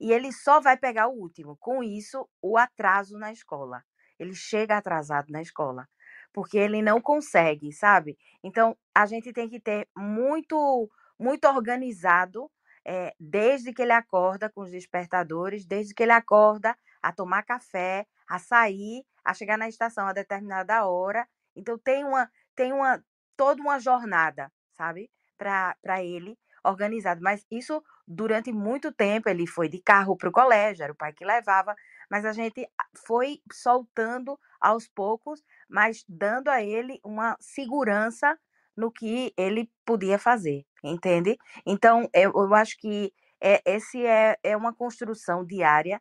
e 0.00 0.12
ele 0.12 0.32
só 0.32 0.60
vai 0.60 0.76
pegar 0.76 1.08
o 1.08 1.14
último. 1.14 1.56
Com 1.58 1.82
isso, 1.82 2.28
o 2.42 2.56
atraso 2.58 3.18
na 3.18 3.32
escola. 3.32 3.84
Ele 4.18 4.34
chega 4.34 4.76
atrasado 4.76 5.30
na 5.30 5.42
escola 5.42 5.88
porque 6.32 6.58
ele 6.58 6.82
não 6.82 7.00
consegue, 7.00 7.72
sabe? 7.72 8.18
Então, 8.42 8.76
a 8.94 9.06
gente 9.06 9.32
tem 9.32 9.48
que 9.48 9.60
ter 9.60 9.88
muito, 9.96 10.88
muito 11.18 11.46
organizado 11.48 12.50
é, 12.86 13.14
desde 13.18 13.72
que 13.72 13.82
ele 13.82 13.92
acorda 13.92 14.48
com 14.48 14.62
os 14.62 14.70
despertadores, 14.70 15.66
desde 15.66 15.94
que 15.94 16.02
ele 16.02 16.12
acorda 16.12 16.76
a 17.02 17.12
tomar 17.12 17.42
café, 17.42 18.06
a 18.28 18.38
sair, 18.38 19.04
a 19.24 19.34
chegar 19.34 19.58
na 19.58 19.68
estação 19.68 20.06
a 20.06 20.12
determinada 20.12 20.86
hora. 20.86 21.26
Então 21.56 21.78
tem 21.78 22.04
uma 22.04 22.30
tem 22.54 22.72
uma 22.72 23.02
toda 23.36 23.60
uma 23.60 23.78
jornada, 23.78 24.50
sabe? 24.72 25.10
Para 25.36 26.02
ele 26.02 26.38
organizado, 26.64 27.20
mas 27.22 27.44
isso 27.50 27.82
durante 28.06 28.52
muito 28.52 28.92
tempo 28.92 29.28
ele 29.28 29.46
foi 29.46 29.68
de 29.68 29.80
carro 29.80 30.16
para 30.16 30.28
o 30.28 30.32
colégio, 30.32 30.82
era 30.82 30.92
o 30.92 30.96
pai 30.96 31.12
que 31.12 31.24
levava, 31.24 31.74
mas 32.10 32.24
a 32.24 32.32
gente 32.32 32.66
foi 33.06 33.40
soltando 33.52 34.38
aos 34.60 34.88
poucos, 34.88 35.42
mas 35.68 36.04
dando 36.08 36.48
a 36.48 36.62
ele 36.62 37.00
uma 37.04 37.36
segurança 37.40 38.38
no 38.76 38.92
que 38.92 39.32
ele 39.36 39.70
podia 39.84 40.18
fazer, 40.18 40.64
entende? 40.84 41.36
Então, 41.66 42.08
eu, 42.14 42.32
eu 42.34 42.54
acho 42.54 42.76
que 42.78 43.12
é, 43.40 43.60
esse 43.64 44.04
é, 44.04 44.36
é 44.42 44.56
uma 44.56 44.74
construção 44.74 45.44
diária 45.44 46.00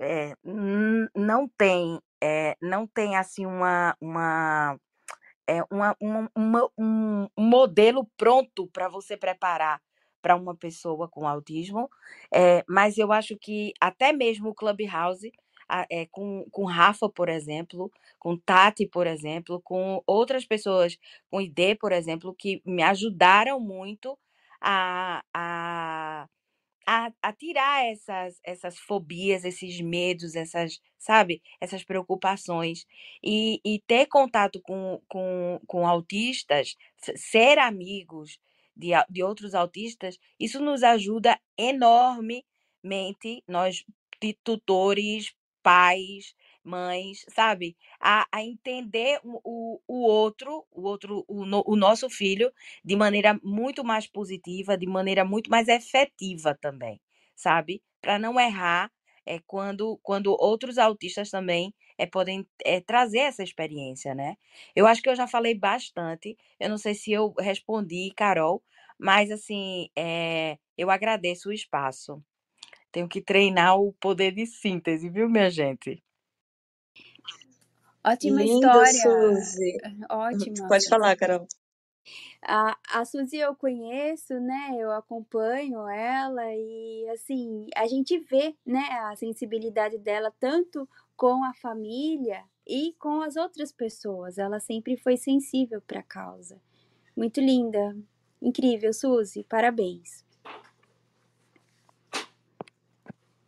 é, 0.00 0.34
não 1.14 1.48
tem 1.48 2.00
é, 2.22 2.56
não 2.60 2.86
tem 2.86 3.16
assim 3.16 3.44
uma, 3.46 3.94
uma, 4.00 4.78
é, 5.46 5.62
uma, 5.70 5.94
uma, 6.00 6.30
uma 6.34 6.70
um 6.78 7.28
modelo 7.36 8.08
pronto 8.16 8.66
para 8.68 8.88
você 8.88 9.16
preparar 9.16 9.80
para 10.24 10.34
uma 10.36 10.56
pessoa 10.56 11.06
com 11.06 11.28
autismo, 11.28 11.90
é, 12.32 12.64
mas 12.66 12.96
eu 12.96 13.12
acho 13.12 13.36
que 13.36 13.74
até 13.78 14.10
mesmo 14.10 14.48
o 14.48 14.54
Clubhouse, 14.54 15.30
é, 15.90 16.06
com, 16.06 16.46
com 16.50 16.64
Rafa, 16.64 17.10
por 17.10 17.28
exemplo, 17.28 17.92
com 18.18 18.34
Tati, 18.38 18.86
por 18.86 19.06
exemplo, 19.06 19.60
com 19.62 20.02
outras 20.06 20.46
pessoas, 20.46 20.96
com 21.30 21.42
ID, 21.42 21.76
por 21.78 21.92
exemplo, 21.92 22.34
que 22.34 22.62
me 22.64 22.82
ajudaram 22.82 23.60
muito 23.60 24.18
a, 24.62 25.22
a 25.34 26.26
a, 26.86 27.10
a, 27.22 27.32
tirar 27.32 27.86
essas, 27.86 28.38
essas 28.44 28.78
fobias, 28.78 29.44
esses 29.44 29.80
medos, 29.80 30.34
essas, 30.34 30.80
sabe, 30.98 31.42
essas 31.60 31.82
preocupações. 31.82 32.86
E, 33.22 33.60
e 33.64 33.80
ter 33.86 34.06
contato 34.06 34.60
com, 34.62 35.00
com, 35.08 35.60
com 35.66 35.86
autistas, 35.86 36.76
ser 37.16 37.58
amigos 37.58 38.38
de, 38.76 38.90
de 39.10 39.22
outros 39.22 39.54
autistas, 39.54 40.18
isso 40.38 40.60
nos 40.60 40.82
ajuda 40.82 41.38
enormemente, 41.58 43.42
nós, 43.48 43.84
tutores, 44.42 45.32
pais, 45.62 46.34
mães, 46.62 47.24
sabe? 47.34 47.76
A, 48.00 48.26
a 48.32 48.42
entender 48.42 49.20
o, 49.24 49.80
o 49.86 50.02
outro, 50.06 50.66
o 50.70 50.82
outro, 50.82 51.24
o, 51.28 51.72
o 51.72 51.76
nosso 51.76 52.08
filho, 52.10 52.52
de 52.84 52.96
maneira 52.96 53.38
muito 53.42 53.84
mais 53.84 54.06
positiva, 54.06 54.76
de 54.76 54.86
maneira 54.86 55.24
muito 55.24 55.50
mais 55.50 55.68
efetiva 55.68 56.56
também, 56.60 57.00
sabe? 57.34 57.82
Para 58.00 58.18
não 58.18 58.38
errar 58.38 58.90
é 59.26 59.38
quando, 59.46 59.98
quando 60.02 60.36
outros 60.38 60.76
autistas 60.78 61.30
também 61.30 61.74
é, 61.98 62.06
podem 62.06 62.46
é, 62.64 62.80
trazer 62.80 63.20
essa 63.20 63.42
experiência, 63.42 64.14
né? 64.14 64.36
Eu 64.74 64.86
acho 64.86 65.02
que 65.02 65.08
eu 65.08 65.16
já 65.16 65.26
falei 65.26 65.54
bastante, 65.54 66.36
eu 66.58 66.68
não 66.68 66.78
sei 66.78 66.94
se 66.94 67.12
eu 67.12 67.32
respondi, 67.38 68.12
Carol, 68.16 68.62
mas 68.98 69.30
assim, 69.30 69.88
é, 69.96 70.58
eu 70.76 70.90
agradeço 70.90 71.48
o 71.48 71.52
espaço. 71.52 72.22
Tenho 72.90 73.08
que 73.08 73.20
treinar 73.20 73.78
o 73.78 73.92
poder 73.94 74.32
de 74.32 74.46
síntese, 74.46 75.10
viu, 75.10 75.28
minha 75.28 75.50
gente? 75.50 76.02
Ótima 78.04 78.42
Lindo, 78.42 78.54
história. 78.54 78.92
Suzy. 78.92 79.76
Ótima. 80.10 80.68
Pode 80.68 80.88
falar, 80.88 81.16
Carol. 81.16 81.46
A, 82.46 82.76
a 82.92 83.04
Suzy 83.04 83.38
eu 83.38 83.54
conheço, 83.56 84.38
né? 84.38 84.76
Eu 84.78 84.92
acompanho 84.92 85.88
ela 85.88 86.42
e 86.54 87.08
assim, 87.08 87.66
a 87.74 87.86
gente 87.86 88.18
vê, 88.18 88.54
né, 88.66 88.86
a 89.04 89.16
sensibilidade 89.16 89.96
dela 89.96 90.30
tanto 90.38 90.86
com 91.16 91.44
a 91.44 91.54
família 91.54 92.42
e 92.66 92.94
com 92.98 93.20
as 93.20 93.36
outras 93.36 93.72
pessoas. 93.72 94.38
Ela 94.38 94.60
sempre 94.60 94.96
foi 94.96 95.16
sensível 95.16 95.80
para 95.80 96.00
a 96.00 96.04
causa. 96.04 96.60
Muito 97.16 97.40
linda. 97.40 97.96
Incrível, 98.40 98.92
Suzy. 98.92 99.44
Parabéns. 99.44 100.24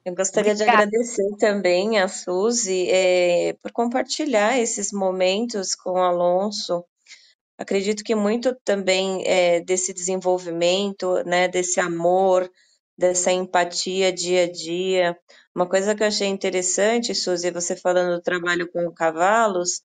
Eu 0.05 0.14
gostaria 0.14 0.55
de 0.55 0.62
Obrigada. 0.62 0.85
agradecer 0.85 1.37
também 1.37 1.99
a 1.99 2.07
Suzy 2.07 2.89
é, 2.89 3.55
por 3.55 3.73
compartilhar 3.73 4.57
esses 4.57 4.93
momentos 4.93 5.75
com 5.75 5.95
o 5.95 6.03
Alonso. 6.03 6.85
Acredito 7.59 8.05
que 8.05 8.14
muito 8.14 8.55
também 8.64 9.25
é, 9.27 9.61
desse 9.61 9.93
desenvolvimento, 9.93 11.25
né, 11.25 11.49
desse 11.49 11.81
amor, 11.81 12.49
dessa 12.97 13.32
empatia 13.32 14.12
dia 14.12 14.44
a 14.44 14.53
dia. 14.53 15.18
Uma 15.55 15.68
coisa 15.68 15.94
que 15.94 16.03
eu 16.03 16.07
achei 16.07 16.28
interessante, 16.28 17.14
Suzy, 17.14 17.51
você 17.51 17.76
falando 17.76 18.16
do 18.16 18.22
trabalho 18.22 18.70
com 18.70 18.92
cavalos, 18.92 19.82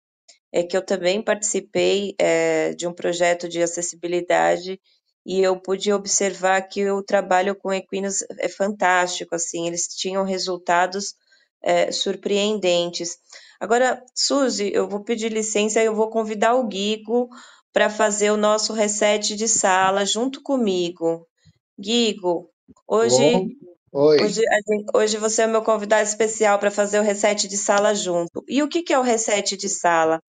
é 0.52 0.64
que 0.64 0.76
eu 0.76 0.86
também 0.86 1.24
participei 1.24 2.14
é, 2.20 2.74
de 2.74 2.88
um 2.88 2.94
projeto 2.94 3.48
de 3.48 3.62
acessibilidade 3.62 4.80
e 5.26 5.40
eu 5.42 5.60
pude 5.60 5.94
observar 5.94 6.62
que 6.64 6.90
o 6.90 7.04
trabalho 7.04 7.56
com 7.56 7.72
equinos 7.72 8.24
é 8.40 8.50
fantástico, 8.50 9.36
assim, 9.36 9.68
eles 9.68 9.88
tinham 9.88 10.24
resultados 10.24 11.14
é, 11.64 11.92
surpreendentes. 11.92 13.18
Agora, 13.60 14.04
Suzy, 14.16 14.72
eu 14.74 14.90
vou 14.90 15.04
pedir 15.04 15.32
licença 15.32 15.82
e 15.82 15.86
eu 15.86 15.96
vou 15.96 16.10
convidar 16.10 16.56
o 16.56 16.68
Guigo 16.68 17.30
para 17.72 17.90
fazer 17.90 18.32
o 18.32 18.38
nosso 18.38 18.74
reset 18.74 19.36
de 19.36 19.48
sala 19.48 20.06
junto 20.06 20.42
comigo. 20.42 21.28
Guigo, 21.80 22.50
hoje, 22.88 23.58
Oi. 23.92 24.24
hoje, 24.24 24.42
hoje 24.94 25.18
você 25.18 25.44
é 25.44 25.48
o 25.48 25.50
meu 25.50 25.62
convidado 25.62 26.08
especial 26.08 26.60
para 26.60 26.72
fazer 26.72 27.00
o 27.00 27.04
reset 27.04 27.48
de 27.48 27.58
sala 27.58 27.94
junto. 27.94 28.44
E 28.48 28.64
o 28.64 28.70
que, 28.70 28.84
que 28.84 28.94
é 28.94 29.00
o 29.00 29.04
reset 29.04 29.58
de 29.58 29.70
sala? 29.70 30.20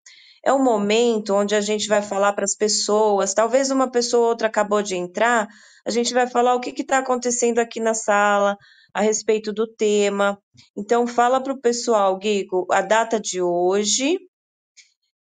é 0.44 0.52
um 0.52 0.62
momento 0.62 1.34
onde 1.34 1.54
a 1.54 1.60
gente 1.60 1.86
vai 1.86 2.02
falar 2.02 2.32
para 2.32 2.44
as 2.44 2.56
pessoas, 2.56 3.32
talvez 3.32 3.70
uma 3.70 3.90
pessoa 3.90 4.24
ou 4.24 4.28
outra 4.30 4.48
acabou 4.48 4.82
de 4.82 4.96
entrar, 4.96 5.46
a 5.86 5.90
gente 5.90 6.12
vai 6.12 6.26
falar 6.26 6.54
o 6.54 6.60
que 6.60 6.70
está 6.70 6.98
acontecendo 6.98 7.60
aqui 7.60 7.80
na 7.80 7.94
sala, 7.94 8.56
a 8.92 9.00
respeito 9.00 9.52
do 9.52 9.66
tema. 9.66 10.38
Então, 10.76 11.06
fala 11.06 11.40
para 11.40 11.52
o 11.52 11.60
pessoal, 11.60 12.16
Guigo, 12.18 12.66
a 12.70 12.82
data 12.82 13.20
de 13.20 13.40
hoje, 13.40 14.18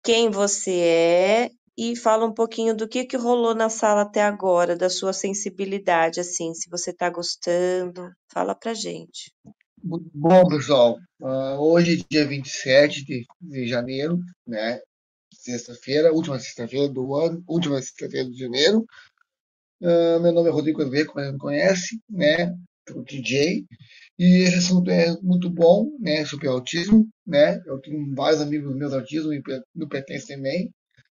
quem 0.03 0.29
você 0.29 0.71
é, 0.71 1.49
e 1.83 1.95
fala 1.95 2.27
um 2.27 2.33
pouquinho 2.33 2.75
do 2.75 2.87
que, 2.87 3.05
que 3.05 3.17
rolou 3.17 3.55
na 3.55 3.67
sala 3.67 4.03
até 4.03 4.21
agora, 4.21 4.75
da 4.75 4.87
sua 4.87 5.13
sensibilidade, 5.13 6.19
assim, 6.19 6.53
se 6.53 6.69
você 6.69 6.91
está 6.91 7.09
gostando, 7.09 8.07
fala 8.31 8.53
para 8.53 8.75
gente. 8.75 9.33
Bom, 9.83 10.47
pessoal, 10.47 10.99
uh, 11.19 11.57
hoje, 11.59 12.05
dia 12.07 12.27
27 12.27 13.03
de, 13.03 13.25
de 13.41 13.67
janeiro, 13.67 14.19
né? 14.45 14.79
sexta-feira, 15.33 16.13
última 16.13 16.37
sexta-feira 16.37 16.87
do 16.87 17.15
ano, 17.15 17.43
última 17.47 17.81
sexta-feira 17.81 18.29
de 18.29 18.37
janeiro. 18.37 18.85
Uh, 19.81 20.21
meu 20.21 20.31
nome 20.31 20.49
é 20.49 20.51
Rodrigo 20.51 20.83
Azevedo, 20.83 21.07
como 21.07 21.25
você 21.25 21.31
me 21.31 21.39
conhece, 21.39 21.99
né? 22.07 22.53
Sou 22.87 23.03
DJ. 23.03 23.65
E 24.19 24.43
esse 24.43 24.57
assunto 24.57 24.91
é 24.91 25.19
muito 25.23 25.49
bom, 25.49 25.89
né? 25.99 26.23
Sobre 26.25 26.47
autismo, 26.47 27.09
né? 27.25 27.59
Eu 27.65 27.79
tenho 27.79 28.13
vários 28.13 28.39
amigos 28.39 28.75
meus 28.75 28.93
autismo 28.93 29.33
e 29.33 29.41
me 29.73 29.87
pertence 29.89 30.27
também. 30.27 30.71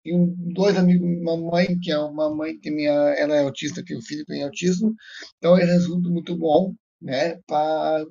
Tenho 0.07 0.33
dois 0.53 0.77
amigos, 0.77 1.05
uma 1.05 1.35
mãe, 1.35 1.77
que 1.79 1.91
é 1.91 1.99
uma 1.99 2.33
mãe 2.33 2.57
que 2.57 2.71
minha, 2.71 2.91
ela 2.91 3.35
é 3.35 3.41
autista, 3.41 3.83
tem 3.83 3.97
um 3.97 4.01
filho 4.01 4.25
que 4.25 4.31
tem 4.31 4.43
autismo, 4.43 4.95
então 5.37 5.57
é 5.57 5.65
resultado 5.65 6.09
muito 6.09 6.37
bom, 6.37 6.73
né, 7.01 7.37
para 7.45 8.05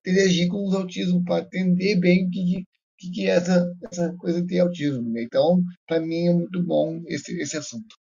interagir 0.00 0.48
com 0.48 0.66
os 0.66 0.74
autismos, 0.74 1.22
para 1.24 1.44
entender 1.44 2.00
bem 2.00 2.26
o 2.26 2.30
que, 2.30 2.64
que, 2.98 3.10
que 3.10 3.26
é 3.26 3.36
essa, 3.36 3.70
essa 3.90 4.14
coisa 4.18 4.42
de 4.42 4.58
autismo. 4.58 5.10
Né? 5.10 5.24
Então, 5.24 5.60
para 5.86 6.00
mim 6.00 6.26
é 6.26 6.32
muito 6.32 6.62
bom 6.64 7.02
esse, 7.06 7.38
esse 7.38 7.56
assunto. 7.56 7.94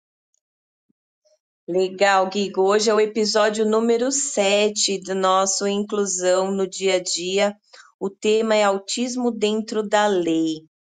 Legal, 1.68 2.30
Guigo. 2.30 2.62
Hoje 2.62 2.90
é 2.90 2.94
o 2.94 3.00
episódio 3.00 3.66
número 3.66 4.12
7 4.12 5.00
do 5.02 5.14
nosso 5.14 5.68
Inclusão 5.68 6.52
no 6.52 6.68
Dia 6.68 6.96
a 6.96 7.04
Dia. 7.04 7.56
O 8.00 8.10
tema 8.10 8.56
é 8.56 8.64
Autismo 8.64 9.30
dentro 9.30 9.88
da 9.88 10.08
Lei. 10.08 10.71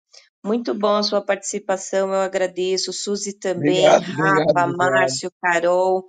Muito 0.43 0.73
bom 0.73 0.95
a 0.95 1.03
sua 1.03 1.21
participação, 1.21 2.09
eu 2.09 2.19
agradeço. 2.19 2.91
Suzy 2.91 3.33
também, 3.33 3.87
Obrigado, 3.87 4.03
Rafa, 4.03 4.41
obrigado, 4.41 4.77
Márcio, 4.77 5.31
Carol. 5.39 6.05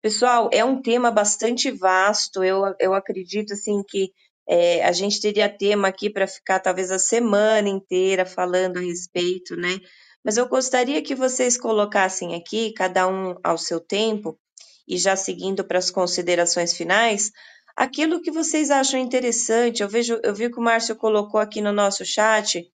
Pessoal, 0.00 0.48
é 0.52 0.64
um 0.64 0.80
tema 0.80 1.10
bastante 1.10 1.70
vasto. 1.72 2.44
Eu, 2.44 2.62
eu 2.78 2.94
acredito 2.94 3.52
assim 3.52 3.82
que 3.88 4.12
é, 4.48 4.84
a 4.84 4.92
gente 4.92 5.20
teria 5.20 5.48
tema 5.48 5.88
aqui 5.88 6.08
para 6.08 6.26
ficar 6.26 6.60
talvez 6.60 6.90
a 6.92 6.98
semana 6.98 7.68
inteira 7.68 8.24
falando 8.24 8.76
a 8.76 8.80
respeito, 8.80 9.56
né? 9.56 9.80
Mas 10.24 10.36
eu 10.36 10.48
gostaria 10.48 11.02
que 11.02 11.14
vocês 11.14 11.58
colocassem 11.58 12.34
aqui, 12.34 12.72
cada 12.72 13.08
um 13.08 13.34
ao 13.42 13.58
seu 13.58 13.80
tempo, 13.80 14.38
e 14.86 14.96
já 14.96 15.16
seguindo 15.16 15.64
para 15.64 15.78
as 15.78 15.90
considerações 15.90 16.74
finais, 16.74 17.32
aquilo 17.76 18.22
que 18.22 18.30
vocês 18.30 18.70
acham 18.70 19.00
interessante. 19.00 19.82
Eu 19.82 19.88
vejo, 19.88 20.20
eu 20.22 20.34
vi 20.34 20.50
que 20.50 20.58
o 20.58 20.62
Márcio 20.62 20.94
colocou 20.94 21.40
aqui 21.40 21.60
no 21.60 21.72
nosso 21.72 22.04
chat 22.04 22.70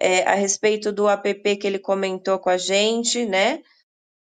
é, 0.00 0.22
a 0.24 0.34
respeito 0.34 0.92
do 0.92 1.08
app 1.08 1.56
que 1.56 1.66
ele 1.66 1.78
comentou 1.78 2.38
com 2.38 2.50
a 2.50 2.56
gente, 2.56 3.24
né? 3.24 3.62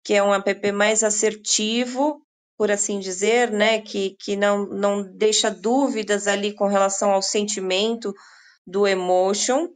Que 0.04 0.14
é 0.14 0.22
um 0.22 0.34
app 0.34 0.72
mais 0.72 1.02
assertivo, 1.02 2.20
por 2.56 2.70
assim 2.70 2.98
dizer, 2.98 3.50
né? 3.50 3.80
Que, 3.80 4.16
que 4.20 4.36
não, 4.36 4.66
não 4.66 5.02
deixa 5.02 5.50
dúvidas 5.50 6.26
ali 6.26 6.52
com 6.52 6.66
relação 6.66 7.10
ao 7.10 7.22
sentimento 7.22 8.12
do 8.66 8.86
emotion. 8.86 9.68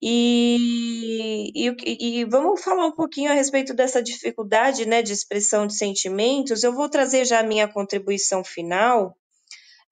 E, 0.00 1.50
e, 1.54 2.20
e, 2.20 2.24
vamos 2.26 2.62
falar 2.62 2.86
um 2.86 2.94
pouquinho 2.94 3.30
a 3.30 3.34
respeito 3.34 3.74
dessa 3.74 4.02
dificuldade 4.02 4.86
né, 4.86 5.02
de 5.02 5.12
expressão 5.12 5.66
de 5.66 5.74
sentimentos. 5.74 6.62
Eu 6.62 6.72
vou 6.72 6.88
trazer 6.88 7.24
já 7.24 7.40
a 7.40 7.42
minha 7.42 7.66
contribuição 7.66 8.44
final 8.44 9.16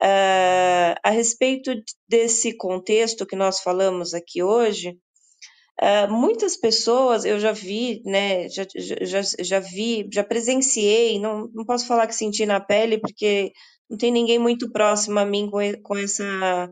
uh, 0.03 0.95
a 1.03 1.11
respeito 1.11 1.73
desse 2.09 2.57
contexto 2.57 3.27
que 3.27 3.37
nós 3.37 3.61
falamos 3.61 4.15
aqui 4.15 4.43
hoje. 4.43 4.99
Uh, 5.81 6.11
muitas 6.13 6.57
pessoas 6.57 7.25
eu 7.25 7.41
já 7.41 7.51
vi, 7.51 8.01
né, 8.05 8.49
já, 8.49 8.65
já, 8.77 9.21
já 9.41 9.59
vi, 9.59 10.09
já 10.13 10.23
presenciei, 10.23 11.19
não, 11.19 11.49
não 11.53 11.65
posso 11.65 11.87
falar 11.87 12.07
que 12.07 12.15
senti 12.15 12.47
na 12.47 12.61
pele, 12.61 12.99
porque 12.99 13.53
não 13.91 13.99
tem 13.99 14.13
ninguém 14.13 14.39
muito 14.39 14.71
próximo 14.71 15.19
a 15.19 15.27
mim 15.27 15.51
com, 15.51 15.59
com, 15.83 15.97
essa, 15.97 16.71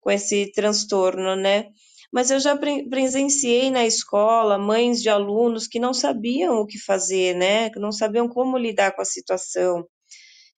com 0.00 0.10
esse 0.10 0.50
transtorno, 0.52 1.36
né? 1.36 1.66
Mas 2.12 2.30
eu 2.30 2.40
já 2.40 2.56
presenciei 2.56 3.70
na 3.70 3.86
escola 3.86 4.58
mães 4.58 5.00
de 5.00 5.08
alunos 5.08 5.68
que 5.68 5.78
não 5.78 5.94
sabiam 5.94 6.56
o 6.56 6.66
que 6.66 6.78
fazer, 6.78 7.36
né? 7.36 7.70
Que 7.70 7.78
não 7.78 7.92
sabiam 7.92 8.28
como 8.28 8.58
lidar 8.58 8.92
com 8.96 9.02
a 9.02 9.04
situação. 9.04 9.86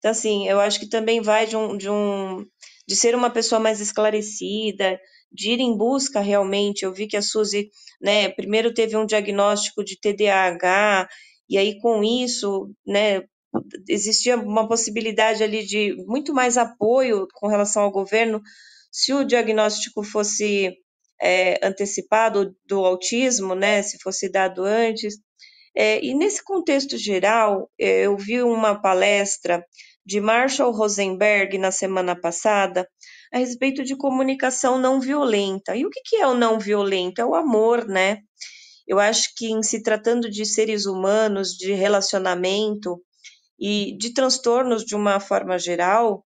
Então, 0.02 0.10
assim, 0.10 0.48
eu 0.48 0.58
acho 0.58 0.80
que 0.80 0.88
também 0.88 1.20
vai 1.20 1.46
de 1.46 1.56
um, 1.56 1.76
de 1.76 1.88
um 1.88 2.44
de 2.88 2.96
ser 2.96 3.14
uma 3.14 3.30
pessoa 3.30 3.60
mais 3.60 3.80
esclarecida, 3.80 4.98
de 5.30 5.52
ir 5.52 5.60
em 5.60 5.76
busca 5.76 6.18
realmente. 6.18 6.84
Eu 6.84 6.92
vi 6.92 7.06
que 7.06 7.16
a 7.16 7.22
Suzy, 7.22 7.70
né, 8.00 8.28
primeiro 8.30 8.74
teve 8.74 8.96
um 8.96 9.06
diagnóstico 9.06 9.84
de 9.84 9.96
TDAH, 10.00 11.08
e 11.48 11.56
aí 11.56 11.78
com 11.78 12.02
isso, 12.02 12.68
né, 12.84 13.22
existia 13.88 14.36
uma 14.36 14.66
possibilidade 14.66 15.44
ali 15.44 15.64
de 15.64 15.94
muito 16.04 16.34
mais 16.34 16.58
apoio 16.58 17.28
com 17.34 17.46
relação 17.46 17.84
ao 17.84 17.92
governo 17.92 18.42
se 18.90 19.12
o 19.14 19.22
diagnóstico 19.24 20.02
fosse 20.02 20.76
é, 21.22 21.64
antecipado 21.64 22.56
do 22.66 22.84
autismo, 22.84 23.54
né, 23.54 23.82
se 23.84 23.98
fosse 24.00 24.28
dado 24.28 24.64
antes. 24.64 25.14
É, 25.74 26.04
e 26.04 26.12
nesse 26.14 26.44
contexto 26.44 26.98
geral, 26.98 27.70
é, 27.78 28.06
eu 28.06 28.16
vi 28.16 28.42
uma 28.42 28.80
palestra 28.80 29.64
de 30.04 30.20
Marshall 30.20 30.72
Rosenberg 30.72 31.58
na 31.58 31.70
semana 31.70 32.18
passada 32.18 32.88
a 33.32 33.38
respeito 33.38 33.84
de 33.84 33.96
comunicação 33.96 34.78
não 34.78 35.00
violenta. 35.00 35.74
E 35.76 35.86
o 35.86 35.90
que, 35.90 36.16
é 36.16 36.26
o 36.26 36.34
não 36.34 36.58
violento? 36.58 37.20
É 37.20 37.24
o 37.24 37.34
amor, 37.34 37.86
né? 37.86 38.18
Eu 38.86 38.98
acho 38.98 39.32
que 39.36 39.46
em 39.46 39.62
se 39.62 39.82
tratando 39.82 40.28
de 40.28 40.44
seres 40.44 40.86
humanos, 40.86 41.56
de 41.56 41.72
relacionamento 41.72 43.00
e 43.58 43.96
de 43.96 44.12
transtornos 44.12 44.84
de 44.84 44.94
uma 44.94 45.20
forma 45.20 45.58
geral, 45.58 46.24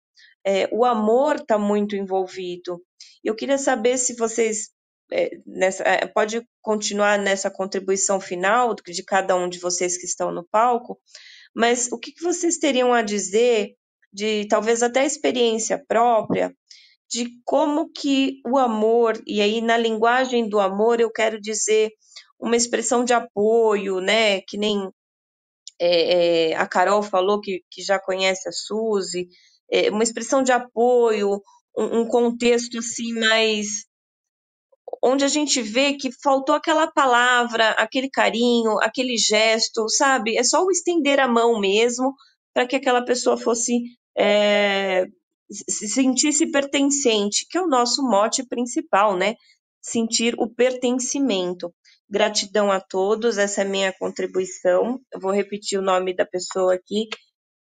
é, 0.45 0.67
o 0.71 0.83
amor 0.85 1.37
está 1.37 1.57
muito 1.57 1.95
envolvido. 1.95 2.81
Eu 3.23 3.35
queria 3.35 3.57
saber 3.57 3.97
se 3.97 4.15
vocês 4.15 4.69
é, 5.11 5.29
nessa, 5.45 5.83
é, 5.83 6.07
pode 6.07 6.41
continuar 6.61 7.19
nessa 7.19 7.51
contribuição 7.51 8.19
final 8.19 8.73
de 8.73 9.03
cada 9.03 9.35
um 9.35 9.49
de 9.49 9.59
vocês 9.59 9.97
que 9.97 10.05
estão 10.05 10.31
no 10.31 10.47
palco, 10.49 10.99
mas 11.55 11.91
o 11.91 11.97
que, 11.97 12.13
vocês 12.21 12.57
teriam 12.57 12.93
a 12.93 13.01
dizer 13.01 13.75
de 14.11 14.45
talvez 14.47 14.83
até 14.83 15.05
experiência 15.05 15.83
própria 15.87 16.55
de 17.09 17.29
como 17.43 17.91
que 17.91 18.41
o 18.45 18.57
amor, 18.57 19.21
e 19.27 19.41
aí 19.41 19.61
na 19.61 19.77
linguagem 19.77 20.47
do 20.47 20.59
amor 20.59 21.01
eu 21.01 21.11
quero 21.11 21.39
dizer 21.41 21.91
uma 22.39 22.55
expressão 22.55 23.03
de 23.03 23.13
apoio, 23.13 23.99
né, 23.99 24.41
que 24.41 24.57
nem 24.57 24.89
é, 25.79 26.51
é, 26.51 26.55
a 26.55 26.67
Carol 26.67 27.03
falou 27.03 27.41
que, 27.41 27.63
que 27.69 27.81
já 27.81 27.99
conhece 27.99 28.47
a 28.47 28.51
Suzy, 28.51 29.27
é, 29.71 29.89
uma 29.89 30.03
expressão 30.03 30.43
de 30.43 30.51
apoio, 30.51 31.41
um, 31.77 32.01
um 32.01 32.07
contexto 32.07 32.77
assim 32.77 33.13
mais 33.13 33.85
onde 35.03 35.25
a 35.25 35.27
gente 35.27 35.61
vê 35.61 35.93
que 35.93 36.11
faltou 36.21 36.53
aquela 36.55 36.87
palavra, 36.91 37.71
aquele 37.71 38.09
carinho, 38.09 38.77
aquele 38.81 39.17
gesto, 39.17 39.89
sabe? 39.89 40.37
É 40.37 40.43
só 40.43 40.63
o 40.63 40.71
estender 40.71 41.19
a 41.19 41.27
mão 41.27 41.59
mesmo 41.59 42.13
para 42.53 42.67
que 42.67 42.75
aquela 42.75 43.03
pessoa 43.03 43.37
fosse 43.37 43.73
é, 44.17 45.05
se 45.49 45.87
sentisse 45.87 46.51
pertencente, 46.51 47.45
que 47.49 47.57
é 47.57 47.61
o 47.61 47.67
nosso 47.67 48.03
mote 48.03 48.45
principal, 48.45 49.17
né? 49.17 49.35
Sentir 49.81 50.35
o 50.37 50.47
pertencimento. 50.47 51.73
Gratidão 52.09 52.71
a 52.71 52.79
todos, 52.79 53.37
essa 53.37 53.61
é 53.61 53.65
minha 53.65 53.93
contribuição. 53.97 54.99
Eu 55.11 55.19
vou 55.19 55.31
repetir 55.31 55.79
o 55.79 55.83
nome 55.83 56.13
da 56.15 56.25
pessoa 56.25 56.75
aqui. 56.75 57.07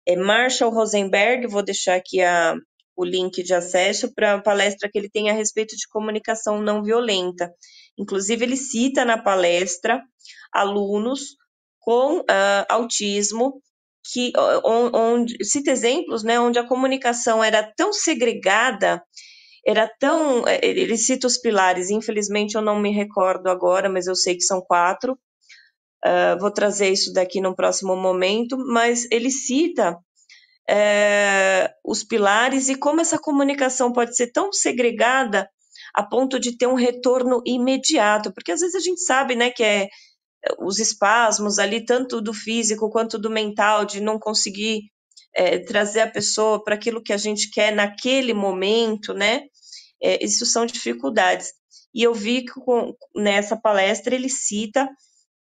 É 0.06 0.16
Marshall 0.16 0.72
Rosenberg, 0.72 1.46
vou 1.46 1.62
deixar 1.62 1.96
aqui 1.96 2.22
a, 2.22 2.54
o 2.98 3.04
link 3.04 3.44
de 3.44 3.54
acesso 3.54 4.12
para 4.12 4.34
a 4.34 4.42
palestra 4.42 4.90
que 4.90 4.98
ele 4.98 5.08
tem 5.08 5.30
a 5.30 5.32
respeito 5.32 5.76
de 5.76 5.86
comunicação 5.88 6.60
não 6.60 6.82
violenta. 6.82 7.48
Inclusive, 7.96 8.44
ele 8.44 8.56
cita 8.56 9.04
na 9.04 9.16
palestra 9.16 10.02
alunos 10.52 11.36
com 11.78 12.18
uh, 12.18 12.24
autismo 12.68 13.62
que 14.12 14.32
onde 14.64 15.44
cita 15.44 15.70
exemplos, 15.70 16.24
né, 16.24 16.40
onde 16.40 16.58
a 16.58 16.66
comunicação 16.66 17.44
era 17.44 17.62
tão 17.76 17.92
segregada, 17.92 19.02
era 19.66 19.86
tão, 20.00 20.48
é, 20.48 20.58
ele 20.62 20.96
cita 20.96 21.26
os 21.26 21.36
pilares, 21.36 21.90
infelizmente 21.90 22.54
eu 22.54 22.62
não 22.62 22.80
me 22.80 22.90
recordo 22.90 23.48
agora, 23.48 23.88
mas 23.88 24.06
eu 24.06 24.16
sei 24.16 24.34
que 24.34 24.42
são 24.42 24.60
quatro. 24.62 25.12
Uh, 26.04 26.38
vou 26.40 26.50
trazer 26.50 26.88
isso 26.88 27.12
daqui 27.12 27.40
no 27.40 27.54
próximo 27.54 27.94
momento, 27.94 28.56
mas 28.56 29.06
ele 29.10 29.30
cita 29.30 29.98
é, 30.68 31.72
os 31.84 32.04
pilares 32.04 32.68
e 32.68 32.74
como 32.74 33.00
essa 33.00 33.18
comunicação 33.18 33.92
pode 33.92 34.14
ser 34.14 34.30
tão 34.32 34.52
segregada 34.52 35.48
a 35.94 36.02
ponto 36.02 36.38
de 36.38 36.56
ter 36.56 36.66
um 36.66 36.74
retorno 36.74 37.42
imediato, 37.46 38.32
porque 38.32 38.52
às 38.52 38.60
vezes 38.60 38.74
a 38.74 38.80
gente 38.80 39.00
sabe, 39.00 39.34
né, 39.34 39.50
que 39.50 39.64
é 39.64 39.88
os 40.60 40.78
espasmos 40.78 41.58
ali, 41.58 41.84
tanto 41.84 42.20
do 42.20 42.32
físico 42.32 42.90
quanto 42.90 43.18
do 43.18 43.30
mental, 43.30 43.84
de 43.84 44.00
não 44.00 44.18
conseguir 44.18 44.82
é, 45.34 45.58
trazer 45.58 46.00
a 46.00 46.10
pessoa 46.10 46.62
para 46.62 46.74
aquilo 46.74 47.02
que 47.02 47.12
a 47.12 47.16
gente 47.16 47.50
quer 47.50 47.74
naquele 47.74 48.32
momento, 48.32 49.12
né? 49.12 49.42
É, 50.02 50.24
isso 50.24 50.46
são 50.46 50.64
dificuldades. 50.64 51.52
E 51.94 52.02
eu 52.02 52.14
vi 52.14 52.42
que 52.44 52.52
com, 52.52 52.94
nessa 53.16 53.56
palestra 53.56 54.14
ele 54.14 54.28
cita 54.28 54.88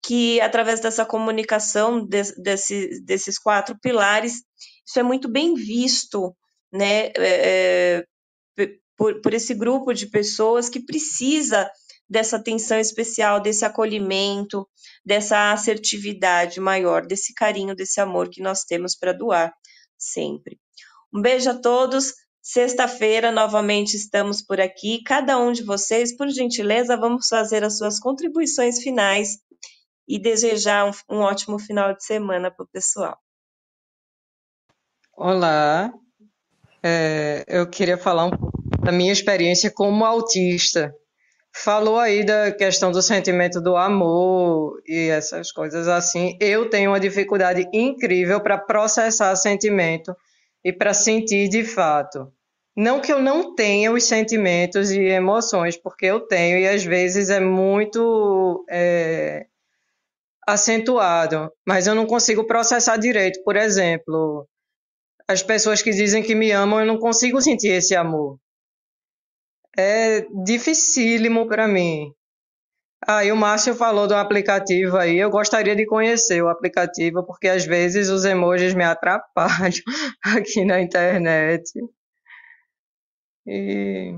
que 0.05 0.39
através 0.39 0.79
dessa 0.79 1.05
comunicação 1.05 2.05
de, 2.05 2.21
desse, 2.37 3.01
desses 3.03 3.39
quatro 3.39 3.75
pilares, 3.81 4.43
isso 4.85 4.99
é 4.99 5.03
muito 5.03 5.27
bem 5.27 5.55
visto, 5.55 6.35
né? 6.71 7.07
É, 7.17 8.05
é 8.57 8.67
por, 8.97 9.19
por 9.21 9.33
esse 9.33 9.53
grupo 9.53 9.93
de 9.93 10.07
pessoas 10.07 10.69
que 10.69 10.79
precisa 10.79 11.69
dessa 12.07 12.37
atenção 12.37 12.79
especial, 12.79 13.41
desse 13.41 13.65
acolhimento, 13.65 14.67
dessa 15.03 15.51
assertividade 15.51 16.59
maior, 16.59 17.05
desse 17.05 17.33
carinho, 17.33 17.75
desse 17.75 17.99
amor 17.99 18.29
que 18.29 18.41
nós 18.41 18.63
temos 18.63 18.95
para 18.95 19.11
doar 19.11 19.51
sempre. 19.97 20.59
Um 21.13 21.21
beijo 21.21 21.49
a 21.49 21.55
todos. 21.55 22.13
Sexta-feira, 22.41 23.31
novamente 23.31 23.95
estamos 23.95 24.39
por 24.39 24.61
aqui. 24.61 25.01
Cada 25.03 25.37
um 25.39 25.51
de 25.51 25.63
vocês, 25.63 26.15
por 26.15 26.29
gentileza, 26.29 26.95
vamos 26.95 27.27
fazer 27.27 27.63
as 27.63 27.79
suas 27.79 27.99
contribuições 27.99 28.83
finais 28.83 29.39
e 30.07 30.19
desejar 30.19 30.85
um, 30.85 30.91
um 31.09 31.19
ótimo 31.19 31.59
final 31.59 31.93
de 31.95 32.03
semana 32.03 32.51
para 32.51 32.63
o 32.63 32.67
pessoal. 32.67 33.17
Olá, 35.17 35.91
é, 36.83 37.43
eu 37.47 37.67
queria 37.69 37.97
falar 37.97 38.25
um 38.25 38.31
pouco 38.31 38.61
da 38.83 38.91
minha 38.91 39.11
experiência 39.11 39.71
como 39.71 40.05
autista. 40.05 40.93
Falou 41.53 41.97
aí 41.97 42.23
da 42.23 42.51
questão 42.51 42.91
do 42.91 43.01
sentimento 43.01 43.61
do 43.61 43.77
amor 43.77 44.81
e 44.85 45.09
essas 45.09 45.51
coisas 45.51 45.87
assim. 45.87 46.37
Eu 46.39 46.69
tenho 46.69 46.91
uma 46.91 46.99
dificuldade 46.99 47.67
incrível 47.73 48.41
para 48.41 48.57
processar 48.57 49.35
sentimento 49.37 50.13
e 50.63 50.73
para 50.73 50.93
sentir 50.93 51.47
de 51.47 51.63
fato. 51.63 52.31
Não 52.75 52.99
que 52.99 53.11
eu 53.11 53.21
não 53.21 53.55
tenha 53.55 53.91
os 53.91 54.03
sentimentos 54.03 54.91
e 54.91 54.99
emoções, 54.99 55.77
porque 55.77 56.07
eu 56.07 56.19
tenho, 56.19 56.59
e 56.59 56.67
às 56.67 56.83
vezes 56.83 57.29
é 57.29 57.39
muito 57.39 58.65
é, 58.69 59.45
acentuado, 60.45 61.51
mas 61.67 61.87
eu 61.87 61.95
não 61.95 62.05
consigo 62.05 62.45
processar 62.45 62.97
direito. 62.97 63.43
Por 63.43 63.55
exemplo, 63.55 64.47
as 65.27 65.41
pessoas 65.41 65.81
que 65.81 65.91
dizem 65.91 66.21
que 66.21 66.35
me 66.35 66.51
amam, 66.51 66.79
eu 66.79 66.85
não 66.85 66.99
consigo 66.99 67.41
sentir 67.41 67.69
esse 67.69 67.95
amor. 67.95 68.37
É 69.77 70.21
dificílimo 70.43 71.47
para 71.47 71.67
mim. 71.67 72.13
Aí 73.07 73.29
ah, 73.29 73.33
o 73.33 73.37
Márcio 73.37 73.75
falou 73.75 74.07
do 74.07 74.15
aplicativo 74.15 74.97
aí, 74.97 75.17
eu 75.17 75.29
gostaria 75.29 75.75
de 75.75 75.85
conhecer 75.85 76.41
o 76.41 76.49
aplicativo, 76.49 77.23
porque 77.23 77.47
às 77.47 77.63
vezes 77.63 78.09
os 78.09 78.25
emojis 78.25 78.73
me 78.73 78.83
atrapalham 78.83 79.83
aqui 80.23 80.65
na 80.65 80.81
internet. 80.81 81.71
E 83.45 84.17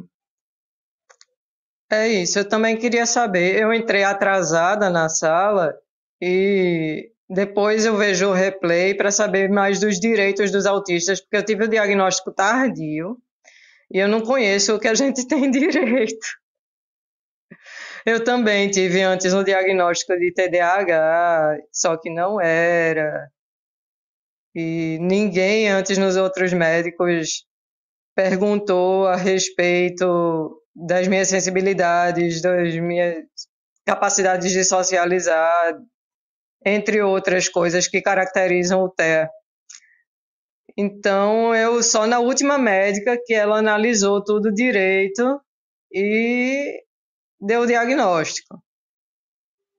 é 1.92 2.08
isso, 2.08 2.40
eu 2.40 2.48
também 2.48 2.78
queria 2.78 3.06
saber, 3.06 3.60
eu 3.62 3.74
entrei 3.74 4.04
atrasada 4.04 4.90
na 4.90 5.10
sala 5.10 5.74
e 6.22 7.12
depois 7.30 7.86
eu 7.86 7.98
vejo 7.98 8.30
o 8.30 8.34
replay 8.34 8.94
para 8.94 9.12
saber 9.12 9.50
mais 9.50 9.80
dos 9.80 10.00
direitos 10.00 10.52
dos 10.52 10.66
autistas, 10.66 11.20
porque 11.22 11.38
eu 11.38 11.46
tive 11.46 11.66
o 11.66 11.68
diagnóstico 11.68 12.32
tardio 12.32 13.18
e 13.92 14.00
eu 14.00 14.08
não 14.08 14.22
conheço 14.22 14.76
o 14.76 14.80
que 14.80 14.88
a 14.88 14.96
gente 14.96 15.26
tem 15.28 15.50
direito. 15.52 16.28
Eu 18.06 18.24
também 18.24 18.70
tive 18.72 19.02
antes 19.02 19.34
um 19.34 19.44
diagnóstico 19.44 20.18
de 20.18 20.34
TDAH, 20.34 21.58
só 21.72 21.98
que 21.98 22.10
não 22.10 22.40
era. 22.40 23.30
E 24.56 24.98
ninguém 25.02 25.70
antes 25.70 25.98
nos 25.98 26.16
outros 26.16 26.54
médicos 26.54 27.46
perguntou 28.16 29.06
a 29.08 29.16
respeito 29.16 30.64
das 30.74 31.08
minhas 31.08 31.28
sensibilidades, 31.28 32.42
das 32.42 32.74
minhas 32.76 33.26
capacidades 33.86 34.52
de 34.52 34.64
socializar, 34.64 35.78
entre 36.68 37.02
outras 37.02 37.48
coisas 37.48 37.88
que 37.88 38.02
caracterizam 38.02 38.82
o 38.84 38.90
TEA. 38.90 39.30
Então, 40.78 41.56
eu 41.56 41.82
só 41.82 42.06
na 42.06 42.20
última 42.20 42.58
médica 42.58 43.18
que 43.26 43.34
ela 43.34 43.58
analisou 43.58 44.22
tudo 44.24 44.54
direito 44.54 45.42
e 45.92 46.84
deu 47.40 47.62
o 47.62 47.66
diagnóstico. 47.66 48.62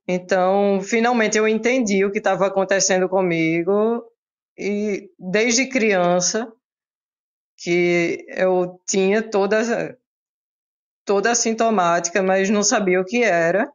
Então, 0.08 0.80
finalmente 0.80 1.36
eu 1.36 1.46
entendi 1.46 2.04
o 2.04 2.10
que 2.10 2.18
estava 2.18 2.46
acontecendo 2.46 3.06
comigo 3.08 4.02
e 4.58 5.10
desde 5.18 5.68
criança 5.68 6.50
que 7.58 8.24
eu 8.30 8.80
tinha 8.88 9.22
toda 9.22 9.98
toda 11.04 11.30
a 11.30 11.34
sintomática, 11.34 12.22
mas 12.22 12.48
não 12.48 12.62
sabia 12.62 13.00
o 13.00 13.04
que 13.04 13.22
era. 13.22 13.70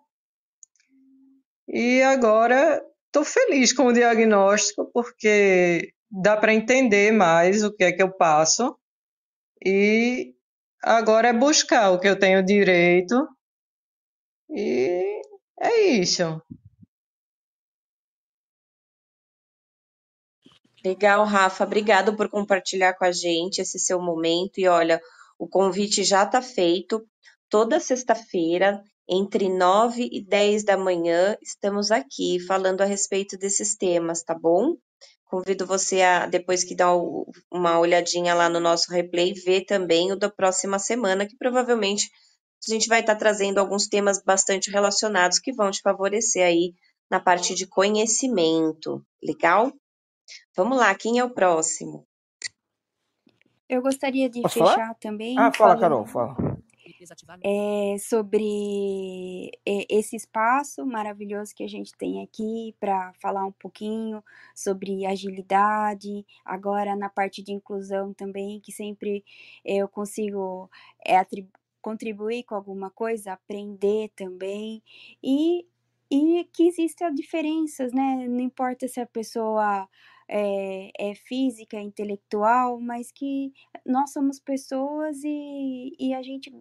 E 1.68 2.02
agora 2.02 2.84
estou 3.14 3.24
feliz 3.24 3.72
com 3.72 3.86
o 3.86 3.94
diagnóstico 3.94 4.90
porque 4.92 5.94
dá 6.10 6.36
para 6.36 6.52
entender 6.52 7.12
mais 7.12 7.64
o 7.64 7.72
que 7.72 7.84
é 7.84 7.92
que 7.92 8.02
eu 8.02 8.12
passo 8.12 8.76
e 9.64 10.34
agora 10.82 11.28
é 11.28 11.34
buscar 11.34 11.92
o 11.92 12.00
que 12.00 12.08
eu 12.08 12.18
tenho 12.18 12.44
direito 12.44 13.28
e 14.50 15.22
é 15.62 15.86
isso. 15.92 16.42
Legal, 20.84 21.24
Rafa. 21.24 21.64
Obrigado 21.64 22.16
por 22.18 22.30
compartilhar 22.30 22.94
com 22.96 23.06
a 23.06 23.12
gente 23.12 23.62
esse 23.62 23.80
seu 23.80 24.02
momento. 24.02 24.58
E 24.58 24.68
olha, 24.68 25.00
o 25.40 25.48
convite 25.48 26.04
já 26.04 26.24
está 26.24 26.42
feito. 26.42 27.08
Toda 27.50 27.80
sexta-feira 27.80 28.84
entre 29.08 29.50
9 29.50 30.10
e 30.12 30.22
10 30.22 30.64
da 30.64 30.78
manhã, 30.78 31.38
estamos 31.42 31.92
aqui 31.92 32.40
falando 32.40 32.82
a 32.82 32.86
respeito 32.86 33.38
desses 33.38 33.76
temas, 33.76 34.24
tá 34.24 34.34
bom? 34.34 34.76
Convido 35.26 35.66
você 35.66 36.02
a, 36.02 36.26
depois 36.26 36.64
que 36.64 36.76
dá 36.76 36.90
uma 37.52 37.80
olhadinha 37.80 38.34
lá 38.34 38.48
no 38.48 38.60
nosso 38.60 38.92
replay, 38.92 39.34
ver 39.34 39.66
também 39.66 40.12
o 40.12 40.16
da 40.16 40.30
próxima 40.30 40.80
semana, 40.80 41.26
que 41.26 41.36
provavelmente 41.36 42.10
a 42.68 42.72
gente 42.72 42.88
vai 42.88 43.02
estar 43.02 43.16
trazendo 43.16 43.58
alguns 43.58 43.88
temas 43.88 44.24
bastante 44.24 44.72
relacionados 44.72 45.40
que 45.40 45.52
vão 45.52 45.70
te 45.72 45.82
favorecer 45.82 46.46
aí 46.46 46.74
na 47.10 47.20
parte 47.20 47.56
de 47.56 47.68
conhecimento. 47.68 49.04
Legal? 49.22 49.74
Vamos 50.56 50.78
lá, 50.78 50.94
quem 50.96 51.20
é 51.20 51.24
o 51.24 51.34
próximo? 51.34 52.06
Eu 53.68 53.82
gostaria 53.82 54.30
de 54.30 54.42
Posso 54.42 54.60
fechar 54.60 54.76
falar? 54.76 54.96
também. 54.96 55.36
Ah, 55.38 55.52
fala, 55.52 55.76
falando... 55.76 55.80
Carol, 55.80 56.06
fala 56.06 56.53
é, 57.44 57.98
sobre 57.98 59.52
esse 59.66 60.16
espaço 60.16 60.86
maravilhoso 60.86 61.54
que 61.56 61.64
a 61.64 61.68
gente 61.68 61.94
tem 61.98 62.24
aqui 62.24 62.76
para 62.80 63.14
falar 63.22 63.46
um 63.46 63.52
pouquinho 63.52 64.24
sobre 64.56 65.06
agilidade, 65.06 66.26
agora 66.46 66.96
na 66.96 67.10
parte 67.10 67.42
de 67.42 67.52
inclusão 67.52 68.14
também, 68.14 68.60
que 68.60 68.72
sempre 68.72 69.24
eu 69.64 69.88
consigo 69.88 70.70
é, 71.06 71.16
contribuir 71.82 72.44
com 72.44 72.56
alguma 72.56 72.90
coisa, 72.90 73.34
aprender 73.34 74.10
também, 74.16 74.82
e, 75.22 75.66
e 76.10 76.46
que 76.54 76.68
existem 76.68 77.14
diferenças, 77.14 77.92
né? 77.92 78.28
Não 78.28 78.40
importa 78.40 78.88
se 78.88 79.00
a 79.00 79.06
pessoa 79.06 79.88
é, 80.28 80.92
é, 80.98 81.16
física, 81.16 81.80
intelectual, 81.80 82.80
mas 82.80 83.12
que 83.12 83.52
nós 83.86 84.12
somos 84.14 84.40
pessoas 84.40 85.22
e, 85.24 85.94
e 86.00 86.14
a 86.14 86.22
gente 86.24 86.52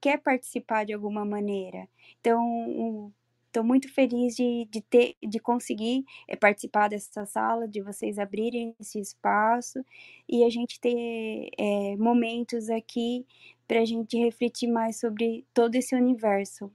quer 0.00 0.18
participar 0.18 0.84
de 0.84 0.92
alguma 0.92 1.24
maneira. 1.24 1.88
Então, 2.20 3.12
estou 3.48 3.64
muito 3.64 3.92
feliz 3.92 4.36
de, 4.36 4.68
de, 4.70 4.80
ter, 4.82 5.16
de 5.22 5.38
conseguir 5.40 6.04
é, 6.28 6.36
participar 6.36 6.88
dessa 6.88 7.26
sala, 7.26 7.66
de 7.66 7.80
vocês 7.80 8.18
abrirem 8.18 8.74
esse 8.78 9.00
espaço 9.00 9.84
e 10.28 10.44
a 10.44 10.50
gente 10.50 10.80
ter 10.80 11.50
é, 11.58 11.96
momentos 11.96 12.70
aqui 12.70 13.26
para 13.66 13.80
a 13.80 13.84
gente 13.84 14.16
refletir 14.16 14.68
mais 14.68 14.98
sobre 14.98 15.44
todo 15.52 15.74
esse 15.74 15.94
universo. 15.94 16.70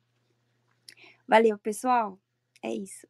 Valeu, 1.28 1.58
pessoal. 1.58 2.20
É 2.62 2.74
isso. 2.74 3.08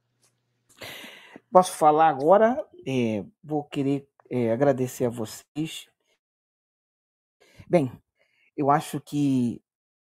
Posso 1.52 1.74
falar 1.74 2.10
agora? 2.10 2.66
É, 2.88 3.24
vou 3.44 3.64
querer 3.64 4.08
é, 4.30 4.52
agradecer 4.52 5.06
a 5.06 5.10
vocês. 5.10 5.88
Bem, 7.68 7.92
eu 8.56 8.70
acho 8.70 9.00
que 9.00 9.63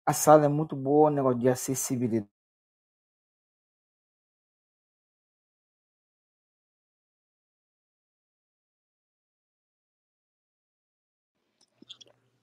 a 0.06 0.12
sala 0.12 0.46
é 0.46 0.48
muito 0.48 0.76
boa, 0.76 1.10
negócio 1.10 1.40
de 1.40 1.48
acessibilidade. 1.48 2.30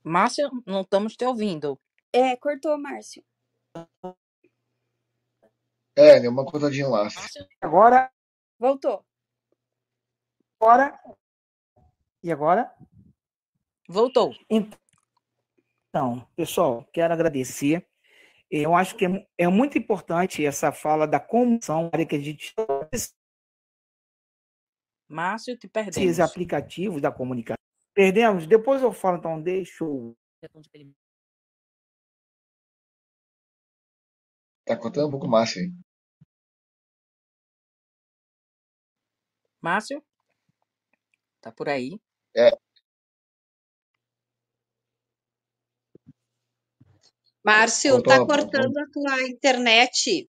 Márcio, 0.04 0.50
não 0.68 0.82
estamos 0.82 1.16
te 1.16 1.26
ouvindo. 1.26 1.80
É, 2.12 2.36
cortou, 2.36 2.78
Márcio. 2.78 3.24
É, 5.96 6.20
deu 6.20 6.30
uma 6.32 6.46
cortadinha 6.46 6.88
lá. 6.90 7.08
Agora. 7.62 8.12
Voltou. 8.60 9.06
Agora. 10.60 11.00
E 12.22 12.32
agora? 12.32 12.74
Voltou. 13.88 14.34
Então, 14.50 14.80
então, 15.94 16.28
pessoal, 16.36 16.84
quero 16.92 17.14
agradecer. 17.14 17.88
Eu 18.50 18.74
acho 18.74 18.96
que 18.96 19.06
é, 19.06 19.28
é 19.38 19.48
muito 19.48 19.78
importante 19.78 20.44
essa 20.44 20.72
fala 20.72 21.08
da 21.08 21.20
comunicação 21.20 21.92
que 21.92 22.16
a 22.16 22.20
gente 22.20 22.52
Márcio, 25.08 25.56
te 25.56 25.68
perdemos. 25.68 25.98
Esses 25.98 26.20
aplicativos 26.20 27.00
da 27.00 27.12
comunicação. 27.12 27.62
Perdemos? 27.94 28.48
Depois 28.48 28.82
eu 28.82 28.92
falo, 28.92 29.18
então, 29.18 29.40
deixa 29.40 29.84
eu... 29.84 30.18
Tá 34.66 34.76
contando 34.76 35.10
um 35.10 35.12
pouco 35.12 35.28
Márcio 35.28 35.62
aí. 35.62 35.72
Márcio? 39.62 40.04
Tá 41.40 41.52
por 41.52 41.70
aí? 41.70 42.02
É, 42.36 42.50
Márcio, 47.44 48.02
tá 48.02 48.26
cortando 48.26 48.78
a 48.78 48.86
tua 48.92 49.22
internet. 49.28 50.30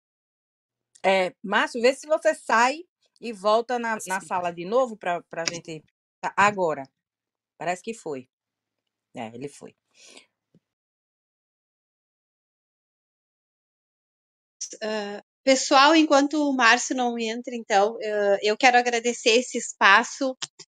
É, 1.03 1.33
Márcio, 1.43 1.81
vê 1.81 1.93
se 1.93 2.07
você 2.07 2.33
sai 2.33 2.79
e 3.21 3.31
volta 3.31 3.77
na, 3.77 3.97
na 4.07 4.19
sala 4.21 4.51
de 4.51 4.65
novo 4.65 4.97
para 4.97 5.23
a 5.31 5.45
gente. 5.45 5.83
Tá, 6.19 6.33
agora. 6.35 6.83
Parece 7.57 7.83
que 7.83 7.93
foi. 7.93 8.27
É, 9.15 9.27
ele 9.35 9.47
foi. 9.47 9.75
Uh, 14.75 15.21
pessoal, 15.43 15.95
enquanto 15.95 16.33
o 16.33 16.53
Márcio 16.55 16.95
não 16.95 17.17
entra, 17.17 17.55
então, 17.55 17.93
uh, 17.93 18.37
eu 18.41 18.57
quero 18.57 18.77
agradecer 18.77 19.29
esse 19.29 19.57
espaço. 19.57 20.35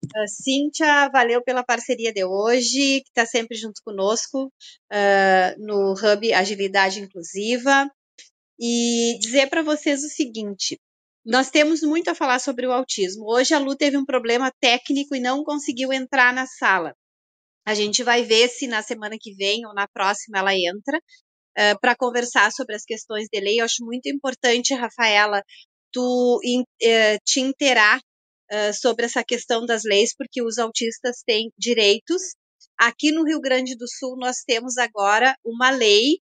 Uh, 0.06 0.28
Cíntia, 0.28 1.10
valeu 1.10 1.44
pela 1.44 1.64
parceria 1.64 2.14
de 2.14 2.24
hoje, 2.24 3.02
que 3.02 3.10
está 3.10 3.26
sempre 3.26 3.58
junto 3.58 3.82
conosco 3.84 4.52
no 5.58 5.94
Hub 5.94 6.34
Agilidade 6.34 7.00
Inclusiva. 7.00 7.90
E 8.60 9.18
dizer 9.20 9.50
para 9.50 9.62
vocês 9.62 10.04
o 10.04 10.10
seguinte: 10.10 10.80
nós 11.26 11.50
temos 11.50 11.82
muito 11.82 12.10
a 12.10 12.16
falar 12.16 12.40
sobre 12.40 12.68
o 12.68 12.72
autismo. 12.72 13.26
Hoje 13.28 13.56
a 13.56 13.60
Lu 13.60 13.76
teve 13.76 13.98
um 13.98 14.06
problema 14.06 14.52
técnico 14.62 15.16
e 15.16 15.20
não 15.20 15.44
conseguiu 15.44 15.92
entrar 15.92 16.32
na 16.32 16.46
sala. 16.46 16.96
A 17.66 17.74
gente 17.74 18.04
vai 18.04 18.22
ver 18.22 18.48
se 18.48 18.68
na 18.68 18.84
semana 18.84 19.18
que 19.20 19.34
vem 19.34 19.66
ou 19.66 19.74
na 19.74 19.88
próxima 19.88 20.38
ela 20.38 20.54
entra 20.54 20.98
uh, 20.98 21.80
para 21.82 21.96
conversar 21.96 22.52
sobre 22.52 22.76
as 22.76 22.84
questões 22.84 23.28
de 23.32 23.40
lei. 23.40 23.60
Eu 23.60 23.66
acho 23.66 23.84
muito 23.84 24.08
importante, 24.08 24.76
Rafaela, 24.76 25.42
tu 25.92 26.40
in, 26.44 26.62
uh, 26.62 27.18
te 27.26 27.40
interar 27.40 28.00
uh, 28.52 28.74
sobre 28.74 29.06
essa 29.06 29.24
questão 29.24 29.66
das 29.66 29.84
leis, 29.84 30.14
porque 30.16 30.42
os 30.42 30.58
autistas 30.58 31.24
têm 31.26 31.52
direitos. 31.58 32.36
Aqui 32.78 33.12
no 33.12 33.24
Rio 33.24 33.40
Grande 33.40 33.76
do 33.76 33.88
Sul 33.88 34.18
nós 34.18 34.44
temos 34.46 34.78
agora 34.78 35.36
uma 35.44 35.70
lei 35.70 36.20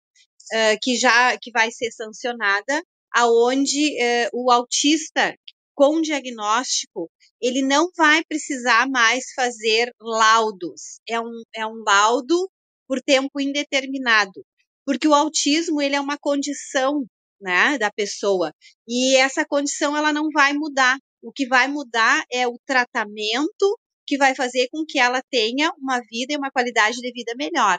que 0.81 0.95
já 0.95 1.37
que 1.37 1.51
vai 1.51 1.73
ser 1.73 1.91
sancionada, 1.91 2.81
aonde 3.13 3.97
o 4.33 4.49
autista 4.53 5.35
com 5.75 6.01
diagnóstico 6.01 7.11
ele 7.43 7.63
não 7.63 7.91
vai 7.97 8.23
precisar 8.25 8.89
mais 8.89 9.25
fazer 9.35 9.93
laudos. 10.01 11.01
É 11.09 11.21
um, 11.21 11.43
é 11.53 11.67
um 11.67 11.83
laudo 11.85 12.49
por 12.87 13.03
tempo 13.03 13.41
indeterminado 13.41 14.47
porque 14.87 15.09
o 15.09 15.15
autismo 15.15 15.83
ele 15.83 15.97
é 15.97 16.01
uma 16.01 16.17
condição 16.17 17.05
né, 17.41 17.77
da 17.77 17.91
pessoa 17.91 18.55
e 18.89 19.17
essa 19.17 19.45
condição 19.45 19.97
ela 19.97 20.13
não 20.13 20.31
vai 20.31 20.53
mudar. 20.55 20.97
O 21.23 21.33
que 21.33 21.47
vai 21.47 21.69
mudar 21.69 22.25
é 22.31 22.47
o 22.47 22.59
tratamento 22.65 23.79
que 24.07 24.17
vai 24.17 24.35
fazer 24.35 24.69
com 24.71 24.85
que 24.87 24.99
ela 24.99 25.21
tenha 25.31 25.73
uma 25.79 26.01
vida 26.01 26.33
e 26.33 26.37
uma 26.37 26.51
qualidade 26.51 26.97
de 26.99 27.13
vida 27.13 27.35
melhor. 27.37 27.79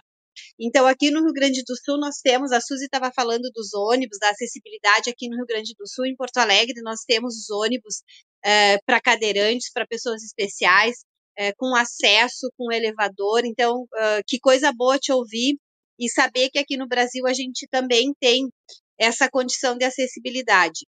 Então, 0.59 0.85
aqui 0.85 1.09
no 1.09 1.23
Rio 1.23 1.33
Grande 1.33 1.63
do 1.63 1.75
Sul, 1.75 1.97
nós 1.97 2.17
temos, 2.17 2.51
a 2.51 2.61
Suzy 2.61 2.85
estava 2.85 3.11
falando 3.11 3.49
dos 3.53 3.73
ônibus, 3.73 4.19
da 4.19 4.29
acessibilidade 4.29 5.09
aqui 5.09 5.27
no 5.29 5.37
Rio 5.37 5.45
Grande 5.45 5.73
do 5.77 5.87
Sul, 5.87 6.05
em 6.05 6.15
Porto 6.15 6.37
Alegre, 6.37 6.81
nós 6.83 7.01
temos 7.07 7.35
os 7.35 7.49
ônibus 7.49 8.03
é, 8.43 8.77
para 8.85 9.01
cadeirantes, 9.01 9.71
para 9.71 9.87
pessoas 9.87 10.23
especiais, 10.23 10.97
é, 11.37 11.53
com 11.53 11.75
acesso, 11.75 12.51
com 12.57 12.71
elevador. 12.71 13.45
Então, 13.45 13.83
uh, 13.83 14.23
que 14.27 14.39
coisa 14.39 14.71
boa 14.71 14.97
te 14.97 15.11
ouvir 15.11 15.57
e 15.99 16.09
saber 16.09 16.49
que 16.49 16.59
aqui 16.59 16.77
no 16.77 16.87
Brasil 16.87 17.25
a 17.27 17.33
gente 17.33 17.67
também 17.69 18.13
tem 18.19 18.47
essa 18.99 19.29
condição 19.29 19.77
de 19.77 19.85
acessibilidade. 19.85 20.85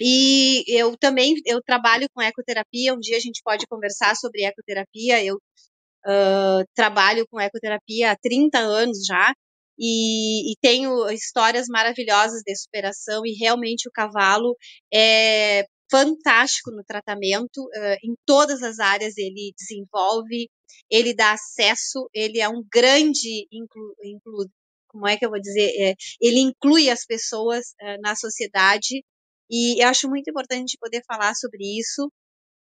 E 0.00 0.64
eu 0.68 0.96
também 0.96 1.34
eu 1.46 1.60
trabalho 1.62 2.06
com 2.14 2.22
ecoterapia. 2.22 2.94
Um 2.94 3.00
dia 3.00 3.16
a 3.16 3.20
gente 3.20 3.40
pode 3.44 3.66
conversar 3.66 4.14
sobre 4.16 4.44
ecoterapia. 4.44 5.24
Eu 5.24 5.36
uh, 5.36 6.64
trabalho 6.74 7.26
com 7.28 7.40
ecoterapia 7.40 8.12
há 8.12 8.16
30 8.16 8.58
anos 8.58 9.04
já 9.06 9.32
e, 9.78 10.52
e, 10.52 10.56
tenho 10.60 11.08
histórias 11.10 11.66
maravilhosas 11.68 12.42
de 12.44 12.56
superação. 12.56 13.24
E 13.24 13.32
realmente 13.38 13.88
o 13.88 13.92
cavalo 13.92 14.56
é 14.92 15.64
fantástico 15.90 16.70
no 16.72 16.82
tratamento, 16.84 17.62
uh, 17.62 17.96
em 18.02 18.14
todas 18.24 18.62
as 18.62 18.78
áreas 18.78 19.16
ele 19.16 19.52
desenvolve, 19.56 20.48
ele 20.90 21.14
dá 21.14 21.32
acesso, 21.32 22.08
ele 22.12 22.40
é 22.40 22.48
um 22.48 22.62
grande 22.72 23.46
inclu, 23.52 23.94
inclu 24.02 24.46
como 24.88 25.06
é 25.06 25.16
que 25.16 25.24
eu 25.24 25.30
vou 25.30 25.40
dizer, 25.40 25.70
é, 25.78 25.94
ele 26.20 26.40
inclui 26.40 26.90
as 26.90 27.04
pessoas 27.04 27.66
uh, 27.82 28.00
na 28.00 28.16
sociedade 28.16 29.04
e 29.50 29.82
eu 29.82 29.88
acho 29.88 30.08
muito 30.08 30.30
importante 30.30 30.78
poder 30.80 31.02
falar 31.06 31.34
sobre 31.34 31.64
isso. 31.78 32.10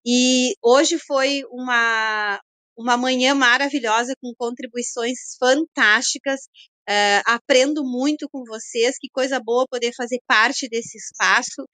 E 0.05 0.55
hoje 0.61 0.97
foi 0.99 1.43
uma 1.49 2.39
uma 2.77 2.97
manhã 2.97 3.35
maravilhosa 3.35 4.15
com 4.21 4.33
contribuições 4.35 5.35
fantásticas. 5.39 6.41
Uh, 6.89 7.23
aprendo 7.25 7.83
muito 7.83 8.27
com 8.29 8.43
vocês, 8.45 8.97
que 8.99 9.07
coisa 9.09 9.39
boa 9.39 9.65
poder 9.69 9.93
fazer 9.95 10.19
parte 10.27 10.67
desse 10.67 10.97
espaço. 10.97 11.67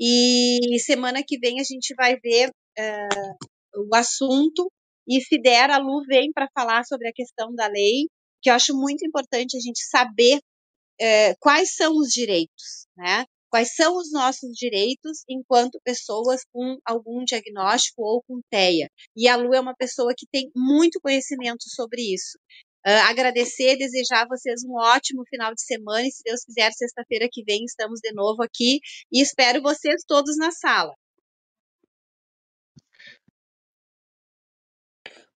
E 0.00 0.78
semana 0.80 1.22
que 1.24 1.38
vem 1.38 1.60
a 1.60 1.64
gente 1.64 1.94
vai 1.94 2.16
ver 2.16 2.48
uh, 2.50 3.86
o 3.88 3.94
assunto. 3.94 4.70
E 5.08 5.20
se 5.20 5.40
der, 5.40 5.70
a 5.70 5.78
Lu 5.78 6.02
vem 6.06 6.32
para 6.32 6.48
falar 6.52 6.84
sobre 6.84 7.08
a 7.08 7.12
questão 7.12 7.54
da 7.54 7.68
lei, 7.68 8.08
que 8.42 8.50
eu 8.50 8.54
acho 8.54 8.74
muito 8.74 9.06
importante 9.06 9.56
a 9.56 9.60
gente 9.60 9.84
saber 9.84 10.38
uh, 10.38 11.36
quais 11.38 11.74
são 11.74 11.92
os 11.96 12.08
direitos, 12.08 12.86
né? 12.96 13.24
Quais 13.50 13.74
são 13.74 13.96
os 13.96 14.12
nossos 14.12 14.50
direitos 14.56 15.24
enquanto 15.28 15.80
pessoas 15.84 16.42
com 16.52 16.78
algum 16.84 17.24
diagnóstico 17.24 18.02
ou 18.02 18.22
com 18.22 18.40
TEA. 18.50 18.88
E 19.16 19.28
a 19.28 19.36
Lu 19.36 19.54
é 19.54 19.60
uma 19.60 19.74
pessoa 19.74 20.14
que 20.16 20.26
tem 20.30 20.50
muito 20.54 21.00
conhecimento 21.00 21.64
sobre 21.68 22.02
isso. 22.02 22.38
Uh, 22.86 23.02
agradecer, 23.08 23.76
desejar 23.76 24.22
a 24.22 24.28
vocês 24.28 24.62
um 24.64 24.74
ótimo 24.76 25.24
final 25.28 25.52
de 25.52 25.60
semana 25.60 26.06
e, 26.06 26.10
se 26.12 26.22
Deus 26.24 26.44
quiser, 26.44 26.70
sexta-feira 26.72 27.28
que 27.30 27.42
vem 27.42 27.64
estamos 27.64 27.98
de 28.00 28.12
novo 28.12 28.42
aqui 28.42 28.78
e 29.10 29.20
espero 29.20 29.60
vocês 29.60 30.02
todos 30.06 30.36
na 30.36 30.52
sala. 30.52 30.94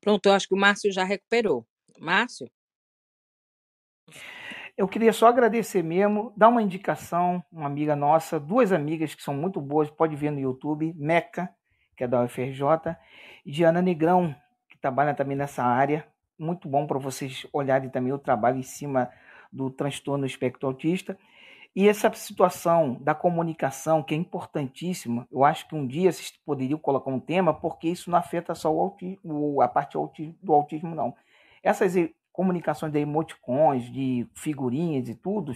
Pronto, 0.00 0.26
eu 0.26 0.32
acho 0.32 0.46
que 0.48 0.54
o 0.54 0.58
Márcio 0.58 0.92
já 0.92 1.04
recuperou. 1.04 1.66
Márcio? 1.98 2.50
Eu 4.80 4.88
queria 4.88 5.12
só 5.12 5.26
agradecer 5.26 5.82
mesmo, 5.82 6.32
dar 6.34 6.48
uma 6.48 6.62
indicação, 6.62 7.44
uma 7.52 7.66
amiga 7.66 7.94
nossa, 7.94 8.40
duas 8.40 8.72
amigas 8.72 9.14
que 9.14 9.22
são 9.22 9.34
muito 9.34 9.60
boas, 9.60 9.90
pode 9.90 10.16
ver 10.16 10.30
no 10.30 10.40
YouTube, 10.40 10.94
Meca, 10.96 11.50
que 11.94 12.02
é 12.02 12.08
da 12.08 12.24
UFRJ, 12.24 12.96
e 13.44 13.52
Diana 13.52 13.82
Negrão, 13.82 14.34
que 14.70 14.78
trabalha 14.78 15.12
também 15.12 15.36
nessa 15.36 15.62
área, 15.62 16.06
muito 16.38 16.66
bom 16.66 16.86
para 16.86 16.98
vocês 16.98 17.46
olharem 17.52 17.90
também 17.90 18.10
o 18.10 18.18
trabalho 18.18 18.56
em 18.56 18.62
cima 18.62 19.10
do 19.52 19.68
transtorno 19.68 20.24
espectro 20.24 20.66
autista. 20.66 21.18
E 21.76 21.86
essa 21.86 22.10
situação 22.14 22.94
da 23.02 23.14
comunicação, 23.14 24.02
que 24.02 24.14
é 24.14 24.16
importantíssima, 24.16 25.28
eu 25.30 25.44
acho 25.44 25.68
que 25.68 25.74
um 25.74 25.86
dia 25.86 26.10
vocês 26.10 26.32
poderiam 26.42 26.78
colocar 26.78 27.10
um 27.10 27.20
tema, 27.20 27.52
porque 27.52 27.86
isso 27.86 28.10
não 28.10 28.16
afeta 28.16 28.54
só 28.54 28.74
o 28.74 28.80
autismo, 28.80 29.60
a 29.60 29.68
parte 29.68 29.98
do 30.42 30.54
autismo, 30.54 30.94
não. 30.94 31.14
Essas 31.62 31.94
comunicações 32.32 32.92
de 32.92 32.98
emoticons, 32.98 33.84
de 33.90 34.26
figurinhas 34.34 35.08
e 35.08 35.14
tudo, 35.14 35.54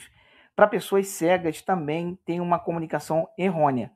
para 0.54 0.66
pessoas 0.66 1.08
cegas 1.08 1.62
também 1.62 2.18
tem 2.24 2.40
uma 2.40 2.58
comunicação 2.58 3.28
errônea. 3.36 3.90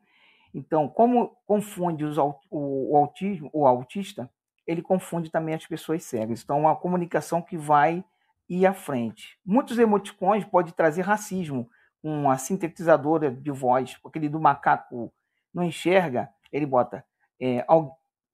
Então, 0.52 0.88
como 0.88 1.36
confunde 1.46 2.04
os, 2.04 2.16
o, 2.18 2.96
autismo, 2.96 3.50
o 3.52 3.66
autista, 3.66 4.30
ele 4.66 4.82
confunde 4.82 5.30
também 5.30 5.54
as 5.54 5.66
pessoas 5.66 6.02
cegas. 6.04 6.42
Então, 6.42 6.56
é 6.56 6.60
uma 6.60 6.76
comunicação 6.76 7.40
que 7.40 7.56
vai 7.56 8.04
ir 8.48 8.66
à 8.66 8.72
frente. 8.72 9.38
Muitos 9.44 9.78
emoticons 9.78 10.44
podem 10.44 10.72
trazer 10.72 11.02
racismo, 11.02 11.68
uma 12.02 12.38
sintetizadora 12.38 13.30
de 13.30 13.50
voz, 13.50 13.98
aquele 14.04 14.28
do 14.28 14.40
macaco 14.40 15.12
não 15.52 15.62
enxerga, 15.62 16.30
ele 16.52 16.64
bota 16.64 17.04
é, 17.40 17.64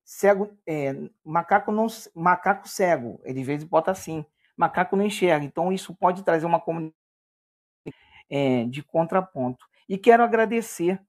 cego, 0.04 0.50
é, 0.66 0.94
macaco 1.24 1.72
não 1.72 1.86
macaco 2.14 2.68
cego, 2.68 3.20
ele 3.24 3.40
às 3.40 3.46
vezes 3.46 3.64
bota 3.64 3.90
assim, 3.90 4.24
macaco 4.56 4.96
não 4.96 5.04
enxerga. 5.04 5.44
Então 5.44 5.72
isso 5.72 5.94
pode 5.94 6.22
trazer 6.22 6.46
uma 6.46 6.60
comunicação 6.60 7.04
é, 8.30 8.64
de 8.64 8.82
contraponto. 8.82 9.66
E 9.88 9.98
quero 9.98 10.22
agradecer 10.22 11.00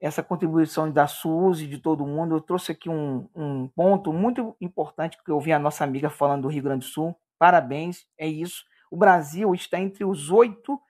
essa 0.00 0.22
contribuição 0.22 0.90
da 0.90 1.06
Suzy, 1.06 1.64
e 1.64 1.68
de 1.68 1.78
todo 1.78 2.06
mundo. 2.06 2.36
Eu 2.36 2.40
trouxe 2.40 2.72
aqui 2.72 2.88
um, 2.88 3.28
um 3.34 3.68
ponto 3.68 4.12
muito 4.12 4.56
importante 4.60 5.18
que 5.22 5.30
eu 5.30 5.36
ouvi 5.36 5.52
a 5.52 5.58
nossa 5.58 5.84
amiga 5.84 6.10
falando 6.10 6.42
do 6.42 6.48
Rio 6.48 6.62
Grande 6.62 6.86
do 6.86 6.90
Sul. 6.90 7.16
Parabéns, 7.38 8.06
é 8.18 8.26
isso. 8.26 8.64
O 8.90 8.96
Brasil 8.96 9.54
está 9.54 9.80
entre 9.80 10.04
os 10.04 10.30
oito 10.30 10.80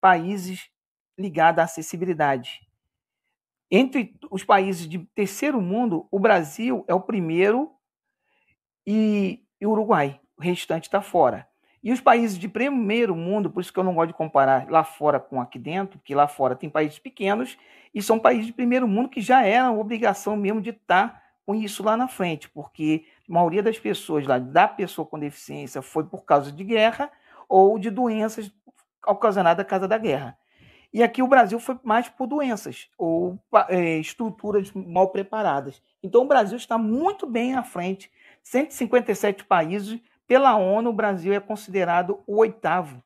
países 0.00 0.70
ligados 1.18 1.60
à 1.60 1.64
acessibilidade. 1.64 2.66
Entre 3.70 4.16
os 4.30 4.44
países 4.44 4.88
de 4.88 4.98
terceiro 5.14 5.60
mundo, 5.60 6.06
o 6.10 6.20
Brasil 6.20 6.84
é 6.86 6.94
o 6.94 7.00
primeiro 7.00 7.72
e, 8.86 9.44
o 9.60 9.70
Uruguai. 9.70 10.20
O 10.38 10.42
restante 10.42 10.84
está 10.84 11.00
fora. 11.00 11.46
E 11.82 11.92
os 11.92 12.00
países 12.00 12.36
de 12.38 12.48
primeiro 12.48 13.14
mundo, 13.14 13.50
por 13.50 13.60
isso 13.60 13.72
que 13.72 13.78
eu 13.78 13.84
não 13.84 13.94
gosto 13.94 14.08
de 14.08 14.14
comparar 14.14 14.68
lá 14.68 14.82
fora 14.82 15.20
com 15.20 15.40
aqui 15.40 15.58
dentro, 15.58 15.98
porque 15.98 16.14
lá 16.14 16.26
fora 16.26 16.56
tem 16.56 16.68
países 16.68 16.98
pequenos 16.98 17.56
e 17.94 18.02
são 18.02 18.18
países 18.18 18.46
de 18.46 18.52
primeiro 18.52 18.88
mundo 18.88 19.08
que 19.08 19.20
já 19.20 19.44
eram 19.44 19.78
obrigação 19.78 20.36
mesmo 20.36 20.60
de 20.60 20.70
estar 20.70 21.08
tá 21.08 21.22
com 21.46 21.54
isso 21.54 21.84
lá 21.84 21.96
na 21.96 22.08
frente, 22.08 22.48
porque 22.48 23.06
a 23.28 23.32
maioria 23.32 23.62
das 23.62 23.78
pessoas 23.78 24.26
lá, 24.26 24.38
da 24.38 24.66
pessoa 24.66 25.06
com 25.06 25.18
deficiência, 25.18 25.80
foi 25.80 26.04
por 26.04 26.24
causa 26.24 26.50
de 26.50 26.64
guerra 26.64 27.08
ou 27.48 27.78
de 27.78 27.88
doenças 27.88 28.52
ocasionadas 29.06 29.64
à 29.64 29.68
causa 29.68 29.86
da 29.86 29.96
guerra. 29.96 30.36
E 30.92 31.02
aqui 31.02 31.22
o 31.22 31.28
Brasil 31.28 31.60
foi 31.60 31.78
mais 31.84 32.08
por 32.08 32.26
doenças 32.26 32.88
ou 32.98 33.38
é, 33.68 33.98
estruturas 33.98 34.72
mal 34.72 35.10
preparadas. 35.10 35.80
Então 36.02 36.22
o 36.22 36.26
Brasil 36.26 36.56
está 36.56 36.76
muito 36.76 37.26
bem 37.26 37.54
à 37.54 37.62
frente. 37.62 38.10
157 38.42 39.44
países, 39.44 40.00
pela 40.26 40.56
ONU, 40.56 40.90
o 40.90 40.94
Brasil 40.94 41.32
é 41.32 41.40
considerado 41.40 42.22
o 42.26 42.38
oitavo 42.38 43.02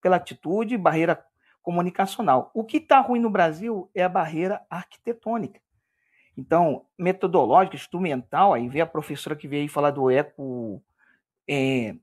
pela 0.00 0.16
atitude 0.16 0.76
barreira 0.76 1.24
comunicacional. 1.62 2.50
O 2.52 2.62
que 2.62 2.76
está 2.76 3.00
ruim 3.00 3.20
no 3.20 3.30
Brasil 3.30 3.90
é 3.94 4.02
a 4.02 4.08
barreira 4.08 4.60
arquitetônica. 4.68 5.60
Então, 6.36 6.84
metodológica, 6.98 7.76
instrumental, 7.76 8.52
aí 8.52 8.68
vê 8.68 8.80
a 8.80 8.86
professora 8.86 9.36
que 9.36 9.48
veio 9.48 9.62
aí 9.62 9.68
falar 9.68 9.90
do 9.90 10.10
eco, 10.10 10.82
é, 11.48 11.94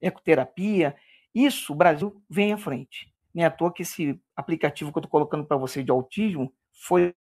ecoterapia, 0.00 0.96
isso 1.34 1.72
o 1.72 1.76
Brasil 1.76 2.22
vem 2.28 2.52
à 2.52 2.58
frente. 2.58 3.12
Nem 3.34 3.44
à 3.44 3.50
toa 3.50 3.72
que 3.72 3.82
esse 3.82 4.20
aplicativo 4.36 4.92
que 4.92 4.98
eu 4.98 5.00
estou 5.00 5.10
colocando 5.10 5.44
para 5.44 5.56
você 5.56 5.82
de 5.82 5.90
autismo 5.90 6.52
foi 6.72 7.14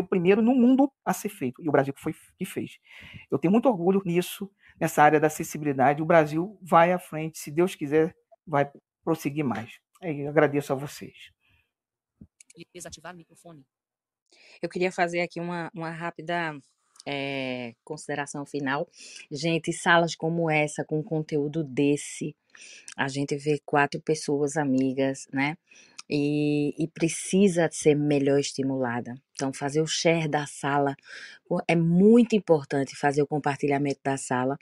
o 0.00 0.06
primeiro 0.06 0.42
no 0.42 0.54
mundo 0.54 0.90
a 1.04 1.12
ser 1.12 1.28
feito, 1.28 1.62
e 1.62 1.68
o 1.68 1.72
Brasil 1.72 1.92
que 1.94 2.00
foi 2.00 2.14
que 2.38 2.44
fez. 2.44 2.78
Eu 3.30 3.38
tenho 3.38 3.52
muito 3.52 3.68
orgulho 3.68 4.02
nisso, 4.04 4.50
nessa 4.80 5.02
área 5.02 5.20
da 5.20 5.26
acessibilidade. 5.26 6.02
O 6.02 6.06
Brasil 6.06 6.58
vai 6.62 6.92
à 6.92 6.98
frente, 6.98 7.38
se 7.38 7.50
Deus 7.50 7.74
quiser, 7.74 8.14
vai 8.46 8.70
prosseguir 9.04 9.44
mais. 9.44 9.78
Eu 10.02 10.28
agradeço 10.28 10.72
a 10.72 10.76
vocês. 10.76 11.32
Desativar 12.74 13.14
o 13.14 13.16
microfone. 13.16 13.64
Eu 14.62 14.68
queria 14.68 14.90
fazer 14.90 15.20
aqui 15.20 15.40
uma, 15.40 15.70
uma 15.74 15.90
rápida 15.90 16.58
é, 17.06 17.74
consideração 17.84 18.44
final. 18.44 18.88
Gente, 19.30 19.72
salas 19.72 20.14
como 20.16 20.50
essa, 20.50 20.84
com 20.84 21.02
conteúdo 21.02 21.62
desse, 21.62 22.34
a 22.96 23.08
gente 23.08 23.36
vê 23.36 23.60
quatro 23.64 24.00
pessoas 24.00 24.56
amigas, 24.56 25.28
né? 25.32 25.56
E, 26.08 26.74
e, 26.78 26.88
precisa 26.88 27.68
ser 27.72 27.96
melhor 27.96 28.38
estimulada. 28.38 29.14
Então, 29.34 29.52
fazer 29.52 29.80
o 29.80 29.86
share 29.86 30.28
da 30.28 30.46
sala 30.46 30.94
é 31.68 31.74
muito 31.74 32.36
importante 32.36 32.96
fazer 32.96 33.22
o 33.22 33.26
compartilhamento 33.26 34.00
da 34.04 34.16
sala. 34.16 34.58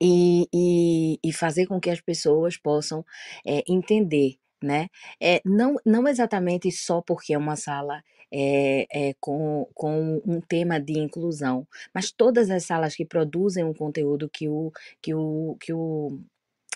E, 0.00 0.48
e, 0.52 1.18
e 1.24 1.32
fazer 1.32 1.66
com 1.66 1.80
que 1.80 1.90
as 1.90 2.00
pessoas 2.00 2.56
possam 2.56 3.04
é, 3.46 3.62
entender 3.68 4.36
né? 4.62 4.88
É, 5.20 5.40
não, 5.44 5.76
não 5.84 6.06
exatamente 6.08 6.70
só 6.70 7.02
porque 7.02 7.34
é 7.34 7.38
uma 7.38 7.56
sala 7.56 8.02
é, 8.32 8.86
é, 9.10 9.14
com, 9.20 9.68
com 9.74 10.22
um 10.24 10.40
tema 10.40 10.80
de 10.80 10.98
inclusão, 10.98 11.66
mas 11.94 12.10
todas 12.10 12.50
as 12.50 12.64
salas 12.64 12.94
que 12.94 13.04
produzem 13.04 13.64
um 13.64 13.74
conteúdo 13.74 14.30
que 14.30 14.48
o, 14.48 14.72
que 15.02 15.14
o, 15.14 15.56
que 15.60 15.72
o 15.72 16.18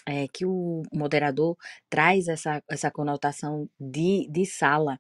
é, 0.07 0.28
que 0.28 0.46
o 0.46 0.82
moderador 0.92 1.57
traz 1.90 2.28
essa, 2.28 2.62
essa 2.70 2.90
conotação 2.90 3.68
de, 3.78 4.28
de 4.30 4.46
sala, 4.46 4.98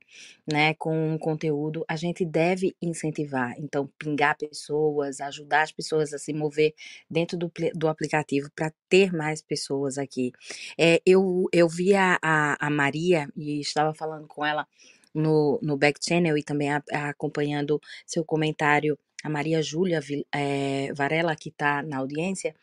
né, 0.50 0.74
com 0.74 1.14
um 1.14 1.18
conteúdo, 1.18 1.84
a 1.88 1.94
gente 1.96 2.24
deve 2.24 2.74
incentivar. 2.82 3.54
Então, 3.58 3.88
pingar 3.98 4.36
pessoas, 4.36 5.20
ajudar 5.20 5.62
as 5.62 5.72
pessoas 5.72 6.12
a 6.12 6.18
se 6.18 6.32
mover 6.32 6.74
dentro 7.08 7.38
do, 7.38 7.50
do 7.74 7.88
aplicativo 7.88 8.50
para 8.54 8.72
ter 8.88 9.12
mais 9.12 9.40
pessoas 9.40 9.96
aqui. 9.96 10.32
É, 10.78 11.00
eu, 11.06 11.44
eu 11.52 11.68
vi 11.68 11.94
a, 11.94 12.18
a, 12.20 12.70
Maria 12.70 13.28
e 13.36 13.60
estava 13.60 13.94
falando 13.94 14.26
com 14.26 14.44
ela 14.44 14.66
no, 15.14 15.58
no 15.62 15.76
back 15.76 15.98
channel 16.02 16.36
e 16.36 16.42
também 16.42 16.70
a, 16.70 16.82
a 16.92 17.08
acompanhando 17.10 17.80
seu 18.06 18.24
comentário, 18.24 18.98
a 19.24 19.28
Maria 19.28 19.62
Júlia 19.62 20.00
é, 20.32 20.92
Varela, 20.94 21.34
que 21.36 21.48
está 21.48 21.82
na 21.82 21.98
audiência, 21.98 22.54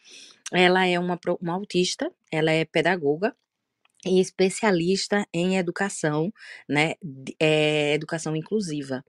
ela 0.52 0.86
é 0.86 1.00
uma, 1.00 1.20
uma 1.42 1.54
autista, 1.54 2.12
ela 2.32 2.52
é 2.52 2.66
pedagoga, 2.66 3.36
e 4.06 4.20
especialista 4.20 5.26
em 5.34 5.58
educação, 5.58 6.32
né, 6.68 6.96
é, 7.40 7.94
educação 7.94 8.36
inclusiva. 8.36 9.04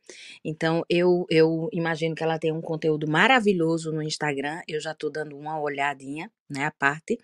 Então, 0.45 0.84
eu, 0.88 1.26
eu 1.28 1.68
imagino 1.72 2.14
que 2.14 2.22
ela 2.22 2.38
tem 2.38 2.53
um 2.53 2.61
conteúdo 2.61 3.09
maravilhoso 3.09 3.92
no 3.92 4.03
Instagram, 4.03 4.61
eu 4.68 4.80
já 4.80 4.92
estou 4.92 5.11
dando 5.11 5.36
uma 5.36 5.61
olhadinha, 5.61 6.30
né, 6.49 6.64
a 6.66 6.70
parte, 6.70 7.18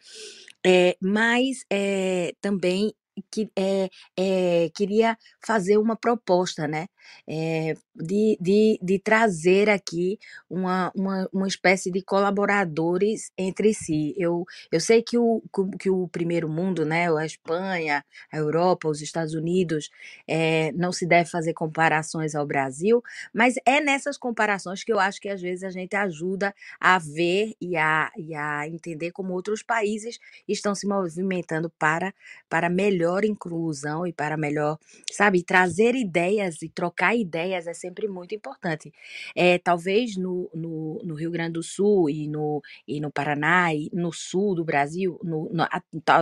é, 0.66 0.96
mas 1.00 1.64
é, 1.70 2.34
também 2.40 2.92
que, 3.30 3.50
é, 3.56 3.88
é, 4.18 4.70
queria 4.74 5.16
fazer 5.44 5.78
uma 5.78 5.96
proposta, 5.96 6.66
né? 6.68 6.86
É, 7.28 7.74
de, 7.94 8.38
de, 8.40 8.78
de 8.82 8.98
trazer 8.98 9.68
aqui 9.68 10.18
uma, 10.48 10.92
uma, 10.94 11.28
uma 11.32 11.48
espécie 11.48 11.90
de 11.90 12.02
colaboradores 12.02 13.30
entre 13.36 13.74
si. 13.74 14.14
Eu, 14.16 14.44
eu 14.70 14.80
sei 14.80 15.02
que 15.02 15.18
o, 15.18 15.42
que 15.78 15.90
o 15.90 16.06
primeiro 16.08 16.48
mundo, 16.48 16.84
né, 16.84 17.12
a 17.12 17.26
Espanha, 17.26 18.04
a 18.32 18.36
Europa, 18.36 18.88
os 18.88 19.00
Estados 19.00 19.34
Unidos, 19.34 19.90
é, 20.28 20.72
não 20.72 20.92
se 20.92 21.06
deve 21.06 21.28
fazer 21.30 21.52
comparações 21.52 22.34
ao 22.34 22.46
Brasil, 22.46 23.02
mas 23.34 23.54
é 23.66 23.80
nessas 23.80 24.16
comparações 24.16 24.84
que 24.84 24.92
eu 24.92 24.98
acho 24.98 25.20
que 25.20 25.28
às 25.28 25.40
vezes 25.40 25.64
a 25.64 25.70
gente 25.70 25.94
ajuda 25.96 26.54
a 26.78 26.98
ver 26.98 27.54
e 27.60 27.76
a, 27.76 28.10
e 28.16 28.34
a 28.34 28.66
entender 28.68 29.10
como 29.12 29.32
outros 29.34 29.62
países 29.62 30.18
estão 30.48 30.74
se 30.74 30.86
movimentando 30.86 31.70
para, 31.78 32.14
para 32.48 32.68
melhor 32.68 33.09
inclusão 33.24 34.06
e 34.06 34.12
para 34.12 34.36
melhor, 34.36 34.78
sabe, 35.11 35.42
trazer 35.42 35.94
ideias 35.94 36.62
e 36.62 36.68
trocar 36.68 37.16
ideias 37.16 37.66
é 37.66 37.74
sempre 37.74 38.08
muito 38.08 38.34
importante. 38.34 38.92
É, 39.34 39.58
talvez 39.58 40.16
no, 40.16 40.50
no, 40.54 41.00
no 41.04 41.14
Rio 41.14 41.30
Grande 41.30 41.54
do 41.54 41.62
Sul 41.62 42.08
e 42.11 42.28
no, 42.28 42.62
e 42.86 43.00
no 43.00 43.11
Paraná 43.11 43.74
e 43.74 43.90
no 43.92 44.12
sul 44.12 44.54
do 44.54 44.64
Brasil, 44.64 45.18
no, 45.22 45.48
no, 45.52 45.66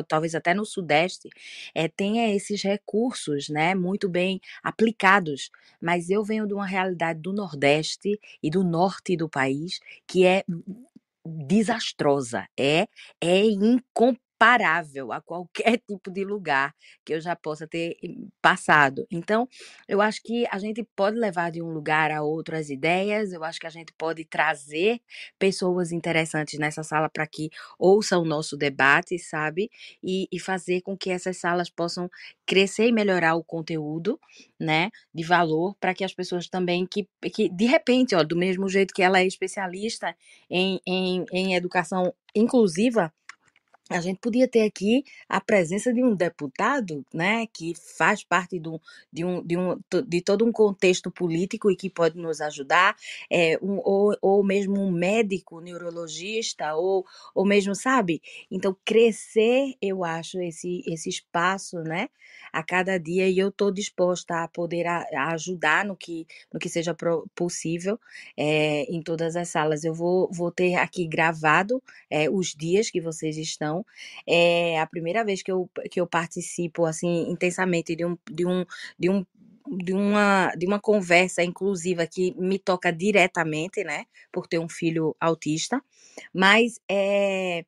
talvez 0.07 0.35
até 0.35 0.55
no 0.55 0.65
Sudeste, 0.65 1.29
é, 1.75 1.89
tenha 1.89 2.35
esses 2.35 2.63
recursos 2.63 3.49
né, 3.49 3.75
muito 3.75 4.09
bem 4.09 4.41
aplicados. 4.63 5.51
Mas 5.81 6.11
eu 6.11 6.25
venho 6.25 6.47
de 6.47 6.55
uma 6.55 6.67
realidade 6.67 7.21
do 7.21 7.33
Nordeste 7.33 8.19
e 8.43 8.51
do 8.51 8.65
Norte 8.65 9.17
do 9.17 9.29
país 9.29 9.81
que 10.07 10.25
é 10.25 10.45
desastrosa, 11.25 12.47
é 12.59 12.87
é 13.21 13.45
comparável 14.39 15.13
a 15.13 15.21
qualquer 15.21 15.79
tipo 15.87 16.11
de 16.11 16.25
lugar 16.25 16.73
que 17.05 17.13
eu 17.13 17.21
já 17.21 17.35
possa 17.35 17.67
ter 17.67 17.97
passado. 18.41 19.05
Então, 19.11 19.49
eu 19.89 20.01
acho 20.01 20.23
que 20.23 20.47
a 20.51 20.59
gente 20.59 20.87
pode 20.95 21.19
levar 21.19 21.51
de 21.51 21.61
um 21.61 21.71
lugar 21.71 22.11
a 22.13 22.23
outro 22.23 22.57
as 22.57 22.71
ideias, 22.71 23.33
eu 23.33 23.43
acho 23.43 23.59
que 23.59 23.67
a 23.67 23.71
gente 23.71 23.93
pode 23.99 24.25
trazer 24.25 25.01
pessoas 25.39 25.91
interessantes 25.91 26.59
nessa 26.59 26.83
sala 26.85 27.09
para 27.09 27.27
que 27.27 27.51
ouçam 27.79 28.23
o 28.23 28.25
nosso 28.25 28.57
debate, 28.57 29.19
sabe? 29.19 29.71
E, 30.03 30.29
e 30.31 30.39
fazer 30.39 30.83
com 30.83 30.97
que 30.97 31.11
essas 31.11 31.37
salas 31.39 31.69
possam 31.69 32.09
crescer 32.47 32.87
e 32.89 32.93
melhorar 32.93 33.35
o 33.35 33.43
conteúdo, 33.45 34.21
né, 34.59 34.91
de 35.13 35.25
valor, 35.25 35.75
para 35.81 35.95
que 35.95 36.05
as 36.05 36.15
pessoas 36.15 36.49
também, 36.49 36.87
que, 36.87 37.09
que 37.35 37.49
de 37.49 37.67
repente, 37.67 38.15
ó, 38.15 38.23
do 38.23 38.37
mesmo 38.37 38.69
jeito 38.69 38.95
que 38.95 39.03
ela 39.03 39.19
é 39.21 39.27
especialista 39.27 40.15
em, 40.49 40.81
em, 40.87 41.25
em 41.33 41.55
educação 41.57 42.13
inclusiva, 42.35 43.13
a 43.89 44.01
gente 44.01 44.19
podia 44.19 44.47
ter 44.47 44.63
aqui 44.63 45.05
a 45.29 45.41
presença 45.41 45.93
de 45.93 46.03
um 46.03 46.15
deputado, 46.15 47.05
né, 47.13 47.47
que 47.47 47.75
faz 47.75 48.23
parte 48.23 48.59
do, 48.59 48.81
de, 49.13 49.25
um, 49.25 49.43
de, 49.43 49.57
um, 49.57 49.81
de 50.07 50.21
todo 50.21 50.45
um 50.45 50.53
contexto 50.53 51.11
político 51.11 51.71
e 51.71 51.77
que 51.77 51.89
pode 51.89 52.19
nos 52.19 52.41
ajudar, 52.41 52.97
é, 53.31 53.59
um, 53.63 53.81
ou, 53.83 54.17
ou 54.21 54.45
mesmo 54.45 54.81
um 54.81 54.91
médico, 54.91 55.61
neurologista, 55.61 56.75
ou, 56.75 57.05
ou 57.35 57.47
mesmo, 57.47 57.75
sabe? 57.75 58.21
Então, 58.51 58.77
crescer, 58.85 59.75
eu 59.81 60.05
acho, 60.05 60.39
esse, 60.41 60.83
esse 60.87 61.09
espaço, 61.09 61.79
né, 61.79 62.09
a 62.53 62.63
cada 62.63 62.99
dia, 62.99 63.29
e 63.29 63.39
eu 63.39 63.49
estou 63.49 63.71
disposta 63.71 64.43
a 64.43 64.49
poder 64.49 64.87
a, 64.87 65.07
a 65.15 65.33
ajudar 65.33 65.85
no 65.85 65.97
que, 65.97 66.27
no 66.53 66.59
que 66.61 66.69
seja 66.69 66.95
pro, 66.95 67.27
possível 67.35 67.99
é, 68.37 68.83
em 68.85 69.03
todas 69.03 69.37
as 69.37 69.49
salas. 69.49 69.85
Eu 69.85 69.95
vou, 69.95 70.31
vou 70.31 70.51
ter 70.51 70.75
aqui 70.75 71.07
gravado 71.07 71.83
é, 72.11 72.29
os 72.29 72.55
dias 72.55 72.91
que 72.91 73.01
vocês 73.01 73.37
estão 73.37 73.78
é 74.27 74.81
a 74.81 74.87
primeira 74.87 75.25
vez 75.25 75.43
que 75.43 75.51
eu, 75.51 75.69
que 75.91 76.01
eu 76.01 76.07
participo 76.07 76.85
assim 76.85 77.31
intensamente 77.31 77.95
de 77.97 78.05
um, 78.05 78.17
de 78.31 78.47
um, 78.47 78.65
de 78.99 79.11
um 79.11 79.27
de 79.71 79.93
uma, 79.93 80.51
de 80.57 80.67
uma 80.67 80.81
conversa 80.81 81.43
inclusiva 81.43 82.07
que 82.07 82.35
me 82.39 82.59
toca 82.59 82.91
diretamente, 82.91 83.85
né, 83.85 84.07
por 84.33 84.47
ter 84.47 84.59
um 84.59 84.69
filho 84.69 85.15
autista, 85.21 85.83
mas 86.33 86.81
é, 86.91 87.65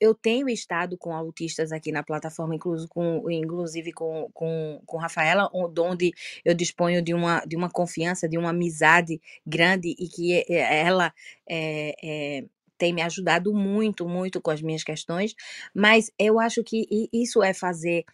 eu 0.00 0.14
tenho 0.14 0.48
estado 0.48 0.96
com 0.96 1.14
autistas 1.14 1.72
aqui 1.72 1.90
na 1.90 2.04
plataforma, 2.04 2.54
inclusive 2.54 2.88
com, 2.88 3.28
inclusive 3.28 3.92
com, 3.92 4.30
com, 4.32 4.80
com 4.86 4.96
Rafaela, 4.96 5.50
onde 5.52 6.12
eu 6.44 6.54
disponho 6.54 7.02
de 7.02 7.12
uma, 7.12 7.40
de 7.40 7.56
uma 7.56 7.68
confiança, 7.68 8.28
de 8.28 8.38
uma 8.38 8.50
amizade 8.50 9.20
grande 9.44 9.94
e 9.98 10.08
que 10.08 10.44
ela 10.48 11.12
é, 11.48 11.94
é, 12.02 12.44
tem 12.82 12.92
me 12.92 13.00
ajudado 13.00 13.54
muito, 13.54 14.08
muito 14.08 14.40
com 14.40 14.50
as 14.50 14.60
minhas 14.60 14.82
questões, 14.82 15.36
mas 15.72 16.10
eu 16.18 16.40
acho 16.40 16.64
que 16.64 17.08
isso 17.12 17.40
é 17.40 17.54
fazer 17.54 18.04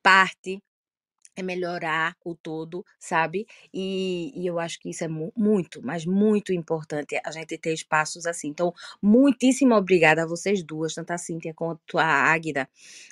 parte 0.00 0.62
é 1.34 1.42
melhorar 1.42 2.14
o 2.24 2.36
todo, 2.36 2.84
sabe? 3.00 3.46
E, 3.74 4.32
e 4.36 4.46
eu 4.46 4.60
acho 4.60 4.78
que 4.78 4.90
isso 4.90 5.02
é 5.02 5.08
mu 5.08 5.32
muito, 5.36 5.80
mas 5.82 6.06
muito 6.06 6.52
importante 6.52 7.18
a 7.24 7.30
gente 7.32 7.58
ter 7.58 7.72
espaços 7.72 8.26
assim. 8.26 8.48
Então, 8.48 8.72
muitíssimo 9.02 9.74
obrigada 9.74 10.22
a 10.22 10.26
vocês 10.26 10.62
duas, 10.62 10.94
tanto 10.94 11.10
a 11.10 11.18
Cíntia 11.18 11.52
quanto 11.54 11.98
a 11.98 12.04
Águida, 12.04 12.68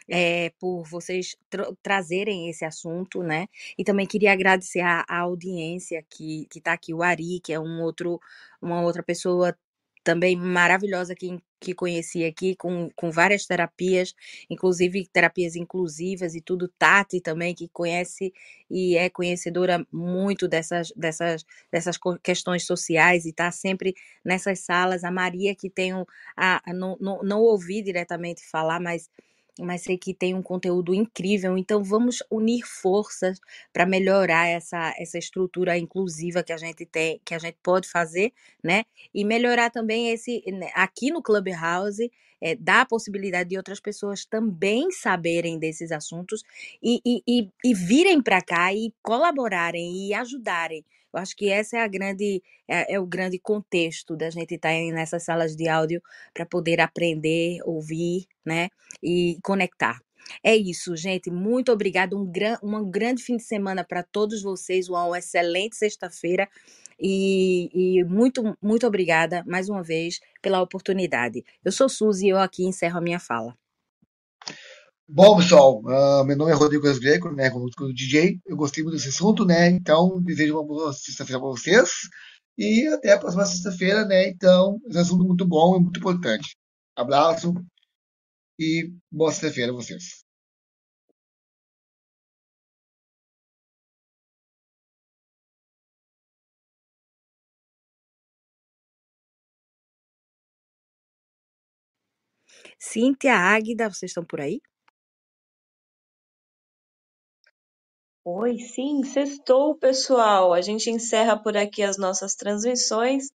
é, 0.08 0.50
por 0.60 0.84
vocês 0.84 1.34
tra 1.48 1.72
trazerem 1.82 2.48
esse 2.50 2.64
assunto, 2.64 3.22
né? 3.22 3.48
E 3.76 3.82
também 3.82 4.06
queria 4.06 4.32
agradecer 4.32 4.80
a, 4.80 5.04
a 5.08 5.18
audiência 5.20 6.04
que, 6.08 6.46
que 6.50 6.60
tá 6.60 6.74
aqui, 6.74 6.94
o 6.94 7.02
Ari, 7.02 7.40
que 7.42 7.52
é 7.52 7.58
um 7.58 7.82
outro, 7.82 8.20
uma 8.62 8.82
outra 8.82 9.02
pessoa 9.02 9.56
também 10.02 10.36
maravilhosa 10.36 11.14
que, 11.14 11.38
que 11.60 11.74
conheci 11.74 12.24
aqui, 12.24 12.56
com, 12.56 12.90
com 12.96 13.10
várias 13.10 13.46
terapias, 13.46 14.14
inclusive 14.48 15.06
terapias 15.12 15.56
inclusivas 15.56 16.34
e 16.34 16.40
tudo. 16.40 16.68
Tati 16.78 17.20
também, 17.20 17.54
que 17.54 17.68
conhece 17.68 18.32
e 18.70 18.96
é 18.96 19.10
conhecedora 19.10 19.86
muito 19.92 20.48
dessas, 20.48 20.92
dessas, 20.96 21.44
dessas 21.70 21.98
questões 22.22 22.64
sociais 22.64 23.24
e 23.26 23.30
está 23.30 23.50
sempre 23.50 23.94
nessas 24.24 24.60
salas. 24.60 25.04
A 25.04 25.10
Maria, 25.10 25.54
que 25.54 25.70
a, 26.36 26.70
a, 26.70 26.74
não, 26.74 26.96
não, 27.00 27.22
não 27.22 27.40
ouvi 27.40 27.82
diretamente 27.82 28.44
falar, 28.44 28.80
mas 28.80 29.08
mas 29.62 29.82
sei 29.82 29.98
que 29.98 30.14
tem 30.14 30.34
um 30.34 30.42
conteúdo 30.42 30.94
incrível. 30.94 31.58
Então, 31.58 31.82
vamos 31.84 32.22
unir 32.30 32.62
forças 32.66 33.40
para 33.72 33.86
melhorar 33.86 34.48
essa, 34.48 34.94
essa 34.98 35.18
estrutura 35.18 35.78
inclusiva 35.78 36.42
que 36.42 36.52
a 36.52 36.56
gente 36.58 36.86
tem, 36.86 37.20
que 37.24 37.34
a 37.34 37.38
gente 37.38 37.58
pode 37.62 37.88
fazer, 37.88 38.32
né? 38.64 38.84
E 39.14 39.24
melhorar 39.24 39.70
também 39.70 40.10
esse 40.10 40.42
né, 40.52 40.70
aqui 40.74 41.10
no 41.10 41.22
Clubhouse. 41.22 42.10
É, 42.42 42.56
dá 42.56 42.82
a 42.82 42.86
possibilidade 42.86 43.50
de 43.50 43.56
outras 43.58 43.80
pessoas 43.80 44.24
também 44.24 44.90
saberem 44.92 45.58
desses 45.58 45.92
assuntos 45.92 46.42
e, 46.82 47.00
e, 47.04 47.22
e, 47.28 47.50
e 47.64 47.74
virem 47.74 48.22
para 48.22 48.40
cá 48.42 48.72
e 48.74 48.92
colaborarem 49.02 50.08
e 50.08 50.14
ajudarem. 50.14 50.84
Eu 51.12 51.20
acho 51.20 51.36
que 51.36 51.50
essa 51.50 51.76
é 51.76 51.80
a 51.80 51.88
grande 51.88 52.42
é, 52.68 52.94
é 52.94 53.00
o 53.00 53.06
grande 53.06 53.38
contexto 53.38 54.16
da 54.16 54.30
gente 54.30 54.54
estar 54.54 54.70
tá 54.70 54.92
nessas 54.92 55.24
salas 55.24 55.56
de 55.56 55.68
áudio 55.68 56.02
para 56.32 56.46
poder 56.46 56.80
aprender, 56.80 57.58
ouvir, 57.64 58.26
né, 58.44 58.68
e 59.02 59.38
conectar. 59.42 60.00
É 60.42 60.56
isso, 60.56 60.96
gente. 60.96 61.30
Muito 61.30 61.72
obrigada. 61.72 62.16
Um, 62.16 62.24
gran, 62.24 62.56
um 62.62 62.88
grande 62.88 63.22
fim 63.22 63.36
de 63.36 63.42
semana 63.42 63.84
para 63.84 64.02
todos 64.02 64.42
vocês. 64.42 64.88
Uma 64.88 65.18
excelente 65.18 65.76
sexta-feira. 65.76 66.48
E, 66.98 67.70
e, 67.72 68.04
muito, 68.04 68.56
muito 68.62 68.86
obrigada 68.86 69.42
mais 69.46 69.68
uma 69.68 69.82
vez 69.82 70.20
pela 70.42 70.60
oportunidade. 70.62 71.42
Eu 71.64 71.72
sou 71.72 71.88
Suzy 71.88 72.26
e 72.26 72.30
eu 72.30 72.38
aqui 72.38 72.64
encerro 72.64 72.98
a 72.98 73.00
minha 73.00 73.18
fala. 73.18 73.56
Bom, 75.12 75.36
pessoal, 75.38 75.80
uh, 75.80 76.24
meu 76.24 76.36
nome 76.36 76.52
é 76.52 76.54
Rodrigo 76.54 76.84
Greco, 77.00 77.32
né, 77.32 77.50
como 77.50 77.68
DJ. 77.92 78.40
Eu 78.46 78.56
gostei 78.56 78.82
muito 78.84 78.94
desse 78.96 79.08
assunto, 79.08 79.44
né? 79.44 79.68
Então, 79.68 80.22
desejo 80.22 80.54
uma 80.54 80.64
boa 80.64 80.92
sexta-feira 80.92 81.40
para 81.40 81.48
vocês. 81.48 81.90
E 82.56 82.86
até 82.88 83.12
a 83.12 83.18
próxima 83.18 83.44
sexta-feira, 83.44 84.04
né? 84.04 84.28
Então, 84.28 84.78
esse 84.86 84.98
é 84.98 85.00
assunto 85.00 85.24
muito 85.24 85.44
bom 85.46 85.76
e 85.76 85.80
muito 85.80 85.98
importante. 85.98 86.56
Abraço 86.96 87.52
e 88.60 88.92
boa 89.10 89.32
sexta-feira 89.32 89.72
a 89.72 89.74
vocês. 89.74 90.24
Cíntia, 102.78 103.34
Águida, 103.36 103.88
vocês 103.88 104.10
estão 104.10 104.24
por 104.24 104.40
aí? 104.40 104.60
Oi, 108.24 108.58
sim, 108.58 109.02
sextou, 109.02 109.74
pessoal. 109.76 110.52
A 110.52 110.60
gente 110.60 110.90
encerra 110.90 111.42
por 111.42 111.56
aqui 111.56 111.82
as 111.82 111.96
nossas 111.96 112.34
transmissões. 112.34 113.30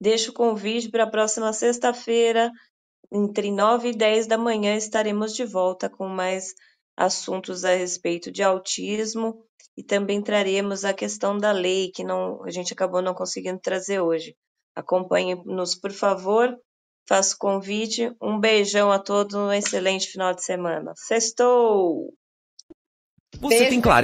Deixo 0.00 0.32
o 0.32 0.34
convite 0.34 0.90
para 0.90 1.04
a 1.04 1.10
próxima 1.10 1.52
sexta-feira, 1.52 2.50
entre 3.12 3.52
9 3.52 3.90
e 3.90 3.96
10 3.96 4.26
da 4.26 4.36
manhã, 4.36 4.74
estaremos 4.74 5.34
de 5.34 5.44
volta 5.44 5.88
com 5.88 6.08
mais 6.08 6.52
assuntos 6.96 7.64
a 7.64 7.74
respeito 7.74 8.30
de 8.30 8.42
autismo 8.42 9.40
e 9.76 9.84
também 9.84 10.20
traremos 10.20 10.84
a 10.84 10.92
questão 10.92 11.38
da 11.38 11.52
lei, 11.52 11.92
que 11.92 12.02
não, 12.02 12.42
a 12.44 12.50
gente 12.50 12.72
acabou 12.72 13.00
não 13.00 13.14
conseguindo 13.14 13.60
trazer 13.60 14.00
hoje. 14.00 14.36
Acompanhe-nos, 14.74 15.76
por 15.76 15.92
favor. 15.92 16.56
Faço 17.08 17.36
convite. 17.38 18.12
Um 18.20 18.40
beijão 18.40 18.90
a 18.90 18.98
todos, 18.98 19.34
um 19.36 19.52
excelente 19.52 20.08
final 20.08 20.34
de 20.34 20.44
semana. 20.44 20.92
Sextou! 20.96 22.12
Você 23.40 23.68
tem 23.68 23.80
clareza 23.80 24.03